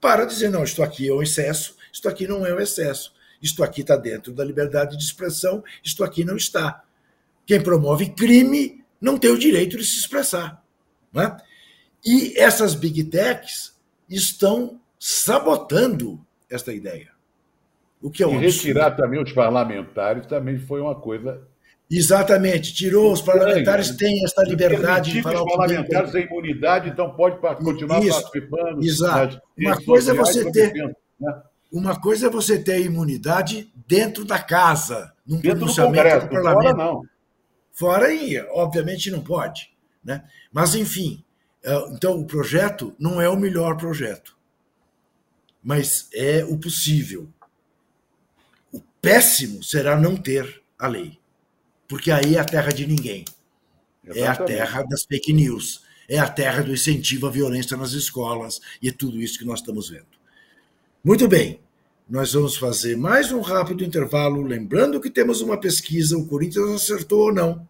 Para 0.00 0.24
dizer, 0.24 0.48
não, 0.48 0.64
isto 0.64 0.82
aqui 0.82 1.06
é 1.06 1.12
um 1.12 1.22
excesso, 1.22 1.76
isto 1.92 2.08
aqui 2.08 2.26
não 2.26 2.46
é 2.46 2.54
um 2.54 2.60
excesso, 2.60 3.12
isto 3.46 3.62
aqui 3.62 3.80
está 3.80 3.96
dentro 3.96 4.32
da 4.32 4.44
liberdade 4.44 4.96
de 4.96 5.02
expressão, 5.02 5.62
isto 5.82 6.04
aqui 6.04 6.24
não 6.24 6.36
está. 6.36 6.82
Quem 7.46 7.60
promove 7.60 8.10
crime 8.10 8.84
não 9.00 9.16
tem 9.16 9.30
o 9.30 9.38
direito 9.38 9.78
de 9.78 9.84
se 9.84 10.00
expressar. 10.00 10.62
Não 11.12 11.22
é? 11.22 11.36
E 12.04 12.38
essas 12.38 12.74
big 12.74 13.04
techs 13.04 13.74
estão 14.08 14.80
sabotando 14.98 16.20
esta 16.50 16.72
ideia. 16.72 17.10
O 18.02 18.10
que 18.10 18.22
é 18.22 18.26
um 18.26 18.40
e 18.40 18.46
retirar 18.46 18.86
absurdo. 18.86 19.02
também 19.02 19.22
os 19.22 19.32
parlamentares 19.32 20.26
também 20.26 20.58
foi 20.58 20.80
uma 20.80 20.94
coisa. 20.94 21.40
Exatamente, 21.90 22.74
tirou 22.74 23.12
os 23.12 23.22
parlamentares 23.22 23.90
né? 23.90 23.96
têm 23.96 24.24
esta 24.24 24.42
liberdade 24.42 25.12
de 25.12 25.22
falar 25.22 25.42
os 25.42 25.56
parlamentares 25.56 26.10
têm 26.10 26.24
imunidade, 26.24 26.90
então 26.90 27.14
pode 27.14 27.38
continuar 27.62 28.02
Isso, 28.02 28.22
participando. 28.22 28.82
Exato. 28.82 29.40
Uma 29.56 29.80
coisa 29.82 30.10
é 30.10 30.14
você 30.14 30.50
ter 30.50 30.72
né? 30.72 31.42
Uma 31.70 32.00
coisa 32.00 32.26
é 32.26 32.30
você 32.30 32.58
ter 32.58 32.84
imunidade 32.84 33.72
dentro 33.86 34.24
da 34.24 34.38
casa, 34.38 35.12
num 35.26 35.36
dentro 35.40 35.58
pronunciamento 35.58 35.92
do, 35.92 36.10
Congresso, 36.10 36.26
do 36.26 36.32
parlamento. 36.32 36.76
Fora 36.76 36.92
não. 36.92 37.02
Fora 37.72 38.06
aí, 38.06 38.40
obviamente 38.50 39.10
não 39.10 39.22
pode, 39.22 39.70
né? 40.02 40.24
Mas 40.52 40.74
enfim, 40.74 41.22
é, 41.66 41.74
então, 41.90 42.18
o 42.20 42.24
projeto 42.24 42.94
não 42.96 43.20
é 43.20 43.28
o 43.28 43.36
melhor 43.36 43.76
projeto, 43.76 44.36
mas 45.62 46.08
é 46.14 46.44
o 46.44 46.56
possível. 46.56 47.28
O 48.72 48.80
péssimo 49.02 49.64
será 49.64 49.98
não 49.98 50.16
ter 50.16 50.62
a 50.78 50.86
lei, 50.86 51.18
porque 51.88 52.12
aí 52.12 52.36
é 52.36 52.38
a 52.38 52.44
terra 52.44 52.70
de 52.70 52.86
ninguém. 52.86 53.24
Exatamente. 54.04 54.22
É 54.22 54.28
a 54.28 54.36
terra 54.36 54.82
das 54.84 55.04
fake 55.04 55.32
news, 55.32 55.82
é 56.08 56.18
a 56.18 56.28
terra 56.28 56.62
do 56.62 56.72
incentivo 56.72 57.26
à 57.26 57.30
violência 57.30 57.76
nas 57.76 57.90
escolas 57.90 58.60
e 58.80 58.88
é 58.88 58.92
tudo 58.92 59.20
isso 59.20 59.36
que 59.36 59.44
nós 59.44 59.58
estamos 59.58 59.90
vendo. 59.90 60.15
Muito 61.06 61.28
bem, 61.28 61.60
nós 62.10 62.32
vamos 62.32 62.56
fazer 62.56 62.96
mais 62.96 63.30
um 63.30 63.40
rápido 63.40 63.84
intervalo, 63.84 64.42
lembrando 64.42 65.00
que 65.00 65.08
temos 65.08 65.40
uma 65.40 65.56
pesquisa, 65.56 66.18
o 66.18 66.26
Corinthians 66.26 66.68
acertou 66.68 67.26
ou 67.26 67.32
não 67.32 67.64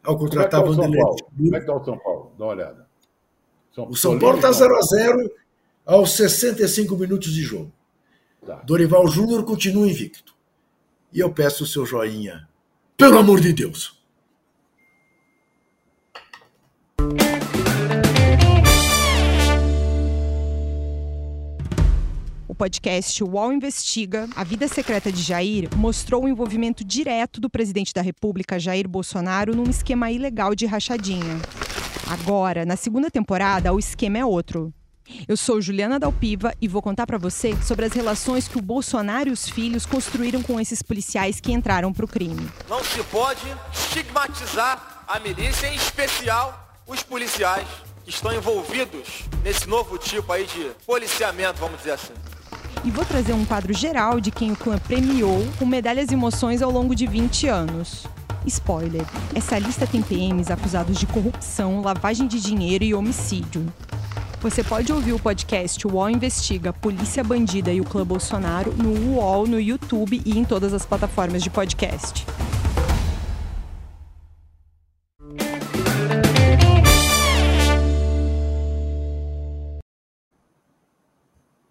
ao 0.00 0.16
contratar 0.16 0.62
Como 0.62 0.74
é 0.74 0.86
tá 0.86 0.96
Paulo? 0.96 1.16
Como 1.36 1.56
é 1.56 1.58
que 1.58 1.64
está 1.64 1.74
o 1.74 1.84
São 1.84 1.98
Paulo? 1.98 2.32
Dá 2.38 2.44
uma 2.44 2.52
olhada. 2.52 2.86
São 3.74 3.88
o 3.88 3.96
São 3.96 4.16
Paulo 4.16 4.36
está 4.36 4.52
0 4.52 4.76
a 4.76 4.80
0 4.80 5.30
aos 5.84 6.12
65 6.12 6.96
minutos 6.96 7.32
de 7.32 7.42
jogo. 7.42 7.72
Tá. 8.46 8.62
Dorival 8.64 9.08
Júnior 9.08 9.42
continua 9.44 9.88
invicto. 9.88 10.32
E 11.12 11.18
eu 11.18 11.32
peço 11.32 11.64
o 11.64 11.66
seu 11.66 11.84
joinha. 11.84 12.48
Pelo 12.96 13.18
amor 13.18 13.40
de 13.40 13.52
Deus. 13.52 13.97
Podcast 22.58 23.22
UOL 23.22 23.52
Investiga, 23.52 24.28
A 24.34 24.42
Vida 24.42 24.66
Secreta 24.66 25.12
de 25.12 25.22
Jair, 25.22 25.68
mostrou 25.76 26.24
o 26.24 26.28
envolvimento 26.28 26.84
direto 26.84 27.40
do 27.40 27.48
presidente 27.48 27.94
da 27.94 28.02
República, 28.02 28.58
Jair 28.58 28.88
Bolsonaro, 28.88 29.54
num 29.54 29.70
esquema 29.70 30.10
ilegal 30.10 30.56
de 30.56 30.66
rachadinha. 30.66 31.40
Agora, 32.10 32.66
na 32.66 32.74
segunda 32.74 33.12
temporada, 33.12 33.72
o 33.72 33.78
esquema 33.78 34.18
é 34.18 34.24
outro. 34.24 34.74
Eu 35.28 35.36
sou 35.36 35.60
Juliana 35.60 36.00
Dalpiva 36.00 36.52
e 36.60 36.66
vou 36.66 36.82
contar 36.82 37.06
para 37.06 37.16
você 37.16 37.56
sobre 37.62 37.86
as 37.86 37.92
relações 37.92 38.48
que 38.48 38.58
o 38.58 38.62
Bolsonaro 38.62 39.28
e 39.28 39.32
os 39.32 39.48
filhos 39.48 39.86
construíram 39.86 40.42
com 40.42 40.58
esses 40.58 40.82
policiais 40.82 41.40
que 41.40 41.52
entraram 41.52 41.92
para 41.92 42.04
o 42.04 42.08
crime. 42.08 42.50
Não 42.68 42.82
se 42.82 43.00
pode 43.04 43.46
estigmatizar 43.72 45.04
a 45.06 45.20
milícia, 45.20 45.68
em 45.68 45.76
especial 45.76 46.76
os 46.88 47.04
policiais 47.04 47.68
que 48.04 48.10
estão 48.10 48.34
envolvidos 48.34 49.22
nesse 49.44 49.68
novo 49.68 49.96
tipo 49.96 50.32
aí 50.32 50.44
de 50.44 50.72
policiamento, 50.84 51.60
vamos 51.60 51.78
dizer 51.78 51.92
assim. 51.92 52.14
E 52.88 52.90
vou 52.90 53.04
trazer 53.04 53.34
um 53.34 53.44
quadro 53.44 53.74
geral 53.74 54.18
de 54.18 54.30
quem 54.30 54.50
o 54.50 54.56
clã 54.56 54.78
premiou 54.78 55.46
com 55.58 55.66
medalhas 55.66 56.10
e 56.10 56.14
emoções 56.14 56.62
ao 56.62 56.70
longo 56.70 56.94
de 56.94 57.06
20 57.06 57.46
anos. 57.46 58.06
Spoiler: 58.46 59.04
essa 59.34 59.58
lista 59.58 59.86
tem 59.86 60.00
PMs 60.00 60.50
acusados 60.50 60.98
de 60.98 61.06
corrupção, 61.06 61.82
lavagem 61.82 62.26
de 62.26 62.40
dinheiro 62.40 62.82
e 62.82 62.94
homicídio. 62.94 63.70
Você 64.40 64.64
pode 64.64 64.90
ouvir 64.90 65.12
o 65.12 65.18
podcast 65.18 65.86
UOL 65.86 66.08
Investiga 66.08 66.72
Polícia 66.72 67.22
Bandida 67.22 67.70
e 67.70 67.78
o 67.78 67.84
Clã 67.84 68.06
Bolsonaro 68.06 68.72
no 68.72 69.16
UOL, 69.16 69.46
no 69.46 69.60
YouTube 69.60 70.22
e 70.24 70.38
em 70.38 70.44
todas 70.46 70.72
as 70.72 70.86
plataformas 70.86 71.42
de 71.42 71.50
podcast. 71.50 72.24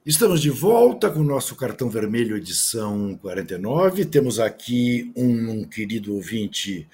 Estamos 0.08 0.39
de 0.39 0.49
volta 0.49 1.10
com 1.10 1.20
o 1.20 1.24
nosso 1.26 1.53
cartão 1.53 1.89
vermelho 1.89 2.38
edição 2.38 3.20
49. 3.22 4.05
Temos 4.05 4.39
aqui 4.39 5.12
um, 5.14 5.51
um 5.51 5.64
querido 5.66 6.16
ouvinte, 6.16 6.88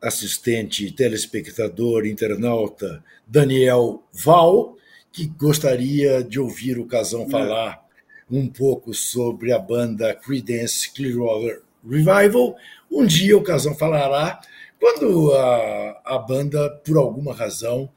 assistente, 0.00 0.90
telespectador, 0.90 2.06
internauta, 2.06 3.04
Daniel 3.26 4.02
Val, 4.14 4.78
que 5.12 5.26
gostaria 5.26 6.24
de 6.24 6.40
ouvir 6.40 6.78
o 6.78 6.86
Casão 6.86 7.28
falar 7.28 7.84
um 8.30 8.48
pouco 8.48 8.94
sobre 8.94 9.52
a 9.52 9.58
banda 9.58 10.14
Creedence 10.14 10.90
Clearwater 10.94 11.60
Revival. 11.86 12.56
Um 12.90 13.04
dia 13.04 13.36
o 13.36 13.42
Casão 13.42 13.74
falará 13.74 14.40
quando 14.80 15.34
a, 15.34 16.00
a 16.02 16.18
banda, 16.18 16.70
por 16.82 16.96
alguma 16.96 17.34
razão, 17.34 17.90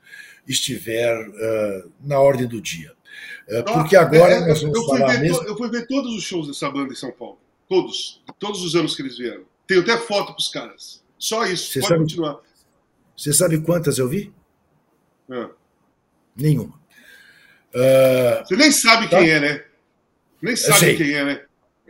estiver 0.45 1.15
uh, 1.25 1.91
na 2.03 2.19
ordem 2.19 2.45
do 2.45 2.59
dia. 2.59 2.98
É, 3.47 3.61
porque 3.63 3.95
agora 3.95 4.33
é, 4.33 4.47
nós 4.47 4.61
vamos 4.61 4.77
eu 4.77 4.85
falar 4.85 5.13
ver, 5.13 5.19
mesmo... 5.21 5.43
Eu 5.43 5.57
fui 5.57 5.69
ver 5.69 5.87
todos 5.87 6.15
os 6.15 6.23
shows 6.23 6.47
dessa 6.47 6.69
banda 6.69 6.93
em 6.93 6.95
São 6.95 7.11
Paulo. 7.11 7.39
Todos. 7.67 8.21
Todos 8.37 8.63
os 8.63 8.75
anos 8.75 8.95
que 8.95 9.01
eles 9.01 9.17
vieram. 9.17 9.43
Tenho 9.67 9.81
até 9.81 9.97
foto 9.97 10.33
para 10.33 10.39
os 10.39 10.49
caras. 10.49 11.03
Só 11.17 11.45
isso. 11.45 11.71
Você 11.71 11.79
Pode 11.79 11.89
sabe, 11.89 12.01
continuar. 12.01 12.39
Você 13.15 13.33
sabe 13.33 13.61
quantas 13.61 13.97
eu 13.97 14.07
vi? 14.07 14.33
É. 15.29 15.49
Nenhuma. 16.35 16.79
Uh, 17.73 18.47
você 18.47 18.55
nem 18.55 18.71
sabe 18.71 19.09
tá? 19.09 19.19
quem 19.19 19.29
é, 19.29 19.39
né? 19.39 19.63
Nem 20.41 20.55
sabe 20.55 20.95
quem 20.95 21.13
é, 21.13 21.25
né? 21.25 21.41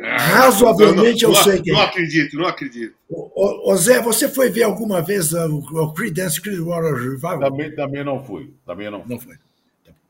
Ah, 0.02 0.18
Razoavelmente 0.18 1.24
não, 1.24 1.32
não, 1.32 1.38
eu 1.38 1.44
sei 1.44 1.62
quem 1.62 1.74
Não 1.74 1.82
acredito, 1.82 2.38
não 2.38 2.48
acredito. 2.48 2.96
Ô, 3.10 3.76
Zé, 3.76 4.02
você 4.02 4.30
foi 4.30 4.50
ver 4.50 4.64
alguma 4.64 5.02
vez 5.02 5.34
o, 5.34 5.58
o 5.58 5.94
Creedence 5.94 6.42
Clearwater 6.42 6.96
Revival? 6.96 7.40
Também, 7.40 7.76
também 7.76 8.04
não 8.04 8.24
fui. 8.24 8.54
Também 8.66 8.90
não. 8.90 9.06
Não 9.06 9.20
foi. 9.20 9.36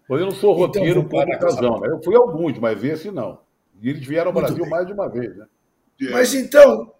Pois 0.09 0.21
eu 0.21 0.25
não 0.25 0.33
sou 0.33 0.53
então, 0.53 0.65
roteiro 0.65 1.01
então, 1.01 1.07
por 1.07 1.35
ocasião, 1.35 1.79
né? 1.79 1.87
Eu 1.87 2.01
fui 2.03 2.15
alguns, 2.15 2.57
mas 2.57 2.83
esse 2.83 3.11
não. 3.11 3.41
E 3.79 3.89
eles 3.89 4.03
vieram 4.03 4.29
ao 4.29 4.33
Muito 4.33 4.47
Brasil 4.47 4.63
bem. 4.63 4.71
mais 4.71 4.87
de 4.87 4.93
uma 4.93 5.07
vez, 5.07 5.37
né? 5.37 5.45
Mas 6.09 6.33
então, 6.33 6.91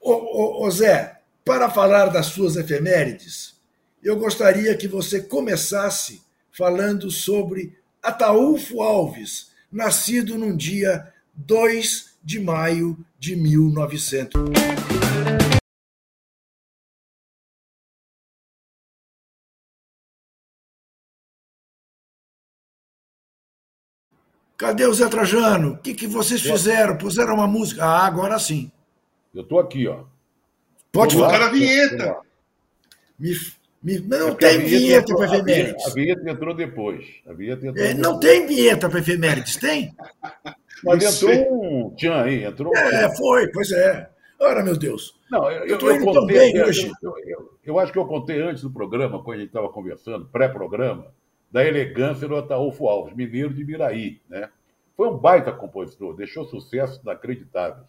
ô, 0.00 0.12
ô, 0.12 0.66
ô 0.66 0.70
Zé, 0.72 1.20
para 1.44 1.70
falar 1.70 2.06
das 2.06 2.26
suas 2.26 2.56
efemérides, 2.56 3.54
eu 4.02 4.16
gostaria 4.16 4.76
que 4.76 4.88
você 4.88 5.20
começasse 5.22 6.20
falando 6.50 7.12
sobre 7.12 7.78
Ataúfo 8.02 8.82
Alves, 8.82 9.52
nascido 9.70 10.36
num 10.36 10.56
dia 10.56 11.12
2 11.36 12.16
de 12.24 12.40
maio 12.40 12.98
de 13.20 13.36
1900. 13.36 14.32
Cadê 24.58 24.84
o 24.84 24.92
Zé 24.92 25.08
Trajano? 25.08 25.74
O 25.74 25.78
que, 25.78 25.94
que 25.94 26.08
vocês 26.08 26.42
fizeram? 26.42 26.98
Puseram 26.98 27.34
uma 27.34 27.46
música? 27.46 27.84
Ah, 27.84 28.04
agora 28.04 28.36
sim. 28.40 28.72
Eu 29.32 29.44
tô 29.44 29.60
aqui, 29.60 29.86
ó. 29.86 30.00
Pode 30.90 31.16
falar. 31.16 31.42
a 31.42 31.48
vinheta. 31.48 32.16
Me, 33.16 33.36
me, 33.80 34.00
não 34.00 34.30
é 34.30 34.34
tem 34.34 34.58
vinheta 34.58 35.14
para 35.14 35.26
efemérides. 35.26 35.86
A 35.86 35.90
vinheta 35.94 36.28
entrou 36.28 36.54
depois. 36.54 37.06
A 37.24 37.32
vinheta 37.32 37.68
entrou 37.68 37.86
é, 37.86 37.94
não 37.94 38.18
tem 38.18 38.48
vinheta 38.48 38.88
para 38.88 38.98
efemérides, 38.98 39.56
tem? 39.56 39.94
Mas 40.82 41.22
entrou 41.22 41.62
um 41.62 41.94
tchan 41.94 42.22
aí, 42.22 42.44
entrou. 42.44 42.76
É, 42.76 43.14
foi, 43.16 43.48
pois 43.52 43.70
é. 43.70 44.10
Ora, 44.40 44.64
meu 44.64 44.76
Deus. 44.76 45.16
Não, 45.30 45.50
eu, 45.50 45.74
estou 45.74 45.92
indo 45.92 46.12
tão 46.12 46.26
bem 46.26 46.60
hoje. 46.62 46.90
Eu, 47.00 47.14
eu, 47.26 47.58
eu, 47.64 47.78
acho 47.78 47.92
que 47.92 47.98
eu 47.98 48.06
contei 48.06 48.40
antes 48.40 48.62
do 48.62 48.70
programa, 48.70 49.22
quando 49.22 49.36
a 49.36 49.40
gente 49.40 49.48
estava 49.48 49.68
conversando, 49.68 50.26
pré-programa, 50.26 51.06
da 51.50 51.64
elegância 51.64 52.28
do 52.28 52.36
Ataúfo 52.36 52.88
Alves, 52.88 53.14
mineiro 53.14 53.52
de 53.52 53.64
Miraí. 53.64 54.20
Né? 54.28 54.48
Foi 54.96 55.08
um 55.08 55.16
baita 55.16 55.52
compositor, 55.52 56.14
deixou 56.14 56.44
sucesso 56.44 57.00
inacreditável. 57.02 57.84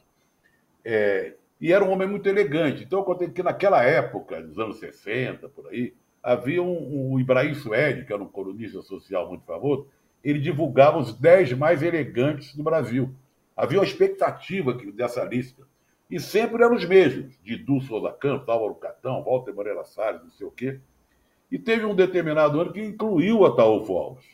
É, 0.84 1.34
e 1.60 1.74
era 1.74 1.84
um 1.84 1.92
homem 1.92 2.08
muito 2.08 2.28
elegante. 2.28 2.84
Então, 2.84 3.00
eu 3.00 3.06
contei 3.06 3.30
que 3.30 3.44
naquela 3.44 3.84
época, 3.84 4.40
nos 4.40 4.58
anos 4.58 4.80
60, 4.80 5.50
por 5.50 5.68
aí, 5.68 5.94
havia 6.24 6.62
um, 6.62 7.14
um 7.14 7.20
Ibrahim 7.20 7.54
Suede, 7.54 8.06
que 8.06 8.14
era 8.14 8.24
um 8.24 8.28
colunista 8.28 8.82
social 8.82 9.28
muito 9.28 9.46
famoso, 9.46 9.88
ele 10.24 10.40
divulgava 10.40 10.98
os 10.98 11.14
10 11.14 11.54
mais 11.54 11.82
elegantes 11.82 12.56
do 12.56 12.64
Brasil. 12.64 13.14
Havia 13.56 13.80
uma 13.80 13.86
expectativa 13.86 14.74
dessa 14.94 15.24
lista. 15.24 15.64
E 16.10 16.20
sempre 16.20 16.64
eram 16.64 16.76
os 16.76 16.86
mesmos, 16.86 17.38
de 17.44 17.56
Du 17.56 17.80
Souza 17.82 18.12
Campos, 18.12 18.50
Álvaro 18.50 18.76
Catão, 18.76 19.24
Walter 19.24 19.54
Moreira 19.54 19.84
Salles, 19.84 20.24
não 20.24 20.32
sei 20.32 20.48
o 20.48 20.52
quê. 20.52 20.80
E 21.52 21.58
teve 21.58 21.86
um 21.86 21.96
determinado 21.96 22.60
ano 22.60 22.72
que 22.72 22.82
incluiu 22.82 23.46
Ataúfo 23.46 23.98
Alves. 23.98 24.26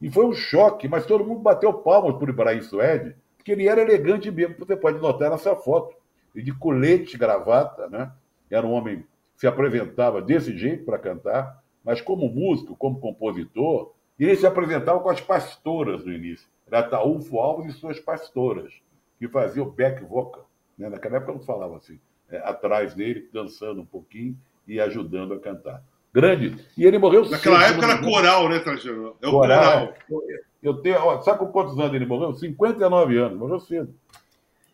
E 0.00 0.10
foi 0.10 0.24
um 0.24 0.32
choque, 0.32 0.88
mas 0.88 1.06
todo 1.06 1.24
mundo 1.24 1.40
bateu 1.40 1.72
palmas 1.72 2.16
por 2.16 2.28
Ibrahim 2.28 2.62
Suede, 2.62 3.14
porque 3.36 3.52
ele 3.52 3.68
era 3.68 3.80
elegante 3.80 4.30
mesmo, 4.30 4.56
você 4.58 4.76
pode 4.76 5.00
notar 5.00 5.30
nessa 5.30 5.54
foto. 5.54 5.96
E 6.34 6.42
de 6.42 6.52
colete, 6.52 7.18
gravata, 7.18 7.88
né? 7.88 8.10
Era 8.50 8.66
um 8.66 8.72
homem 8.72 9.04
se 9.36 9.46
apresentava 9.46 10.22
desse 10.22 10.56
jeito 10.56 10.84
para 10.84 10.98
cantar, 10.98 11.62
mas 11.84 12.00
como 12.00 12.28
músico, 12.28 12.76
como 12.76 13.00
compositor, 13.00 13.92
ele 14.18 14.36
se 14.36 14.46
apresentava 14.46 15.00
com 15.00 15.08
as 15.08 15.20
pastoras 15.20 16.04
no 16.04 16.12
início. 16.12 16.48
Era 16.66 16.80
Ataúfo 16.80 17.38
Alves 17.38 17.74
e 17.74 17.78
suas 17.78 17.98
pastoras, 17.98 18.72
que 19.18 19.28
faziam 19.28 19.68
back 19.68 20.04
vocal. 20.04 20.48
Né? 20.78 20.88
Naquela 20.88 21.16
época 21.16 21.32
não 21.32 21.40
falava 21.40 21.76
assim, 21.76 21.98
é, 22.30 22.38
atrás 22.38 22.94
dele, 22.94 23.28
dançando 23.32 23.80
um 23.80 23.86
pouquinho 23.86 24.38
e 24.66 24.80
ajudando 24.80 25.34
a 25.34 25.40
cantar. 25.40 25.82
Grande. 26.14 26.56
E 26.76 26.84
ele 26.84 26.98
morreu 26.98 27.28
Naquela 27.28 27.60
cedo, 27.60 27.72
época 27.72 27.86
era 27.86 28.02
coral, 28.02 28.48
né, 28.48 28.58
Trajano? 28.58 29.16
É 29.22 29.26
o 29.26 29.30
coral. 29.30 29.94
coral. 30.08 30.22
Eu 30.62 30.74
tenho, 30.74 30.96
ó, 30.98 31.20
sabe 31.22 31.38
com 31.38 31.46
quantos 31.46 31.78
anos 31.78 31.94
ele 31.94 32.06
morreu? 32.06 32.34
59 32.34 33.18
anos, 33.18 33.38
morreu 33.38 33.58
cedo. 33.58 33.94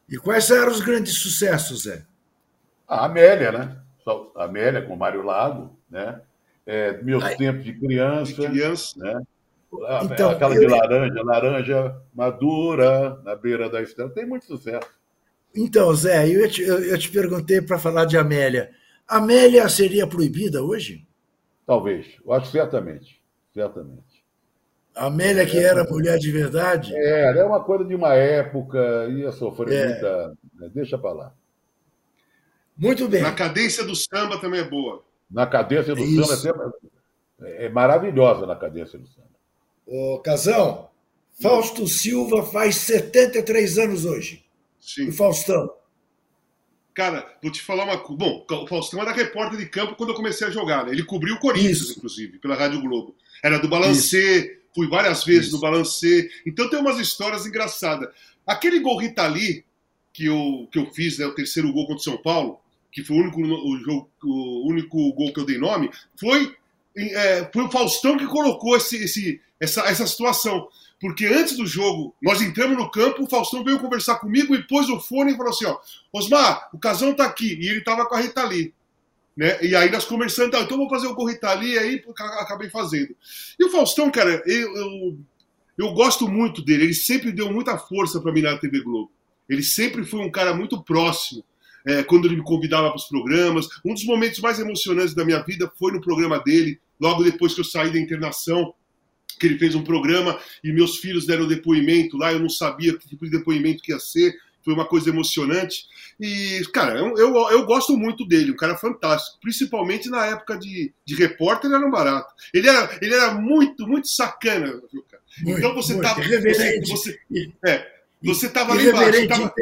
E 0.08 0.16
quais 0.16 0.50
eram 0.50 0.72
os 0.72 0.80
grandes 0.80 1.18
sucessos, 1.18 1.84
Zé? 1.84 2.04
A 2.86 3.04
Amélia, 3.04 3.52
né? 3.52 3.76
Amélia 4.36 4.82
com 4.82 4.96
Mário 4.96 5.22
Lago, 5.22 5.78
né? 5.90 6.20
É, 6.66 7.02
meus 7.02 7.22
Ai, 7.22 7.36
tempos 7.36 7.64
de 7.64 7.72
criança, 7.74 8.32
de 8.32 8.46
criança. 8.48 8.98
né? 8.98 9.20
Então, 10.02 10.30
Aquela 10.30 10.54
eu... 10.54 10.60
de 10.60 10.66
laranja, 10.66 11.22
laranja 11.22 11.96
madura 12.14 13.20
na 13.22 13.34
beira 13.36 13.68
da 13.68 13.82
estrada, 13.82 14.12
tem 14.12 14.26
muito 14.26 14.46
sucesso. 14.46 14.88
Então, 15.54 15.92
Zé, 15.94 16.28
eu 16.28 16.48
te, 16.50 16.62
eu, 16.62 16.78
eu 16.84 16.98
te 16.98 17.10
perguntei 17.10 17.60
para 17.60 17.78
falar 17.78 18.04
de 18.04 18.16
Amélia. 18.16 18.70
Amélia 19.06 19.68
seria 19.68 20.06
proibida 20.06 20.62
hoje? 20.62 21.07
Talvez, 21.68 22.06
eu 22.24 22.32
acho 22.32 22.50
certamente, 22.50 23.22
certamente. 23.52 24.24
Amélia, 24.94 25.44
que 25.44 25.58
era 25.58 25.84
mulher 25.84 26.18
de 26.18 26.32
verdade? 26.32 26.96
É, 26.96 27.38
é 27.38 27.44
uma 27.44 27.62
coisa 27.62 27.84
de 27.84 27.94
uma 27.94 28.14
época, 28.14 29.06
ia 29.10 29.30
sofrer 29.30 29.74
é. 29.74 29.88
muita. 29.88 30.28
Né, 30.54 30.70
deixa 30.74 30.96
para 30.96 31.12
lá. 31.12 31.34
Muito 32.74 33.06
bem. 33.06 33.20
Na 33.20 33.32
cadência 33.32 33.84
do 33.84 33.94
samba 33.94 34.40
também 34.40 34.60
é 34.60 34.64
boa. 34.64 35.04
Na 35.30 35.46
cadência 35.46 35.94
do 35.94 36.02
é 36.02 36.36
samba 36.36 36.72
é, 37.42 37.66
é, 37.66 37.68
maravilhosa 37.68 38.46
na 38.46 38.56
cadência 38.56 38.98
do 38.98 39.06
samba. 39.06 39.28
Ô, 39.86 40.20
Casão, 40.20 40.88
Fausto 41.38 41.86
Silva 41.86 42.44
faz 42.44 42.76
73 42.76 43.76
anos 43.76 44.06
hoje. 44.06 44.42
Sim. 44.80 45.10
O 45.10 45.12
Faustão. 45.12 45.70
Cara, 46.98 47.32
vou 47.40 47.52
te 47.52 47.62
falar 47.62 47.84
uma 47.84 47.96
coisa. 47.96 48.18
Bom, 48.18 48.44
o 48.50 48.66
Faustão 48.66 49.00
era 49.00 49.12
repórter 49.12 49.56
de 49.56 49.66
campo 49.66 49.94
quando 49.94 50.08
eu 50.08 50.16
comecei 50.16 50.48
a 50.48 50.50
jogar. 50.50 50.84
Né? 50.84 50.90
Ele 50.90 51.04
cobriu 51.04 51.36
o 51.36 51.38
Corinthians, 51.38 51.82
Isso. 51.82 51.92
inclusive, 51.96 52.40
pela 52.40 52.56
Rádio 52.56 52.80
Globo. 52.80 53.14
Era 53.40 53.56
do 53.56 53.68
Balancê, 53.68 54.58
fui 54.74 54.88
várias 54.88 55.22
vezes 55.22 55.46
Isso. 55.46 55.54
no 55.54 55.60
Balancê. 55.60 56.28
Então 56.44 56.68
tem 56.68 56.80
umas 56.80 56.98
histórias 56.98 57.46
engraçadas. 57.46 58.08
Aquele 58.44 58.80
gol 58.80 58.98
Ritali 58.98 59.64
que 60.12 60.24
eu, 60.24 60.68
que 60.72 60.78
eu 60.80 60.86
fiz, 60.86 61.18
né, 61.18 61.26
o 61.26 61.36
terceiro 61.36 61.72
gol 61.72 61.86
contra 61.86 62.00
o 62.00 62.04
São 62.04 62.16
Paulo, 62.16 62.58
que 62.90 63.04
foi 63.04 63.16
o 63.16 63.20
único, 63.20 63.42
o, 63.42 63.78
jogo, 63.78 64.10
o 64.24 64.68
único 64.68 65.12
gol 65.12 65.32
que 65.32 65.38
eu 65.38 65.46
dei 65.46 65.56
nome, 65.56 65.88
foi, 66.18 66.52
é, 66.96 67.48
foi 67.52 67.62
o 67.62 67.70
Faustão 67.70 68.18
que 68.18 68.26
colocou 68.26 68.76
esse, 68.76 68.96
esse, 68.96 69.40
essa, 69.60 69.82
essa 69.82 70.04
situação. 70.04 70.66
Porque 71.00 71.26
antes 71.26 71.56
do 71.56 71.66
jogo, 71.66 72.14
nós 72.20 72.42
entramos 72.42 72.76
no 72.76 72.90
campo, 72.90 73.22
o 73.22 73.28
Faustão 73.28 73.62
veio 73.62 73.78
conversar 73.78 74.16
comigo 74.16 74.54
e 74.54 74.66
pôs 74.66 74.88
o 74.88 74.98
fone 75.00 75.32
e 75.32 75.36
falou 75.36 75.50
assim: 75.50 75.66
ó, 75.66 75.78
Osmar, 76.12 76.68
o 76.72 76.78
Casão 76.78 77.14
tá 77.14 77.24
aqui. 77.24 77.56
E 77.60 77.68
ele 77.68 77.82
tava 77.82 78.06
com 78.06 78.14
a 78.14 78.20
Rita 78.20 78.42
Lee. 78.44 78.74
Né? 79.36 79.56
E 79.62 79.76
aí 79.76 79.88
nós 79.88 80.04
conversando, 80.04 80.56
então 80.56 80.76
vou 80.76 80.90
fazer 80.90 81.06
o 81.06 81.24
Lee, 81.24 81.38
e 81.74 81.78
aí 81.78 82.04
acabei 82.40 82.68
fazendo. 82.68 83.14
E 83.56 83.64
o 83.64 83.70
Faustão, 83.70 84.10
cara, 84.10 84.42
eu, 84.44 84.76
eu, 84.76 85.18
eu 85.78 85.92
gosto 85.92 86.26
muito 86.26 86.60
dele, 86.60 86.84
ele 86.84 86.94
sempre 86.94 87.30
deu 87.30 87.52
muita 87.52 87.78
força 87.78 88.20
para 88.20 88.32
mim 88.32 88.42
na 88.42 88.58
TV 88.58 88.80
Globo. 88.80 89.12
Ele 89.48 89.62
sempre 89.62 90.04
foi 90.04 90.18
um 90.20 90.30
cara 90.30 90.52
muito 90.52 90.82
próximo 90.82 91.44
é, 91.86 92.02
quando 92.02 92.26
ele 92.26 92.36
me 92.36 92.42
convidava 92.42 92.88
para 92.88 92.96
os 92.96 93.04
programas. 93.04 93.68
Um 93.84 93.94
dos 93.94 94.04
momentos 94.04 94.40
mais 94.40 94.58
emocionantes 94.58 95.14
da 95.14 95.24
minha 95.24 95.40
vida 95.40 95.70
foi 95.78 95.92
no 95.92 96.00
programa 96.00 96.40
dele, 96.40 96.80
logo 97.00 97.22
depois 97.22 97.54
que 97.54 97.60
eu 97.60 97.64
saí 97.64 97.92
da 97.92 98.00
internação, 98.00 98.74
que 99.38 99.46
ele 99.46 99.58
fez 99.58 99.74
um 99.74 99.84
programa 99.84 100.38
e 100.62 100.72
meus 100.72 100.98
filhos 100.98 101.26
deram 101.26 101.46
depoimento 101.46 102.16
lá, 102.16 102.32
eu 102.32 102.40
não 102.40 102.48
sabia 102.48 102.96
que 102.96 103.08
tipo 103.08 103.24
de 103.24 103.30
depoimento 103.30 103.82
que 103.82 103.92
ia 103.92 103.98
ser, 103.98 104.34
foi 104.64 104.74
uma 104.74 104.86
coisa 104.86 105.08
emocionante. 105.08 105.86
E, 106.20 106.62
cara, 106.74 106.98
eu, 106.98 107.16
eu, 107.16 107.34
eu, 107.50 107.64
gosto 107.64 107.96
muito 107.96 108.26
dele, 108.26 108.52
um 108.52 108.56
cara 108.56 108.76
fantástico, 108.76 109.38
principalmente 109.40 110.10
na 110.10 110.26
época 110.26 110.58
de, 110.58 110.92
de 111.04 111.14
repórter, 111.14 111.70
ele 111.70 111.76
era 111.76 111.86
um 111.86 111.90
barato. 111.90 112.34
Ele 112.52 112.68
era, 112.68 112.98
ele 113.00 113.14
era 113.14 113.34
muito, 113.34 113.86
muito 113.86 114.08
sacana, 114.08 114.66
viu, 114.92 115.02
cara? 115.08 115.22
Muito, 115.42 115.58
então 115.58 115.74
você 115.74 115.94
estava. 115.94 116.20
Você, 116.20 116.80
você, 116.80 117.20
é, 117.64 117.86
você 118.22 118.46
estava 118.46 118.72
ali 118.72 118.88
embaixo. 118.88 119.28
Tava, 119.28 119.54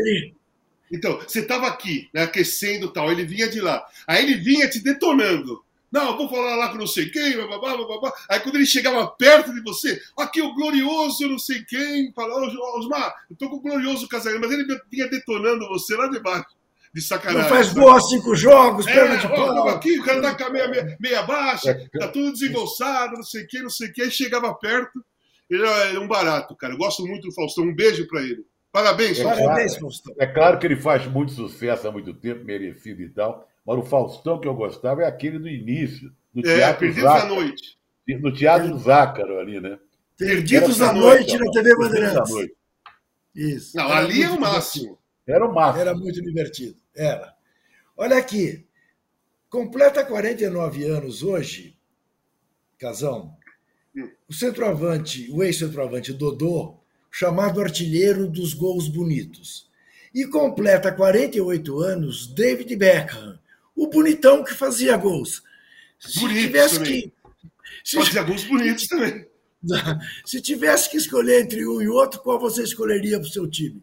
então, 0.90 1.18
você 1.18 1.40
estava 1.40 1.66
aqui, 1.66 2.08
né, 2.14 2.22
aquecendo 2.22 2.92
tal, 2.92 3.10
ele 3.10 3.24
vinha 3.24 3.48
de 3.48 3.60
lá. 3.60 3.84
Aí 4.06 4.24
ele 4.24 4.36
vinha 4.36 4.68
te 4.68 4.80
detonando. 4.80 5.64
Não, 5.90 6.16
vou 6.16 6.28
falar 6.28 6.56
lá 6.56 6.68
com 6.70 6.78
não 6.78 6.86
sei 6.86 7.08
quem, 7.08 7.36
babá, 7.48 7.76
babá. 7.76 8.12
Aí 8.28 8.40
quando 8.40 8.56
ele 8.56 8.66
chegava 8.66 9.06
perto 9.06 9.54
de 9.54 9.60
você, 9.62 10.00
aqui 10.18 10.42
o 10.42 10.54
glorioso 10.54 11.28
não 11.28 11.38
sei 11.38 11.64
quem, 11.64 12.12
falou, 12.12 12.48
Osmar, 12.78 13.14
eu 13.30 13.36
tô 13.36 13.48
com 13.48 13.56
o 13.56 13.60
glorioso 13.60 14.08
casamento, 14.08 14.40
mas 14.40 14.52
ele 14.52 14.66
vinha 14.90 15.08
detonando 15.08 15.68
você 15.68 15.96
lá 15.96 16.08
debaixo. 16.08 16.56
De 16.94 17.02
sacanagem. 17.02 17.42
Não 17.42 17.48
faz 17.50 17.74
boa 17.74 18.00
cinco 18.00 18.34
jogos, 18.34 18.86
é, 18.86 18.94
perna 18.94 19.18
de 19.18 19.28
pau. 19.28 19.68
Aqui, 19.68 20.00
o 20.00 20.02
cara 20.02 20.22
tá 20.22 20.34
com 20.34 20.44
a 20.44 20.50
meia, 20.50 20.66
meia, 20.66 20.96
meia 20.98 21.22
baixa, 21.24 21.78
tá 21.98 22.08
tudo 22.08 22.32
desembolsado, 22.32 23.16
não 23.16 23.22
sei 23.22 23.42
o 23.42 23.46
que, 23.46 23.60
não 23.60 23.68
sei 23.68 23.88
o 23.88 23.92
que. 23.92 24.00
Aí 24.00 24.10
chegava 24.10 24.54
perto, 24.54 25.04
ele 25.50 25.62
é 25.62 25.98
um 25.98 26.08
barato, 26.08 26.56
cara. 26.56 26.72
Eu 26.72 26.78
gosto 26.78 27.06
muito 27.06 27.28
do 27.28 27.34
Faustão. 27.34 27.64
Um 27.64 27.74
beijo 27.74 28.06
para 28.08 28.22
ele. 28.22 28.46
Parabéns, 28.72 29.18
é 29.20 29.24
Parabéns, 29.24 29.72
claro, 29.72 29.80
Faustão. 29.80 30.14
É 30.18 30.26
claro 30.26 30.58
que 30.58 30.66
ele 30.66 30.76
faz 30.76 31.06
muito 31.06 31.32
sucesso 31.32 31.86
há 31.86 31.92
muito 31.92 32.14
tempo, 32.14 32.44
merecido 32.44 33.02
e 33.02 33.08
tal. 33.10 33.46
Mas 33.66 33.78
o 33.78 33.82
Faustão 33.82 34.38
que 34.40 34.46
eu 34.46 34.54
gostava 34.54 35.02
é 35.02 35.06
aquele 35.06 35.38
do 35.38 35.48
início, 35.48 36.12
do 36.32 36.40
é, 36.48 36.56
Teatro 36.56 36.80
Perdidos 36.80 37.10
à 37.10 37.24
Noite. 37.26 37.78
No 38.20 38.32
Teatro 38.32 38.78
Zácaro 38.78 39.38
ali, 39.40 39.60
né? 39.60 39.78
Perdidos 40.16 40.80
à 40.80 40.92
Noite 40.92 41.36
na 41.36 41.50
TV 41.50 41.76
Bandeirantes. 41.76 42.32
Isso. 43.34 43.76
Não, 43.76 43.90
ali 43.90 44.22
é 44.22 44.30
o 44.30 44.40
máximo. 44.40 44.98
Era 45.26 45.44
o 45.44 45.52
máximo. 45.52 45.80
Era 45.80 45.94
muito 45.94 46.22
divertido. 46.22 46.76
Era. 46.94 47.34
Olha 47.96 48.16
aqui. 48.16 48.64
Completa 49.50 50.04
49 50.04 50.84
anos 50.84 51.22
hoje, 51.22 51.76
Casão. 52.78 53.36
Hum. 53.94 54.10
O 54.28 54.32
centroavante, 54.32 55.30
o 55.32 55.42
ex-centroavante 55.42 56.12
Dodô, 56.12 56.78
chamado 57.10 57.60
artilheiro 57.60 58.28
dos 58.28 58.54
gols 58.54 58.88
bonitos. 58.88 59.70
E 60.14 60.26
completa 60.26 60.92
48 60.92 61.78
anos 61.80 62.26
David 62.26 62.74
Beckham, 62.76 63.38
o 63.76 63.88
bonitão 63.88 64.42
que 64.42 64.54
fazia 64.54 64.96
gols. 64.96 65.42
Se 65.98 66.20
Bonito 66.20 66.40
tivesse 66.40 66.78
também. 66.78 67.12
que. 67.84 67.96
Fazia 67.96 68.22
gols 68.22 68.44
bonitos 68.44 68.86
também. 68.88 69.26
Se 70.24 70.40
tivesse 70.40 70.90
que 70.90 70.96
escolher 70.96 71.42
entre 71.42 71.66
um 71.66 71.80
e 71.82 71.88
outro, 71.88 72.20
qual 72.20 72.38
você 72.38 72.62
escolheria 72.62 73.18
para 73.18 73.28
o 73.28 73.32
seu 73.32 73.48
time? 73.48 73.82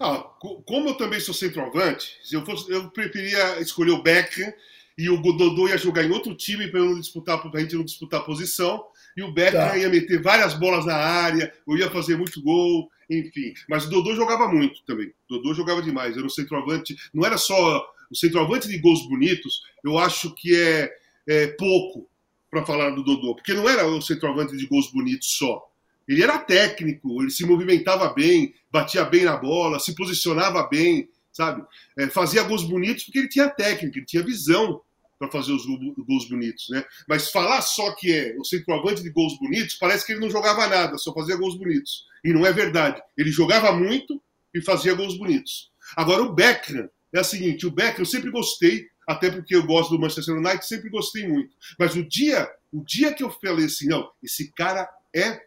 Ah, 0.00 0.18
como 0.64 0.88
eu 0.88 0.94
também 0.94 1.20
sou 1.20 1.34
centroavante, 1.34 2.16
eu, 2.32 2.44
fosse, 2.44 2.70
eu 2.70 2.90
preferia 2.90 3.60
escolher 3.60 3.92
o 3.92 4.02
Beckham 4.02 4.52
e 4.96 5.10
o 5.10 5.20
Dodô 5.20 5.68
ia 5.68 5.76
jogar 5.76 6.04
em 6.04 6.10
outro 6.10 6.34
time 6.34 6.68
para 6.68 6.80
a 6.80 7.60
gente 7.60 7.76
não 7.76 7.84
disputar 7.84 8.20
a 8.20 8.24
posição 8.24 8.82
e 9.16 9.22
o 9.22 9.32
Beckham 9.32 9.68
tá. 9.68 9.76
ia 9.76 9.88
meter 9.90 10.22
várias 10.22 10.54
bolas 10.54 10.86
na 10.86 10.96
área, 10.96 11.52
eu 11.66 11.76
ia 11.76 11.90
fazer 11.90 12.16
muito 12.16 12.42
gol, 12.42 12.88
enfim. 13.10 13.52
Mas 13.68 13.84
o 13.84 13.90
Dodô 13.90 14.14
jogava 14.14 14.48
muito 14.48 14.82
também. 14.86 15.08
O 15.28 15.34
Dodô 15.34 15.54
jogava 15.54 15.82
demais. 15.82 16.16
Era 16.16 16.24
um 16.24 16.30
centroavante, 16.30 16.96
não 17.12 17.26
era 17.26 17.36
só 17.36 17.86
o 18.10 18.16
centroavante 18.16 18.68
de 18.68 18.78
gols 18.78 19.06
bonitos, 19.08 19.62
eu 19.84 19.98
acho 19.98 20.34
que 20.34 20.54
é, 20.56 20.90
é 21.26 21.46
pouco 21.48 22.08
para 22.50 22.64
falar 22.64 22.90
do 22.90 23.04
Dodô, 23.04 23.34
porque 23.34 23.54
não 23.54 23.68
era 23.68 23.86
o 23.86 24.00
centroavante 24.00 24.56
de 24.56 24.66
gols 24.66 24.90
bonitos 24.90 25.36
só. 25.36 25.68
Ele 26.06 26.22
era 26.22 26.38
técnico, 26.38 27.22
ele 27.22 27.30
se 27.30 27.44
movimentava 27.44 28.08
bem, 28.14 28.54
batia 28.72 29.04
bem 29.04 29.24
na 29.24 29.36
bola, 29.36 29.78
se 29.78 29.94
posicionava 29.94 30.66
bem, 30.66 31.08
sabe? 31.30 31.62
É, 31.98 32.08
fazia 32.08 32.42
gols 32.42 32.64
bonitos 32.64 33.04
porque 33.04 33.18
ele 33.18 33.28
tinha 33.28 33.48
técnica, 33.48 33.98
ele 33.98 34.06
tinha 34.06 34.22
visão 34.22 34.80
para 35.18 35.30
fazer 35.30 35.52
os 35.52 35.66
gols 35.66 36.28
bonitos, 36.28 36.68
né? 36.70 36.84
Mas 37.06 37.30
falar 37.30 37.60
só 37.60 37.92
que 37.92 38.12
é 38.12 38.36
o 38.38 38.44
centroavante 38.44 39.02
de 39.02 39.10
gols 39.10 39.38
bonitos, 39.38 39.74
parece 39.74 40.06
que 40.06 40.12
ele 40.12 40.20
não 40.20 40.30
jogava 40.30 40.66
nada, 40.66 40.96
só 40.96 41.12
fazia 41.12 41.36
gols 41.36 41.56
bonitos. 41.56 42.06
E 42.24 42.32
não 42.32 42.46
é 42.46 42.52
verdade. 42.52 43.02
Ele 43.16 43.30
jogava 43.30 43.72
muito 43.72 44.22
e 44.54 44.62
fazia 44.62 44.94
gols 44.94 45.18
bonitos. 45.18 45.70
Agora 45.96 46.22
o 46.22 46.32
Beckham 46.32 46.88
é 47.12 47.20
o 47.20 47.24
seguinte, 47.24 47.66
o 47.66 47.70
Beckham 47.70 48.02
eu 48.02 48.06
sempre 48.06 48.30
gostei, 48.30 48.86
até 49.06 49.30
porque 49.30 49.54
eu 49.54 49.66
gosto 49.66 49.90
do 49.90 50.00
Manchester 50.00 50.36
United, 50.36 50.66
sempre 50.66 50.90
gostei 50.90 51.26
muito. 51.26 51.56
Mas 51.78 51.94
o 51.94 52.04
dia, 52.06 52.48
o 52.72 52.84
dia 52.84 53.12
que 53.14 53.22
eu 53.22 53.30
falei 53.30 53.66
assim, 53.66 53.88
não, 53.88 54.10
esse 54.22 54.52
cara 54.52 54.88
é, 55.14 55.40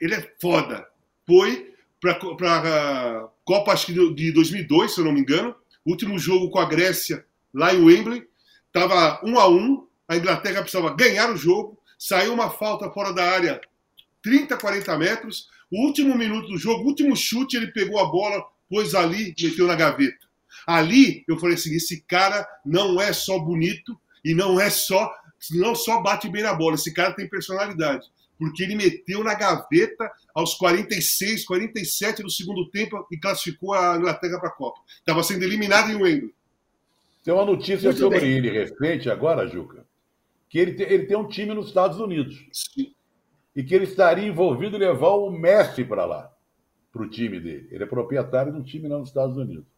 ele 0.00 0.14
é 0.14 0.34
foda, 0.40 0.86
foi 1.26 1.72
para 2.00 2.12
a 2.12 3.28
Copa 3.44 3.72
acho 3.72 3.86
que 3.86 4.14
de 4.14 4.32
2002, 4.32 4.92
se 4.92 5.00
eu 5.00 5.04
não 5.04 5.12
me 5.12 5.20
engano, 5.20 5.54
último 5.86 6.18
jogo 6.18 6.50
com 6.50 6.58
a 6.58 6.66
Grécia 6.66 7.24
lá 7.52 7.74
em 7.74 7.82
Wembley, 7.82 8.26
estava 8.66 9.20
um 9.24 9.38
a 9.38 9.48
um, 9.48 9.86
a 10.08 10.16
Inglaterra 10.16 10.62
precisava 10.62 10.94
ganhar 10.94 11.30
o 11.30 11.36
jogo, 11.36 11.78
saiu 11.98 12.34
uma 12.34 12.50
falta 12.50 12.90
fora 12.90 13.12
da 13.12 13.24
área 13.24 13.60
30, 14.22 14.56
40 14.56 14.98
metros, 14.98 15.48
o 15.70 15.86
último 15.86 16.16
minuto 16.16 16.48
do 16.48 16.58
jogo, 16.58 16.84
último 16.84 17.14
chute, 17.16 17.56
ele 17.56 17.68
pegou 17.68 17.98
a 17.98 18.06
bola, 18.06 18.44
pôs 18.68 18.94
ali 18.94 19.34
meteu 19.40 19.66
na 19.66 19.74
gaveta. 19.74 20.26
Ali 20.66 21.24
eu 21.28 21.38
falei 21.38 21.54
assim: 21.54 21.74
esse 21.74 22.02
cara 22.02 22.46
não 22.64 23.00
é 23.00 23.12
só 23.12 23.38
bonito 23.38 23.98
e 24.24 24.34
não 24.34 24.60
é 24.60 24.70
só 24.70 25.12
não 25.52 25.74
só 25.74 26.00
bate 26.00 26.28
bem 26.28 26.42
na 26.42 26.54
bola, 26.54 26.76
esse 26.76 26.92
cara 26.92 27.12
tem 27.12 27.28
personalidade. 27.28 28.08
Porque 28.38 28.62
ele 28.62 28.74
meteu 28.74 29.22
na 29.22 29.34
gaveta 29.34 30.10
aos 30.34 30.54
46, 30.54 31.44
47 31.44 32.22
do 32.22 32.30
segundo 32.30 32.68
tempo 32.70 33.06
e 33.10 33.16
classificou 33.16 33.74
a 33.74 33.96
Inglaterra 33.96 34.40
para 34.40 34.48
a 34.48 34.52
Copa. 34.52 34.80
Estava 34.98 35.22
sendo 35.22 35.44
eliminado 35.44 35.90
em 35.90 35.96
Wembley. 35.96 36.34
Tem 37.22 37.32
uma 37.32 37.44
notícia 37.44 37.88
Muito 37.88 37.98
sobre 37.98 38.20
bem. 38.20 38.32
ele 38.32 38.50
recente 38.50 39.08
agora, 39.08 39.46
Juca, 39.46 39.86
que 40.48 40.58
ele 40.58 40.74
tem, 40.74 40.86
ele 40.86 41.06
tem 41.06 41.16
um 41.16 41.28
time 41.28 41.54
nos 41.54 41.68
Estados 41.68 41.98
Unidos. 41.98 42.44
Sim. 42.52 42.92
E 43.56 43.62
que 43.62 43.74
ele 43.74 43.84
estaria 43.84 44.26
envolvido 44.26 44.76
em 44.76 44.80
levar 44.80 45.10
o 45.10 45.30
Messi 45.30 45.84
para 45.84 46.04
lá, 46.04 46.30
para 46.92 47.02
o 47.02 47.08
time 47.08 47.38
dele. 47.38 47.68
Ele 47.70 47.84
é 47.84 47.86
proprietário 47.86 48.52
de 48.52 48.58
um 48.58 48.62
time 48.62 48.88
lá 48.88 48.98
nos 48.98 49.08
Estados 49.08 49.36
Unidos. 49.36 49.73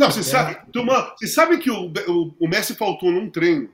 Não, 0.00 0.10
você 0.10 0.20
é. 0.20 0.22
sabe, 0.22 0.72
turma, 0.72 1.14
você 1.14 1.26
sabe 1.26 1.58
que 1.58 1.70
o, 1.70 1.92
o, 2.08 2.34
o, 2.40 2.48
Messi 2.48 2.74
faltou 2.74 3.12
num 3.12 3.28
treino. 3.28 3.68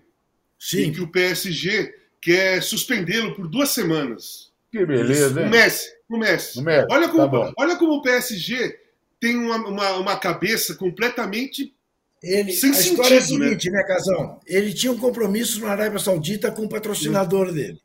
Sim. 0.58 0.88
E 0.88 0.90
que 0.90 1.00
o 1.00 1.06
PSG 1.06 1.94
quer 2.20 2.60
suspendê-lo 2.60 3.36
por 3.36 3.46
duas 3.46 3.68
semanas. 3.68 4.50
Que 4.72 4.84
beleza, 4.84 5.40
hein? 5.40 5.46
O 5.46 5.50
Messi, 5.50 5.88
o 6.08 6.18
Messi. 6.18 6.58
O 6.58 6.62
Messi 6.62 6.86
olha, 6.90 7.08
como, 7.08 7.30
tá 7.30 7.52
olha 7.56 7.76
como 7.76 7.92
o 7.92 8.02
PSG 8.02 8.76
tem 9.20 9.36
uma, 9.36 9.56
uma, 9.56 9.92
uma 9.98 10.16
cabeça 10.18 10.74
completamente 10.74 11.72
ele, 12.20 12.52
Sem 12.52 12.70
a 12.70 12.74
sentido, 12.74 13.02
história 13.02 13.14
é 13.14 13.18
a 13.18 13.20
né? 13.20 13.26
seguinte, 13.26 13.70
né, 13.70 13.78
né 13.78 13.84
Casão? 13.84 14.40
Ele 14.46 14.74
tinha 14.74 14.90
um 14.90 14.98
compromisso 14.98 15.60
na 15.60 15.70
Arábia 15.70 16.00
Saudita 16.00 16.50
com 16.50 16.64
o 16.64 16.68
patrocinador 16.68 17.50
Sim. 17.50 17.54
dele. 17.54 17.80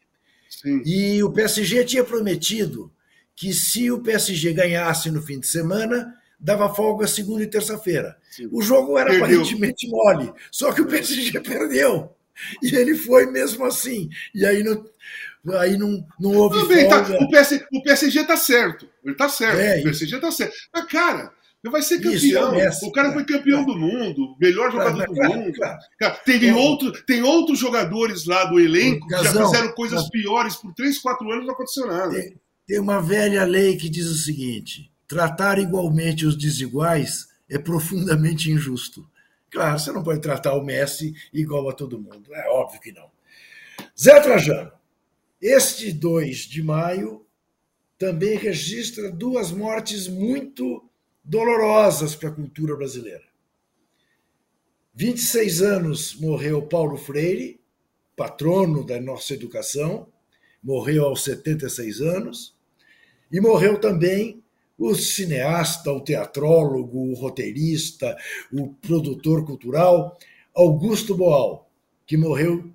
Sim. 0.50 0.82
E 0.84 1.24
o 1.24 1.32
PSG 1.32 1.86
tinha 1.86 2.04
prometido 2.04 2.92
que 3.36 3.54
se 3.54 3.92
o 3.92 4.02
PSG 4.02 4.52
ganhasse 4.54 5.12
no 5.12 5.22
fim 5.22 5.40
de 5.40 5.48
semana, 5.48 6.16
dava 6.42 6.74
folga 6.74 7.08
segunda 7.08 7.44
e 7.44 7.48
terça-feira. 7.48 8.18
O 8.52 8.62
jogo 8.62 8.98
era 8.98 9.10
perdeu. 9.10 9.26
aparentemente 9.26 9.88
mole, 9.88 10.34
só 10.52 10.72
que 10.74 10.82
o 10.82 10.88
PSG 10.88 11.40
perdeu. 11.40 12.14
E 12.62 12.76
ele 12.76 12.96
foi 12.96 13.28
mesmo 13.28 13.64
assim. 13.66 14.10
E 14.34 14.46
aí 14.46 14.64
não, 14.64 14.84
aí 15.60 15.78
não, 15.78 16.06
não 16.20 16.36
houve 16.36 16.68
bem, 16.68 16.90
tá, 16.90 17.06
folga. 17.06 17.20
Tá, 17.20 17.26
o, 17.26 17.30
PSG, 17.30 17.66
o 17.72 17.84
PSG 17.84 18.24
tá 18.24 18.38
certo. 18.38 18.90
Ele 19.04 19.16
tá 19.16 19.30
certo. 19.30 19.60
É, 19.60 19.80
o 19.80 19.84
PSG 19.84 20.20
tá 20.20 20.32
certo. 20.32 20.54
Mas, 20.74 20.86
cara, 20.86 21.32
ele 21.64 21.72
vai 21.72 21.82
ser 21.84 22.02
campeão. 22.02 22.56
É 22.56 22.70
o, 22.82 22.92
cara 22.92 23.14
foi 23.14 23.24
campeão 23.24 23.64
do 23.64 23.78
mundo, 23.78 24.36
melhor 24.40 24.72
jogador 24.72 25.06
do 25.06 25.14
mundo. 25.14 25.52
Cara, 26.00 26.16
tem, 26.26 26.52
outro, 26.52 26.92
tem 27.06 27.22
outros 27.22 27.60
jogadores 27.60 28.26
lá 28.26 28.46
do 28.46 28.60
elenco 28.60 29.08
que 29.08 29.24
já 29.24 29.46
fizeram 29.46 29.72
coisas 29.74 30.10
piores 30.10 30.56
por 30.56 30.74
3, 30.74 30.98
4 30.98 31.32
anos 31.32 31.46
não 31.46 31.54
aconteceu 31.54 31.86
nada. 31.86 32.12
Tem, 32.12 32.36
tem 32.66 32.80
uma 32.80 33.00
velha 33.00 33.44
lei 33.44 33.78
que 33.78 33.90
diz 33.90 34.08
o 34.08 34.16
seguinte: 34.16 34.91
tratar 35.12 35.60
igualmente 35.60 36.26
os 36.26 36.38
desiguais 36.38 37.28
é 37.50 37.60
profundamente 37.60 38.50
injusto. 38.50 39.06
Claro, 39.50 39.78
você 39.78 39.92
não 39.92 40.02
pode 40.02 40.22
tratar 40.22 40.54
o 40.54 40.64
Messi 40.64 41.14
igual 41.34 41.70
a 41.70 41.74
todo 41.74 42.00
mundo, 42.00 42.34
é 42.34 42.48
óbvio 42.48 42.80
que 42.80 42.94
não. 42.94 43.12
Zé 44.00 44.22
Trajano, 44.22 44.72
este 45.42 45.92
2 45.92 46.38
de 46.38 46.64
maio 46.64 47.26
também 47.98 48.38
registra 48.38 49.12
duas 49.12 49.52
mortes 49.52 50.08
muito 50.08 50.90
dolorosas 51.22 52.16
para 52.16 52.30
a 52.30 52.34
cultura 52.34 52.74
brasileira. 52.78 53.26
26 54.94 55.62
anos 55.62 56.16
morreu 56.16 56.62
Paulo 56.62 56.96
Freire, 56.96 57.60
patrono 58.16 58.86
da 58.86 58.98
nossa 59.02 59.34
educação, 59.34 60.08
morreu 60.64 61.04
aos 61.04 61.26
76 61.26 62.00
anos, 62.00 62.56
e 63.30 63.42
morreu 63.42 63.78
também 63.78 64.42
o 64.82 64.96
cineasta, 64.96 65.92
o 65.92 66.02
teatrólogo, 66.02 67.12
o 67.12 67.14
roteirista, 67.14 68.18
o 68.52 68.74
produtor 68.74 69.46
cultural, 69.46 70.18
Augusto 70.56 71.16
Boal, 71.16 71.70
que 72.06 72.18
morreu 72.18 72.74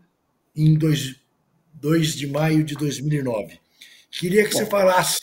em 0.55 0.75
2, 0.75 1.21
2 1.75 2.15
de 2.15 2.29
maio 2.29 2.63
de 2.63 2.75
2009. 2.77 3.59
Queria 4.11 4.45
que 4.45 4.53
Bom, 4.53 4.59
você 4.61 4.67
falasse 4.67 5.19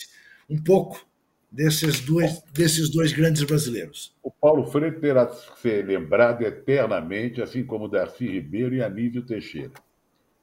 um 0.48 0.62
pouco 0.62 1.04
desses 1.50 2.00
dois, 2.00 2.42
desses 2.52 2.90
dois 2.90 3.12
grandes 3.12 3.42
brasileiros. 3.44 4.14
O 4.22 4.30
Paulo 4.30 4.66
Freire 4.66 5.00
terá 5.00 5.26
que 5.26 5.60
ser 5.60 5.86
lembrado 5.86 6.42
eternamente, 6.42 7.40
assim 7.40 7.64
como 7.64 7.88
Darcy 7.88 8.26
Ribeiro 8.26 8.74
e 8.74 8.82
Anísio 8.82 9.24
Teixeira. 9.24 9.72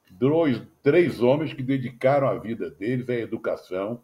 Dois, 0.09 0.61
três 0.81 1.21
homens 1.21 1.53
que 1.53 1.61
dedicaram 1.61 2.27
a 2.27 2.39
vida 2.39 2.69
deles 2.69 3.07
à 3.09 3.13
educação, 3.13 4.01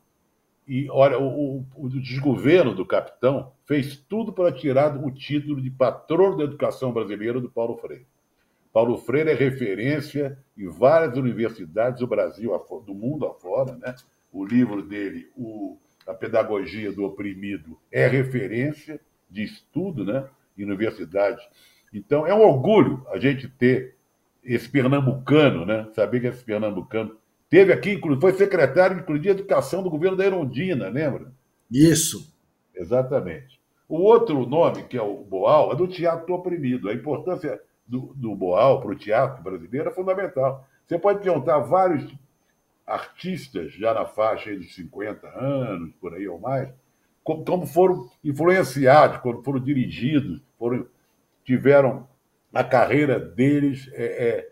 e 0.68 0.89
olha, 0.89 1.18
o, 1.18 1.59
o, 1.59 1.65
o, 1.78 1.89
desgoverno 1.89 2.76
do 2.76 2.86
capitão 2.86 3.53
fez 3.65 3.95
tudo 3.95 4.34
para 4.34 4.51
tirar 4.51 4.97
o 4.97 5.09
título 5.09 5.61
de 5.61 5.72
patrono 5.72 6.38
da 6.38 6.43
educação 6.43 6.91
brasileira 6.91 7.39
do 7.39 7.49
Paulo 7.49 7.78
Freire. 7.78 8.05
Paulo 8.74 8.97
Freire 8.97 9.30
é 9.30 9.34
referência 9.34 10.38
em 10.57 10.68
várias 10.68 11.18
universidades 11.18 12.01
do 12.01 12.07
Brasil, 12.07 12.51
do 12.86 12.93
mundo 12.93 13.26
afora. 13.26 13.78
Né? 13.78 13.95
O 14.32 14.45
livro 14.45 14.82
dele, 14.82 15.32
o, 15.38 15.78
A 16.05 16.13
Pedagogia 16.13 16.91
do 16.91 17.05
Oprimido, 17.05 17.80
é 17.89 18.05
referência 18.05 18.99
de 19.30 19.43
estudo 19.43 20.03
né? 20.03 20.28
em 20.57 20.65
universidades. 20.65 21.47
Então, 21.93 22.28
é 22.28 22.34
um 22.34 22.41
orgulho 22.41 23.07
a 23.09 23.18
gente 23.18 23.47
ter 23.47 23.95
esse 24.43 24.68
pernambucano, 24.70 25.65
né? 25.65 25.88
saber 25.93 26.20
que 26.20 26.28
esse 26.28 26.43
pernambucano 26.43 27.18
Teve 27.50 27.72
aqui, 27.72 28.00
foi 28.20 28.34
secretário, 28.34 29.00
inclusive, 29.00 29.24
de 29.24 29.41
Educação 29.41 29.82
do 29.82 29.89
governo 29.89 30.18
da 30.18 30.26
Erondina, 30.26 30.89
lembra? 30.89 31.32
Isso. 31.72 32.34
Exatamente. 32.76 33.60
O 33.88 34.00
outro 34.02 34.45
nome, 34.45 34.84
que 34.84 34.98
é 34.98 35.02
o 35.02 35.24
Boal, 35.24 35.72
é 35.72 35.76
do 35.76 35.88
teatro 35.88 36.34
oprimido. 36.34 36.89
A 36.89 36.93
importância 36.93 37.60
do, 37.88 38.14
do 38.16 38.36
Boal 38.36 38.82
para 38.82 38.91
o 38.91 38.95
teatro 38.95 39.41
brasileiro 39.41 39.89
é 39.89 39.93
fundamental. 39.93 40.68
Você 40.86 41.00
pode 41.00 41.22
perguntar 41.22 41.60
vários 41.60 42.14
artistas, 42.86 43.74
já 43.74 43.93
na 43.93 44.06
faixa 44.06 44.56
dos 44.56 44.74
50 44.76 45.28
anos, 45.28 45.93
por 46.00 46.14
aí 46.14 46.28
ou 46.28 46.39
mais, 46.39 46.70
como, 47.24 47.43
como 47.43 47.68
foram 47.68 48.10
influenciados, 48.24 49.18
quando 49.18 49.43
foram 49.43 49.60
dirigidos, 49.60 50.41
foram, 50.58 50.88
tiveram 51.43 52.08
a 52.54 52.64
carreira 52.64 53.20
deles 53.20 53.89
é, 53.93 54.06
é, 54.06 54.52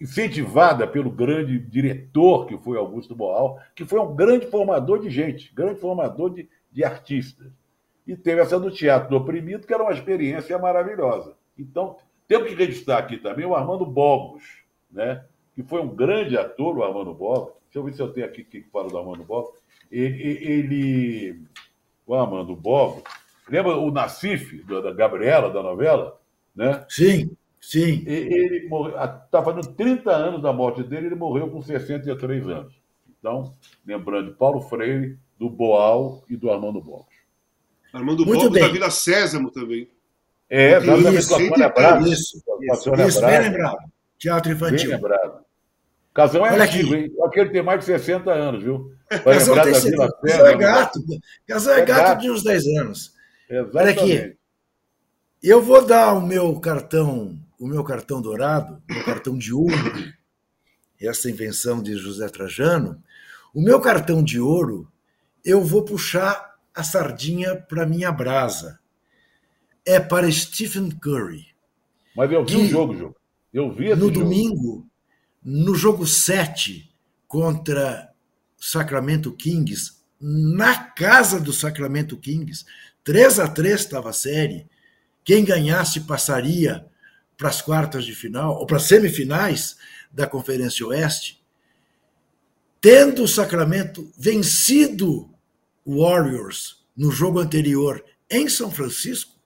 incentivada 0.00 0.86
pelo 0.86 1.10
grande 1.10 1.58
diretor 1.58 2.46
que 2.46 2.56
foi 2.58 2.76
Augusto 2.76 3.14
Boal, 3.14 3.60
que 3.74 3.84
foi 3.84 3.98
um 4.00 4.14
grande 4.14 4.46
formador 4.46 5.00
de 5.00 5.10
gente, 5.10 5.52
grande 5.54 5.80
formador 5.80 6.30
de, 6.30 6.48
de 6.70 6.84
artistas. 6.84 7.50
E 8.06 8.16
teve 8.16 8.40
essa 8.40 8.60
do 8.60 8.70
Teatro 8.70 9.10
do 9.10 9.16
Oprimido, 9.16 9.66
que 9.66 9.74
era 9.74 9.82
uma 9.82 9.92
experiência 9.92 10.56
maravilhosa. 10.58 11.34
Então, 11.58 11.96
temos 12.28 12.48
que 12.48 12.54
registrar 12.54 12.98
aqui 12.98 13.16
também 13.16 13.44
o 13.44 13.54
Armando 13.54 13.84
Bogos, 13.86 14.42
né? 14.90 15.24
que 15.54 15.62
foi 15.62 15.80
um 15.80 15.88
grande 15.88 16.36
ator, 16.36 16.76
o 16.76 16.84
Armando 16.84 17.14
Bogos. 17.14 17.54
Deixa 17.64 17.78
eu 17.78 17.84
ver 17.84 17.94
se 17.94 18.02
eu 18.02 18.12
tenho 18.12 18.26
aqui 18.26 18.44
que 18.44 18.62
fala 18.70 18.88
do 18.88 18.98
Armando 18.98 19.24
Bogos. 19.24 19.58
Ele, 19.90 20.22
ele, 20.44 21.42
o 22.06 22.14
Armando 22.14 22.54
Bogos, 22.54 23.02
lembra 23.48 23.76
o 23.76 23.90
Nacife, 23.90 24.62
da 24.62 24.92
Gabriela, 24.92 25.50
da 25.50 25.62
novela? 25.62 26.20
Né? 26.54 26.84
Sim. 26.88 27.36
Sim. 27.60 28.04
Ele 28.06 28.68
está 29.24 29.42
fazendo 29.42 29.74
30 29.74 30.10
anos 30.10 30.42
da 30.42 30.52
morte 30.52 30.82
dele, 30.82 31.06
ele 31.06 31.14
morreu 31.14 31.50
com 31.50 31.60
63 31.60 32.48
anos. 32.48 32.74
Então, 33.18 33.52
lembrando 33.84 34.30
de 34.30 34.36
Paulo 34.36 34.60
Freire, 34.60 35.18
do 35.38 35.50
Boal 35.50 36.24
e 36.28 36.36
do 36.36 36.50
Armando 36.50 36.80
Borges. 36.80 37.18
Armando 37.92 38.24
Muito 38.24 38.48
Borges 38.48 38.60
da 38.60 38.72
Vila 38.72 38.90
Sésamo 38.90 39.50
também. 39.50 39.88
É, 40.48 40.76
exatamente. 40.76 41.18
Isso, 41.18 41.36
com 41.36 41.48
Braga. 41.48 42.08
Isso, 42.08 42.42
isso, 42.60 42.94
isso 42.94 43.20
bem 43.20 43.40
lembrado. 43.40 43.78
Teatro 44.18 44.52
infantil. 44.52 44.90
Bem 44.90 44.96
lembrado. 44.96 45.46
Casão 46.14 46.46
é 46.46 46.52
Olha 46.52 46.64
antigo, 46.64 46.94
aqui. 46.94 47.04
hein? 47.04 47.12
Aquele 47.24 47.50
tem 47.50 47.62
mais 47.62 47.80
de 47.80 47.86
60 47.86 48.32
anos, 48.32 48.62
viu? 48.62 48.90
Vai 49.10 49.34
Casão 49.34 49.62
tem 49.62 49.74
60. 49.74 50.12
Casão 50.22 50.46
é 50.46 50.56
gato. 50.56 51.00
Casão 51.46 51.74
é, 51.74 51.80
é 51.80 51.84
gato, 51.84 52.02
gato 52.02 52.20
de 52.22 52.30
uns 52.30 52.42
10 52.42 52.66
anos. 52.78 53.12
Exatamente. 53.50 53.76
Olha 53.76 53.90
aqui. 53.90 54.36
Eu 55.42 55.60
vou 55.60 55.84
dar 55.84 56.14
o 56.14 56.26
meu 56.26 56.58
cartão 56.58 57.38
o 57.58 57.66
meu 57.66 57.82
cartão 57.84 58.20
dourado, 58.20 58.82
o 58.88 58.92
meu 58.94 59.04
cartão 59.04 59.36
de 59.36 59.52
ouro, 59.52 60.12
essa 61.00 61.30
invenção 61.30 61.82
de 61.82 61.96
José 61.96 62.28
Trajano, 62.28 63.02
o 63.54 63.60
meu 63.60 63.80
cartão 63.80 64.22
de 64.22 64.38
ouro, 64.40 64.90
eu 65.44 65.62
vou 65.62 65.84
puxar 65.84 66.56
a 66.74 66.82
sardinha 66.82 67.56
para 67.56 67.86
minha 67.86 68.12
brasa. 68.12 68.78
É 69.84 70.00
para 70.00 70.30
Stephen 70.30 70.90
Curry. 70.90 71.46
Mas 72.14 72.30
eu 72.32 72.44
vi 72.44 72.56
o 72.56 72.66
jogo, 72.68 72.96
jogo. 72.96 73.16
Eu 73.52 73.72
vi 73.72 73.86
esse 73.86 73.94
No 74.00 74.08
jogo. 74.08 74.18
domingo, 74.20 74.86
no 75.42 75.74
jogo 75.74 76.06
7 76.06 76.90
contra 77.28 78.10
Sacramento 78.58 79.32
Kings, 79.32 79.92
na 80.20 80.76
casa 80.76 81.38
do 81.38 81.52
Sacramento 81.52 82.16
Kings, 82.16 82.64
3 83.04 83.38
a 83.38 83.48
3 83.48 83.80
estava 83.80 84.10
a 84.10 84.12
série. 84.12 84.66
Quem 85.24 85.44
ganhasse 85.44 86.00
passaria 86.00 86.86
para 87.36 87.48
as 87.48 87.60
quartas 87.60 88.04
de 88.04 88.14
final, 88.14 88.56
ou 88.56 88.66
para 88.66 88.78
as 88.78 88.84
semifinais 88.84 89.76
da 90.10 90.26
Conferência 90.26 90.86
Oeste. 90.86 91.42
Tendo 92.80 93.24
o 93.24 93.28
Sacramento 93.28 94.10
vencido 94.18 95.30
o 95.84 96.02
Warriors 96.02 96.84
no 96.96 97.10
jogo 97.10 97.38
anterior 97.38 98.02
em 98.30 98.48
São 98.48 98.70
Francisco, 98.70 99.36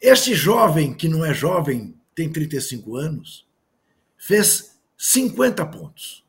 este 0.00 0.34
jovem, 0.34 0.92
que 0.92 1.08
não 1.08 1.24
é 1.24 1.32
jovem, 1.32 1.94
tem 2.14 2.30
35 2.30 2.96
anos, 2.96 3.46
fez 4.18 4.76
50 4.98 5.64
pontos. 5.66 6.24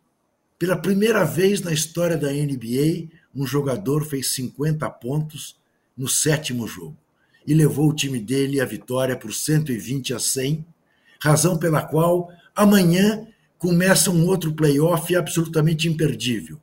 Pela 0.58 0.78
primeira 0.78 1.24
vez 1.26 1.62
na 1.62 1.74
história 1.74 2.16
da 2.16 2.32
NBA, 2.32 3.10
um 3.36 3.46
jogador 3.46 4.06
fez 4.06 4.32
50 4.36 4.90
pontos 4.92 5.60
no 5.98 6.08
sétimo 6.08 6.68
jogo 6.68 7.03
e 7.46 7.54
levou 7.54 7.90
o 7.90 7.96
time 7.96 8.20
dele 8.20 8.60
à 8.62 8.66
vitória 8.66 9.16
por 9.18 9.34
120 9.34 10.14
a 10.14 10.20
100, 10.20 10.66
razão 11.22 11.58
pela 11.58 11.82
qual 11.82 12.30
amanhã 12.56 13.28
começa 13.58 14.12
um 14.12 14.28
outro 14.28 14.54
playoff 14.54 15.16
absolutamente 15.16 15.88
imperdível, 15.88 16.60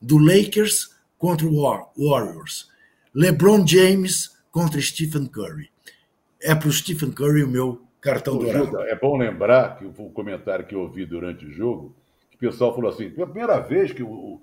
do 0.00 0.18
Lakers 0.18 0.90
contra 1.18 1.46
o 1.46 1.62
Warriors, 1.96 2.68
LeBron 3.14 3.66
James 3.66 4.32
contra 4.50 4.80
Stephen 4.80 5.26
Curry. 5.26 5.70
É 6.40 6.54
para 6.54 6.68
o 6.68 6.72
Stephen 6.72 7.10
Curry 7.12 7.44
o 7.44 7.48
meu 7.48 7.82
cartão 8.00 8.34
Ô, 8.36 8.38
dourado. 8.38 8.80
É 8.82 8.94
bom 8.98 9.16
lembrar 9.16 9.78
que 9.78 9.84
o 9.84 9.92
comentário 10.10 10.66
que 10.66 10.74
eu 10.74 10.80
ouvi 10.80 11.06
durante 11.06 11.46
o 11.46 11.50
jogo, 11.50 11.94
que 12.30 12.36
o 12.36 12.50
pessoal 12.50 12.74
falou 12.74 12.90
assim, 12.90 13.08
pela 13.10 13.26
primeira 13.26 13.60
vez 13.60 13.92
que 13.92 14.02
o, 14.02 14.08
o 14.08 14.42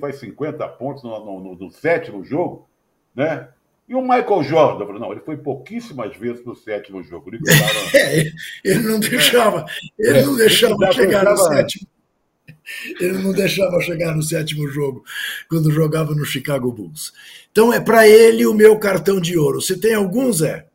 faz 0.00 0.16
50 0.16 0.66
pontos 0.68 1.02
no, 1.02 1.24
no- 1.24 1.40
no- 1.40 1.54
no 1.56 1.70
sétimo 1.70 2.24
jogo, 2.24 2.68
né? 3.14 3.48
E 3.86 3.94
o 3.94 4.00
Michael 4.00 4.42
Jordan, 4.42 4.82
eu 4.82 4.86
falei, 4.86 5.00
não, 5.00 5.12
ele 5.12 5.20
foi 5.20 5.36
pouquíssimas 5.36 6.16
vezes 6.16 6.44
no 6.44 6.54
sétimo 6.54 7.02
jogo. 7.02 7.30
Ele 7.30 7.40
É, 7.94 8.32
ele 8.64 8.80
não 8.80 8.98
deixava, 8.98 9.64
ele 9.98 10.22
não 10.22 10.34
É, 10.34 10.38
deixava 10.38 10.84
ele 10.84 10.92
chegar 10.92 11.24
no 11.24 11.36
sétimo. 11.36 11.88
Ele 12.98 13.18
não 13.18 13.32
deixava 13.32 13.80
chegar 13.80 14.14
no 14.14 14.22
sétimo 14.22 14.66
jogo 14.68 15.04
quando 15.50 15.70
jogava 15.70 16.14
no 16.14 16.24
Chicago 16.24 16.72
Bulls. 16.72 17.12
Então 17.52 17.72
é 17.72 17.80
para 17.80 18.08
ele 18.08 18.46
o 18.46 18.54
meu 18.54 18.78
cartão 18.78 19.20
de 19.20 19.36
ouro. 19.36 19.60
Você 19.60 19.78
tem 19.78 19.94
algum, 19.94 20.32
Zé? 20.32 20.66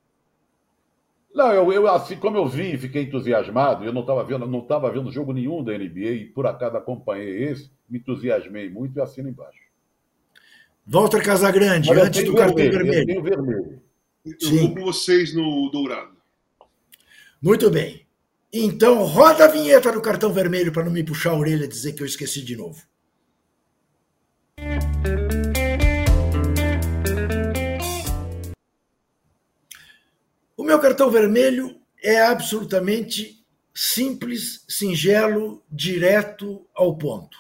Não, 1.34 1.52
eu, 1.54 1.72
eu, 1.72 1.88
assim 1.88 2.16
como 2.16 2.38
eu 2.38 2.48
vi 2.48 2.74
e 2.74 2.78
fiquei 2.78 3.04
entusiasmado, 3.04 3.86
eu 3.86 3.94
não 3.94 4.02
estava 4.02 4.24
vendo, 4.24 4.46
não 4.48 4.60
estava 4.60 4.92
vendo 4.92 5.12
jogo 5.12 5.32
nenhum 5.32 5.64
da 5.64 5.78
NBA 5.78 6.10
e 6.10 6.26
por 6.26 6.46
acaso 6.46 6.78
acompanhei 6.78 7.44
esse, 7.44 7.72
me 7.90 8.00
entusiasmei 8.00 8.70
muito 8.70 8.98
e 8.98 9.02
assino 9.02 9.30
embaixo. 9.30 9.69
Walter 10.92 11.22
Casagrande, 11.22 11.88
eu 11.92 12.04
antes 12.04 12.26
do 12.26 12.34
cartão 12.34 12.56
vermelho, 12.56 13.12
eu 13.12 13.22
vermelho. 13.22 13.82
Eu 14.26 14.58
vou 14.58 14.74
com 14.74 14.82
vocês 14.86 15.36
no 15.36 15.70
Dourado. 15.70 16.18
Muito 17.40 17.70
bem. 17.70 18.08
Então 18.52 19.04
roda 19.04 19.46
a 19.46 19.48
vinheta 19.48 19.92
do 19.92 20.02
cartão 20.02 20.34
vermelho 20.34 20.72
para 20.72 20.84
não 20.84 20.92
me 20.92 21.04
puxar 21.04 21.30
a 21.30 21.38
orelha 21.38 21.66
e 21.66 21.68
dizer 21.68 21.94
que 21.94 22.02
eu 22.02 22.08
esqueci 22.08 22.42
de 22.42 22.56
novo. 22.56 22.82
O 30.58 30.64
meu 30.64 30.80
cartão 30.80 31.12
vermelho 31.12 31.80
é 32.04 32.20
absolutamente 32.20 33.46
simples, 33.76 34.66
singelo, 34.68 35.64
direto 35.72 36.66
ao 36.74 36.98
ponto. 36.98 37.38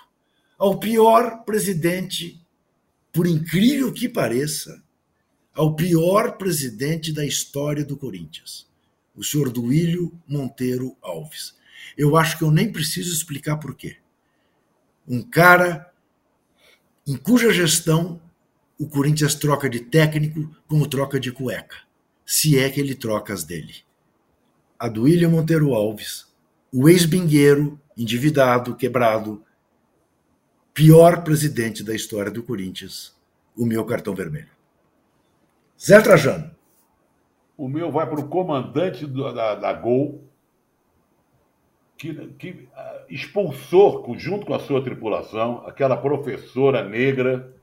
Ao 0.55 0.79
pior 0.79 1.43
presidente, 1.45 2.38
por 3.19 3.27
incrível 3.27 3.91
que 3.91 4.07
pareça, 4.07 4.81
ao 5.53 5.75
pior 5.75 6.37
presidente 6.37 7.11
da 7.11 7.25
história 7.25 7.83
do 7.83 7.97
Corinthians, 7.97 8.65
o 9.13 9.21
senhor 9.25 9.49
Duílio 9.49 10.17
Monteiro 10.25 10.95
Alves. 11.01 11.53
Eu 11.97 12.15
acho 12.15 12.37
que 12.37 12.45
eu 12.45 12.49
nem 12.49 12.71
preciso 12.71 13.11
explicar 13.11 13.57
por 13.57 13.75
quê. 13.75 13.97
Um 15.05 15.21
cara 15.21 15.91
em 17.05 17.17
cuja 17.17 17.51
gestão 17.51 18.21
o 18.79 18.87
Corinthians 18.87 19.35
troca 19.35 19.69
de 19.69 19.81
técnico 19.81 20.55
como 20.65 20.87
troca 20.87 21.19
de 21.19 21.29
cueca, 21.29 21.75
se 22.25 22.57
é 22.57 22.69
que 22.69 22.79
ele 22.79 22.95
troca 22.95 23.33
as 23.33 23.43
dele. 23.43 23.75
A 24.79 24.87
William 24.87 25.31
Monteiro 25.31 25.73
Alves, 25.73 26.25
o 26.71 26.87
ex-bingueiro, 26.87 27.77
endividado, 27.97 28.77
quebrado, 28.77 29.43
pior 30.73 31.23
presidente 31.23 31.83
da 31.83 31.93
história 31.93 32.31
do 32.31 32.43
Corinthians, 32.43 33.15
o 33.57 33.65
meu 33.65 33.85
cartão 33.85 34.13
vermelho. 34.15 34.49
Zé 35.79 36.01
Trajano. 36.01 36.51
O 37.57 37.67
meu 37.67 37.91
vai 37.91 38.07
para 38.07 38.19
o 38.19 38.27
comandante 38.27 39.05
do- 39.05 39.33
da, 39.33 39.55
da 39.55 39.73
Gol, 39.73 40.23
que, 41.97 42.13
que 42.39 42.67
ah, 42.75 43.01
expulsou, 43.09 44.15
junto 44.17 44.45
com 44.45 44.53
a 44.53 44.59
sua 44.59 44.81
tripulação, 44.81 45.63
aquela 45.67 45.97
professora 45.97 46.87
negra, 46.87 47.53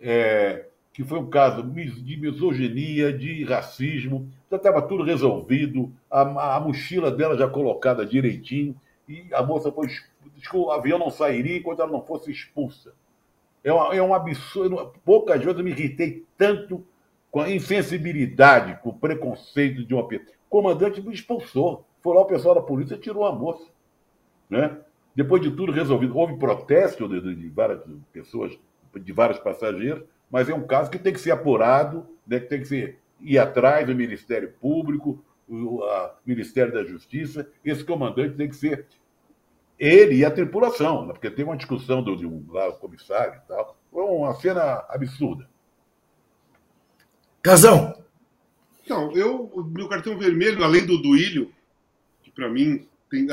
é, 0.00 0.66
que 0.92 1.02
foi 1.04 1.18
um 1.18 1.30
caso 1.30 1.62
de 1.62 2.16
misoginia, 2.16 3.12
de 3.12 3.44
racismo, 3.44 4.28
já 4.50 4.56
estava 4.58 4.82
tudo 4.82 5.02
resolvido, 5.02 5.90
a, 6.10 6.56
a 6.56 6.60
mochila 6.60 7.10
dela 7.10 7.36
já 7.38 7.48
colocada 7.48 8.04
direitinho, 8.04 8.78
e 9.08 9.24
a 9.32 9.42
moça 9.42 9.72
foi. 9.72 9.86
exp- 9.86 10.06
diz 10.34 10.48
que 10.48 10.56
o 10.56 10.70
avião 10.70 10.98
não 10.98 11.10
sairia 11.10 11.56
enquanto 11.58 11.80
ela 11.80 11.90
não 11.92 12.02
fosse 12.02 12.30
expulsa. 12.30 12.92
É, 13.64 13.72
uma- 13.72 13.94
é 13.94 14.02
um 14.02 14.14
absurdo. 14.14 14.92
Poucas 15.04 15.40
vezes 15.42 15.58
eu 15.58 15.64
me 15.64 15.70
irritei 15.70 16.24
tanto 16.36 16.84
com 17.30 17.40
a 17.40 17.50
insensibilidade, 17.50 18.78
com 18.82 18.90
o 18.90 18.94
preconceito 18.94 19.84
de 19.84 19.94
uma 19.94 20.06
pessoa. 20.06 20.28
O 20.46 20.50
comandante 20.50 21.00
me 21.02 21.12
expulsou. 21.12 21.84
Foi 22.00 22.14
lá 22.14 22.22
o 22.22 22.26
pessoal 22.26 22.54
da 22.54 22.62
polícia 22.62 22.94
e 22.94 22.98
tirou 22.98 23.24
a 23.26 23.32
moça. 23.32 23.66
Né? 24.48 24.78
Depois 25.14 25.42
de 25.42 25.50
tudo 25.50 25.72
resolvido, 25.72 26.16
houve 26.16 26.36
protesto 26.38 27.08
de, 27.08 27.34
de- 27.34 27.48
várias 27.50 27.80
pessoas, 28.12 28.56
de 28.94 29.12
vários 29.12 29.38
passageiros, 29.38 30.04
mas 30.30 30.48
é 30.48 30.54
um 30.54 30.66
caso 30.66 30.90
que 30.90 30.98
tem 30.98 31.12
que 31.12 31.20
ser 31.20 31.32
apurado, 31.32 32.06
né? 32.26 32.38
que 32.40 32.46
tem 32.46 32.60
que 32.60 32.66
ser, 32.68 32.98
ir 33.20 33.38
atrás 33.38 33.86
do 33.86 33.94
Ministério 33.94 34.52
Público, 34.60 35.22
o 35.48 35.80
Ministério 36.24 36.72
da 36.72 36.84
Justiça. 36.84 37.50
Esse 37.64 37.84
comandante 37.84 38.36
tem 38.36 38.48
que 38.48 38.56
ser 38.56 38.86
ele 39.78 40.16
e 40.16 40.24
a 40.24 40.30
tripulação, 40.30 41.06
né? 41.06 41.12
porque 41.12 41.30
tem 41.30 41.44
uma 41.44 41.56
discussão 41.56 42.02
do, 42.02 42.16
de 42.16 42.26
um 42.26 42.44
lá, 42.50 42.68
o 42.68 42.74
comissário 42.74 43.40
e 43.44 43.48
tal. 43.48 43.78
Foi 43.90 44.02
uma 44.04 44.34
cena 44.34 44.84
absurda. 44.88 45.48
Casão. 47.42 47.96
Então, 48.84 49.12
eu, 49.12 49.50
meu 49.74 49.88
cartão 49.88 50.18
vermelho, 50.18 50.64
além 50.64 50.84
do 50.84 50.98
Duílio, 51.00 51.52
que 52.22 52.30
para 52.30 52.48
mim 52.48 52.86
tem, 53.10 53.26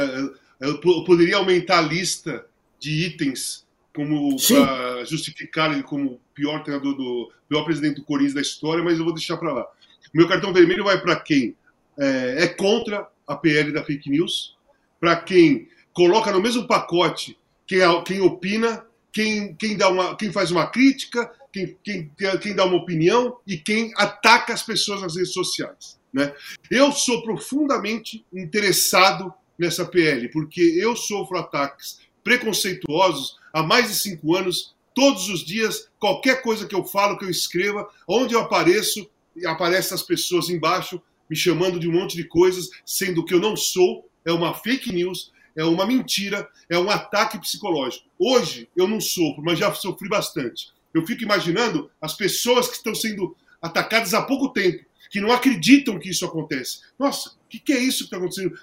eu 0.60 0.80
po- 0.80 1.00
eu 1.00 1.04
poderia 1.06 1.38
aumentar 1.38 1.80
a 1.80 1.82
lista 1.82 2.46
de 2.80 3.06
itens 3.06 3.66
como 3.94 4.36
para 4.48 5.06
justificar 5.06 5.72
ele 5.72 5.82
como 5.82 6.12
o 6.14 6.20
pior 6.34 6.62
treinador 6.64 6.96
do 6.96 7.32
pior 7.48 7.64
presidente 7.64 7.96
do 7.96 8.04
Corinthians 8.04 8.34
da 8.34 8.42
história, 8.42 8.84
mas 8.84 8.98
eu 9.00 9.06
vou 9.06 9.14
deixar 9.14 9.38
para 9.38 9.54
lá. 9.54 9.68
Meu 10.14 10.28
cartão 10.28 10.52
vermelho 10.52 10.84
vai 10.84 11.00
para 11.02 11.16
quem 11.16 11.56
é, 11.98 12.44
é 12.44 12.48
contra 12.48 13.08
a 13.26 13.36
PL 13.36 13.72
da 13.72 13.84
fake 13.84 14.10
news, 14.10 14.58
para 15.00 15.16
quem 15.16 15.70
coloca 15.96 16.32
no 16.32 16.42
mesmo 16.42 16.68
pacote 16.68 17.40
quem, 17.66 17.82
a- 17.82 18.04
quem 18.04 18.22
opina, 18.22 18.86
quem, 19.12 19.56
quem, 19.56 19.76
dá 19.76 19.90
uma, 19.90 20.16
quem 20.16 20.32
faz 20.32 20.52
uma 20.52 20.68
crítica, 20.68 21.32
quem, 21.52 21.76
quem, 21.84 22.12
quem 22.42 22.54
dá 22.54 22.66
uma 22.66 22.76
opinião 22.76 23.38
e 23.48 23.58
quem 23.58 23.92
ataca 23.96 24.54
as 24.54 24.62
pessoas 24.62 25.02
nas 25.02 25.16
redes 25.16 25.34
sociais. 25.34 25.98
Né? 26.14 26.34
Eu 26.70 26.92
sou 26.92 27.24
profundamente 27.24 28.26
interessado 28.32 29.34
nessa 29.58 29.86
PL, 29.86 30.30
porque 30.30 30.62
eu 30.62 30.96
sofro 30.96 31.38
ataques 31.38 32.00
preconceituosos 32.24 33.38
há 33.54 33.64
mais 33.64 33.88
de 33.88 33.96
cinco 33.96 34.36
anos, 34.36 34.76
todos 34.94 35.30
os 35.30 35.46
dias, 35.46 35.90
qualquer 35.98 36.42
coisa 36.42 36.68
que 36.68 36.76
eu 36.76 36.84
falo, 36.84 37.18
que 37.18 37.24
eu 37.26 37.30
escreva, 37.30 37.88
onde 38.08 38.34
eu 38.34 38.42
apareço, 38.42 39.10
aparecem 39.46 39.96
as 39.96 40.04
pessoas 40.04 40.50
embaixo 40.50 41.02
me 41.30 41.36
chamando 41.36 41.80
de 41.80 41.88
um 41.88 41.92
monte 41.94 42.16
de 42.18 42.26
coisas, 42.26 42.70
sendo 42.86 43.24
que 43.24 43.34
eu 43.34 43.40
não 43.40 43.56
sou, 43.56 44.10
é 44.26 44.32
uma 44.32 44.54
fake 44.54 44.92
news, 44.94 45.32
é 45.56 45.64
uma 45.64 45.86
mentira, 45.86 46.48
é 46.69 46.77
um 46.77 46.90
ataque 46.90 47.40
psicológico. 47.40 48.06
Hoje 48.19 48.68
eu 48.76 48.88
não 48.88 48.99
sofro, 48.99 49.44
mas 49.44 49.60
já 49.60 49.73
sofri 49.73 50.10
bastante. 50.10 50.69
Eu 50.94 51.06
fico 51.06 51.23
imaginando 51.23 51.90
as 52.02 52.14
pessoas 52.14 52.68
que 52.68 52.76
estão 52.76 52.94
sendo 52.94 53.36
atacadas 53.61 54.14
há 54.14 54.22
pouco 54.22 54.49
tempo, 54.49 54.84
que 55.10 55.22
não 55.22 55.32
acreditam 55.32 55.99
que 55.99 56.10
isso 56.10 56.26
acontece. 56.26 56.82
Nossa, 56.98 57.30
o 57.30 57.49
que, 57.49 57.60
que 57.60 57.73
é 57.73 57.80
isso 57.80 57.99
que 57.99 58.03
está 58.06 58.18
acontecendo? 58.18 58.57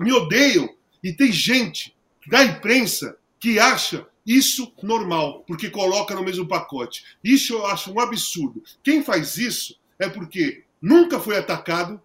Me 0.00 0.12
odeiam. 0.12 0.68
E 1.02 1.12
tem 1.12 1.30
gente 1.30 1.94
da 2.26 2.44
imprensa 2.44 3.16
que 3.38 3.58
acha 3.58 4.06
isso 4.26 4.72
normal, 4.82 5.44
porque 5.46 5.70
coloca 5.70 6.14
no 6.14 6.24
mesmo 6.24 6.48
pacote. 6.48 7.04
Isso 7.22 7.54
eu 7.54 7.66
acho 7.66 7.92
um 7.92 8.00
absurdo. 8.00 8.62
Quem 8.82 9.02
faz 9.02 9.36
isso 9.36 9.78
é 9.98 10.08
porque 10.08 10.64
nunca 10.82 11.20
foi 11.20 11.36
atacado, 11.38 12.00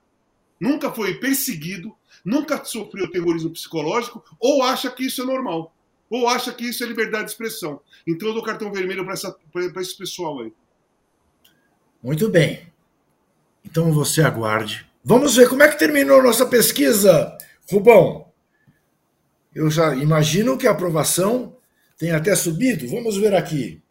nunca 0.60 0.92
foi 0.92 1.16
perseguido, 1.16 1.96
nunca 2.24 2.64
sofreu 2.64 3.10
terrorismo 3.12 3.50
psicológico 3.50 4.24
ou 4.40 4.64
acha 4.64 4.90
que 4.90 5.06
isso 5.06 5.22
é 5.22 5.26
normal. 5.26 5.74
Ou 6.10 6.28
acha 6.28 6.52
que 6.52 6.66
isso 6.66 6.84
é 6.84 6.88
liberdade 6.88 7.26
de 7.26 7.32
expressão. 7.32 7.80
Então 8.06 8.28
eu 8.28 8.34
dou 8.34 8.44
cartão 8.44 8.72
vermelho 8.72 9.06
para 9.06 9.82
esse 9.82 9.98
pessoal 9.98 10.42
aí. 10.42 10.54
Muito 12.04 12.30
bem. 12.30 12.68
Então 13.64 13.94
você 13.94 14.22
aguarde. 14.22 14.86
Vamos 15.04 15.36
ver 15.36 15.48
como 15.48 15.64
é 15.64 15.68
que 15.68 15.80
terminou 15.80 16.22
nossa 16.22 16.46
pesquisa, 16.46 17.38
Rubão. 17.72 18.30
Eu 19.54 19.70
já 19.70 19.96
imagino 19.96 20.58
que 20.58 20.68
a 20.68 20.72
aprovação 20.72 21.58
tem 21.98 22.12
até 22.12 22.36
subido. 22.36 22.88
Vamos 22.88 23.18
ver 23.18 23.34
aqui. 23.34 23.82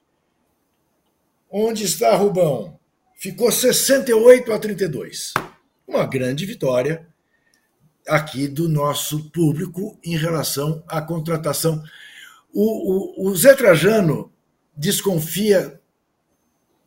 Onde 1.50 1.84
está 1.84 2.14
Rubão? 2.14 2.78
Ficou 3.16 3.50
68 3.50 4.52
a 4.52 4.58
32. 4.58 5.34
Uma 5.86 6.06
grande 6.06 6.46
vitória 6.46 7.08
aqui 8.06 8.48
do 8.48 8.68
nosso 8.68 9.30
público 9.30 9.98
em 10.04 10.16
relação 10.16 10.82
à 10.88 11.00
contratação. 11.00 11.82
O, 12.52 13.24
o, 13.24 13.28
o 13.28 13.36
Zé 13.36 13.54
Trajano 13.54 14.32
desconfia 14.76 15.80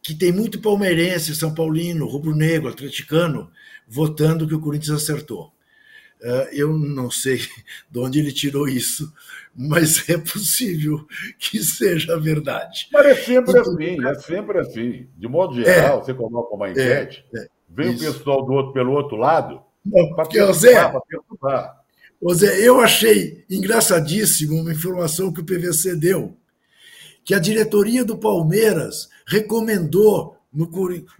que 0.01 0.13
tem 0.13 0.33
muito 0.33 0.59
palmeirense, 0.59 1.33
São 1.33 1.53
Paulino, 1.53 2.05
rubro-negro, 2.05 2.69
atleticano, 2.69 3.49
votando 3.87 4.47
que 4.47 4.53
o 4.53 4.59
Corinthians 4.59 5.01
acertou. 5.01 5.53
Uh, 6.21 6.47
eu 6.53 6.77
não 6.77 7.09
sei 7.09 7.39
de 7.89 7.99
onde 7.99 8.19
ele 8.19 8.31
tirou 8.31 8.67
isso, 8.67 9.13
mas 9.55 10.07
é 10.09 10.17
possível 10.17 11.05
que 11.39 11.63
seja 11.63 12.19
verdade. 12.19 12.87
Mas 12.91 13.05
é 13.05 13.15
sempre 13.15 13.59
assim, 13.59 14.05
é 14.05 14.15
sempre 14.15 14.59
assim. 14.59 15.07
De 15.17 15.27
modo 15.27 15.55
geral, 15.55 15.99
é, 15.99 16.03
você 16.03 16.13
coloca 16.13 16.55
uma 16.55 16.69
enquete, 16.69 17.25
é, 17.33 17.39
é, 17.39 17.47
vem 17.69 17.93
isso. 17.93 18.09
o 18.09 18.13
pessoal 18.13 18.45
do 18.45 18.53
outro 18.53 18.73
pelo 18.73 18.91
outro 18.93 19.17
lado, 19.17 19.61
perturbar, 19.83 21.01
perturbar. 21.07 21.83
Ô 22.21 22.33
Zé, 22.33 22.65
eu 22.65 22.79
achei 22.79 23.43
engraçadíssimo 23.49 24.61
uma 24.61 24.71
informação 24.71 25.31
que 25.31 25.41
o 25.41 25.45
PVC 25.45 25.95
deu, 25.95 26.37
que 27.25 27.33
a 27.33 27.39
diretoria 27.39 28.05
do 28.05 28.17
Palmeiras 28.17 29.09
recomendou 29.27 30.37
no, 30.51 30.69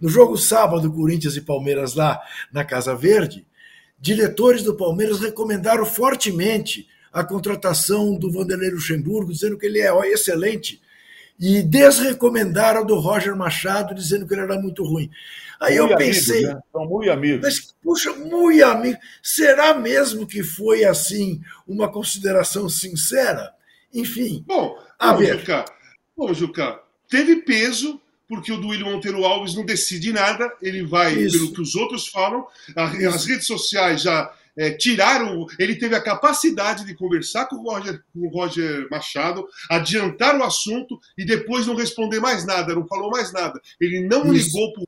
no 0.00 0.08
jogo 0.08 0.36
sábado, 0.36 0.92
Corinthians 0.92 1.36
e 1.36 1.40
Palmeiras 1.40 1.94
lá 1.94 2.20
na 2.52 2.64
Casa 2.64 2.94
Verde, 2.94 3.46
diretores 3.98 4.62
do 4.62 4.76
Palmeiras 4.76 5.20
recomendaram 5.20 5.84
fortemente 5.84 6.86
a 7.12 7.22
contratação 7.22 8.18
do 8.18 8.30
Vanderlei 8.30 8.70
Luxemburgo, 8.70 9.32
dizendo 9.32 9.56
que 9.58 9.66
ele 9.66 9.80
é 9.80 9.90
excelente, 10.10 10.80
e 11.38 11.62
desrecomendaram 11.62 12.84
do 12.84 12.96
Roger 12.98 13.36
Machado, 13.36 13.94
dizendo 13.94 14.26
que 14.26 14.34
ele 14.34 14.42
era 14.42 14.60
muito 14.60 14.84
ruim. 14.84 15.10
Aí 15.60 15.78
muito 15.78 15.92
eu 15.92 15.96
pensei. 15.96 16.44
Amigos, 16.44 16.54
né? 16.54 16.62
São 16.72 16.86
muito 16.86 17.10
amigos. 17.10 17.40
Mas, 17.42 17.74
puxa, 17.82 18.12
muito 18.12 18.64
amigo. 18.64 18.98
Será 19.22 19.74
mesmo 19.74 20.26
que 20.26 20.42
foi 20.42 20.84
assim 20.84 21.40
uma 21.66 21.90
consideração 21.90 22.68
sincera? 22.68 23.52
Enfim. 23.92 24.44
Bom, 24.46 24.78
a 24.98 25.12
bom, 25.12 25.18
ver. 25.18 25.38
Juca, 25.38 25.64
bom, 26.16 26.32
Juca, 26.34 26.80
teve 27.08 27.36
peso 27.36 28.00
porque 28.26 28.52
o 28.52 28.56
Duílio 28.56 28.86
Monteiro 28.86 29.24
Alves 29.24 29.54
não 29.54 29.64
decide 29.64 30.12
nada, 30.12 30.50
ele 30.62 30.82
vai 30.82 31.14
Isso. 31.14 31.38
pelo 31.38 31.52
que 31.52 31.60
os 31.60 31.74
outros 31.74 32.08
falam. 32.08 32.46
As 32.74 33.26
redes 33.26 33.46
sociais 33.46 34.02
já 34.02 34.32
é, 34.56 34.70
tiraram. 34.70 35.46
Ele 35.58 35.76
teve 35.76 35.94
a 35.94 36.02
capacidade 36.02 36.84
de 36.84 36.94
conversar 36.94 37.46
com 37.46 37.56
o, 37.56 37.62
Roger, 37.62 38.02
com 38.12 38.26
o 38.26 38.30
Roger 38.30 38.88
Machado, 38.90 39.46
adiantar 39.70 40.38
o 40.38 40.44
assunto 40.44 40.98
e 41.16 41.24
depois 41.24 41.66
não 41.66 41.74
responder 41.74 42.20
mais 42.20 42.46
nada, 42.46 42.74
não 42.74 42.86
falou 42.86 43.10
mais 43.10 43.32
nada. 43.32 43.60
Ele 43.80 44.06
não 44.06 44.32
Isso. 44.32 44.56
ligou 44.56 44.72
para 44.72 44.82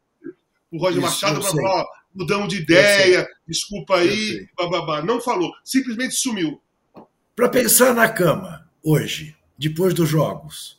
o 0.72 0.78
Roger 0.78 0.98
Isso, 0.98 1.06
Machado 1.06 1.40
para 1.40 1.50
falar: 1.50 1.82
ó, 1.82 1.86
mudamos 2.14 2.48
de 2.48 2.60
ideia, 2.60 3.28
desculpa 3.46 3.96
aí, 3.96 4.46
bababá. 4.56 5.02
Não 5.02 5.20
falou, 5.20 5.52
simplesmente 5.64 6.14
sumiu. 6.14 6.60
Para 7.34 7.48
pensar 7.48 7.94
na 7.94 8.08
cama 8.08 8.66
hoje, 8.82 9.36
depois 9.58 9.92
dos 9.92 10.08
jogos 10.08 10.76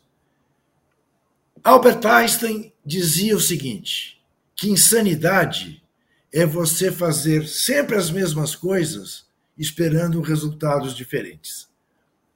Albert 1.67 2.05
Einstein 2.05 2.71
dizia 2.85 3.35
o 3.35 3.41
seguinte: 3.41 4.21
que 4.55 4.69
insanidade 4.69 5.83
é 6.33 6.45
você 6.45 6.91
fazer 6.91 7.47
sempre 7.47 7.95
as 7.95 8.11
mesmas 8.11 8.55
coisas 8.55 9.25
esperando 9.57 10.21
resultados 10.21 10.95
diferentes. 10.95 11.67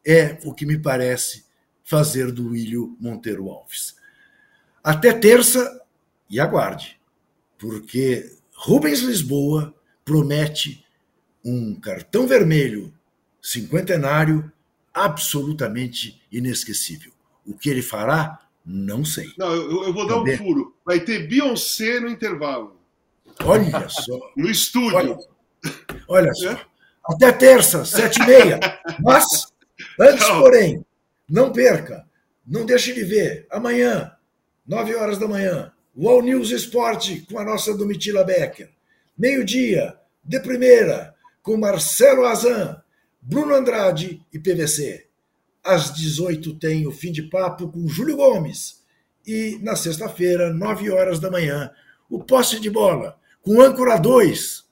É 0.06 0.40
o 0.44 0.54
que 0.54 0.66
me 0.66 0.78
parece 0.78 1.46
fazer 1.84 2.32
do 2.32 2.50
William 2.50 2.96
Monteiro 3.00 3.50
Alves. 3.50 3.96
Até 4.84 5.14
terça 5.14 5.82
e 6.30 6.40
aguarde, 6.40 7.00
porque 7.58 8.36
Rubens 8.54 9.02
Lisboa 9.02 9.76
promete 10.04 10.84
um 11.44 11.76
cartão 11.76 12.26
vermelho 12.26 12.94
cinquentenário 13.42 14.52
absolutamente 14.94 16.22
inesquecível. 16.32 17.12
O 17.46 17.56
que 17.56 17.70
ele 17.70 17.82
fará 17.82 18.40
não 18.66 19.04
sei. 19.04 19.32
Não, 19.38 19.54
eu, 19.54 19.84
eu 19.86 19.94
vou 19.94 20.08
dar 20.08 20.22
um 20.22 20.38
furo. 20.38 20.76
Vai 20.86 21.00
ter 21.00 21.28
Beyoncé 21.28 22.00
no 22.00 22.08
intervalo. 22.08 22.80
Olha 23.46 23.90
só. 23.90 24.20
no 24.36 24.50
estúdio. 24.50 24.96
Olha, 24.98 25.18
olha 26.08 26.34
só. 26.34 26.52
É? 26.52 26.66
Até 27.04 27.32
terça, 27.32 27.84
sete 27.84 28.22
e 28.22 28.26
meia. 28.26 28.60
Mas, 29.00 29.26
antes, 30.00 30.28
não. 30.28 30.40
porém, 30.40 30.86
não 31.28 31.52
perca. 31.52 32.06
Não 32.46 32.66
deixe 32.66 32.94
de 32.94 33.04
ver. 33.04 33.48
Amanhã, 33.50 34.12
nove 34.66 34.96
horas 34.96 35.18
da 35.18 35.28
manhã, 35.28 35.72
o 35.96 36.08
All 36.08 36.22
News 36.22 36.52
Esporte 36.52 37.26
com 37.30 37.40
a 37.40 37.44
nossa 37.46 37.76
Domitila 37.76 38.24
Becker. 38.24 38.70
Meio-dia, 39.18 39.96
de 40.24 40.40
primeira, 40.40 41.14
com 41.42 41.58
Marcelo 41.58 42.26
Azan, 42.26 42.82
Bruno 43.22 43.56
Andrade 43.56 44.22
e 44.32 44.40
PVC. 44.40 45.08
Às 45.64 45.94
18 45.94 46.56
tem 46.56 46.88
o 46.88 46.92
fim 46.92 47.12
de 47.12 47.24
papo 47.24 47.70
com 47.70 47.88
Júlio 47.88 48.18
Gomes. 48.18 48.82
E 49.26 49.60
na 49.62 49.76
sexta-feira, 49.76 50.52
9 50.52 50.90
horas 50.90 51.20
da 51.20 51.30
manhã, 51.30 51.72
o 52.10 52.24
posse 52.24 52.60
de 52.60 52.70
bola 52.70 53.21
com 53.42 53.62
âncora 53.62 53.98
2. 53.98 54.70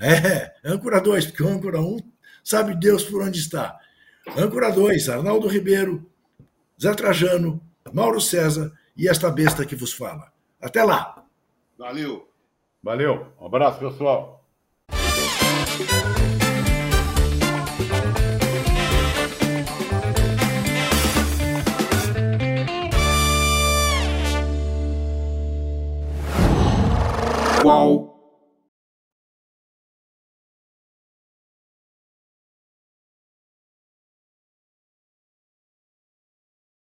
É, 0.00 0.54
âncora 0.64 1.00
2, 1.00 1.26
porque 1.26 1.42
o 1.42 1.48
âncora 1.48 1.80
1 1.80 1.84
um, 1.84 1.98
sabe 2.44 2.74
Deus 2.74 3.04
por 3.04 3.22
onde 3.22 3.38
está. 3.38 3.78
Âncora 4.36 4.70
2, 4.70 5.08
Arnaldo 5.08 5.48
Ribeiro, 5.48 6.04
Zé 6.80 6.92
Trajano, 6.94 7.62
Mauro 7.92 8.20
César 8.20 8.72
e 8.96 9.08
esta 9.08 9.30
besta 9.30 9.64
que 9.64 9.76
vos 9.76 9.92
fala. 9.92 10.32
Até 10.60 10.82
lá. 10.82 11.24
Valeu. 11.78 12.28
Valeu. 12.82 13.32
Um 13.40 13.46
abraço, 13.46 13.78
pessoal. 13.78 14.44
Qual 27.66 28.15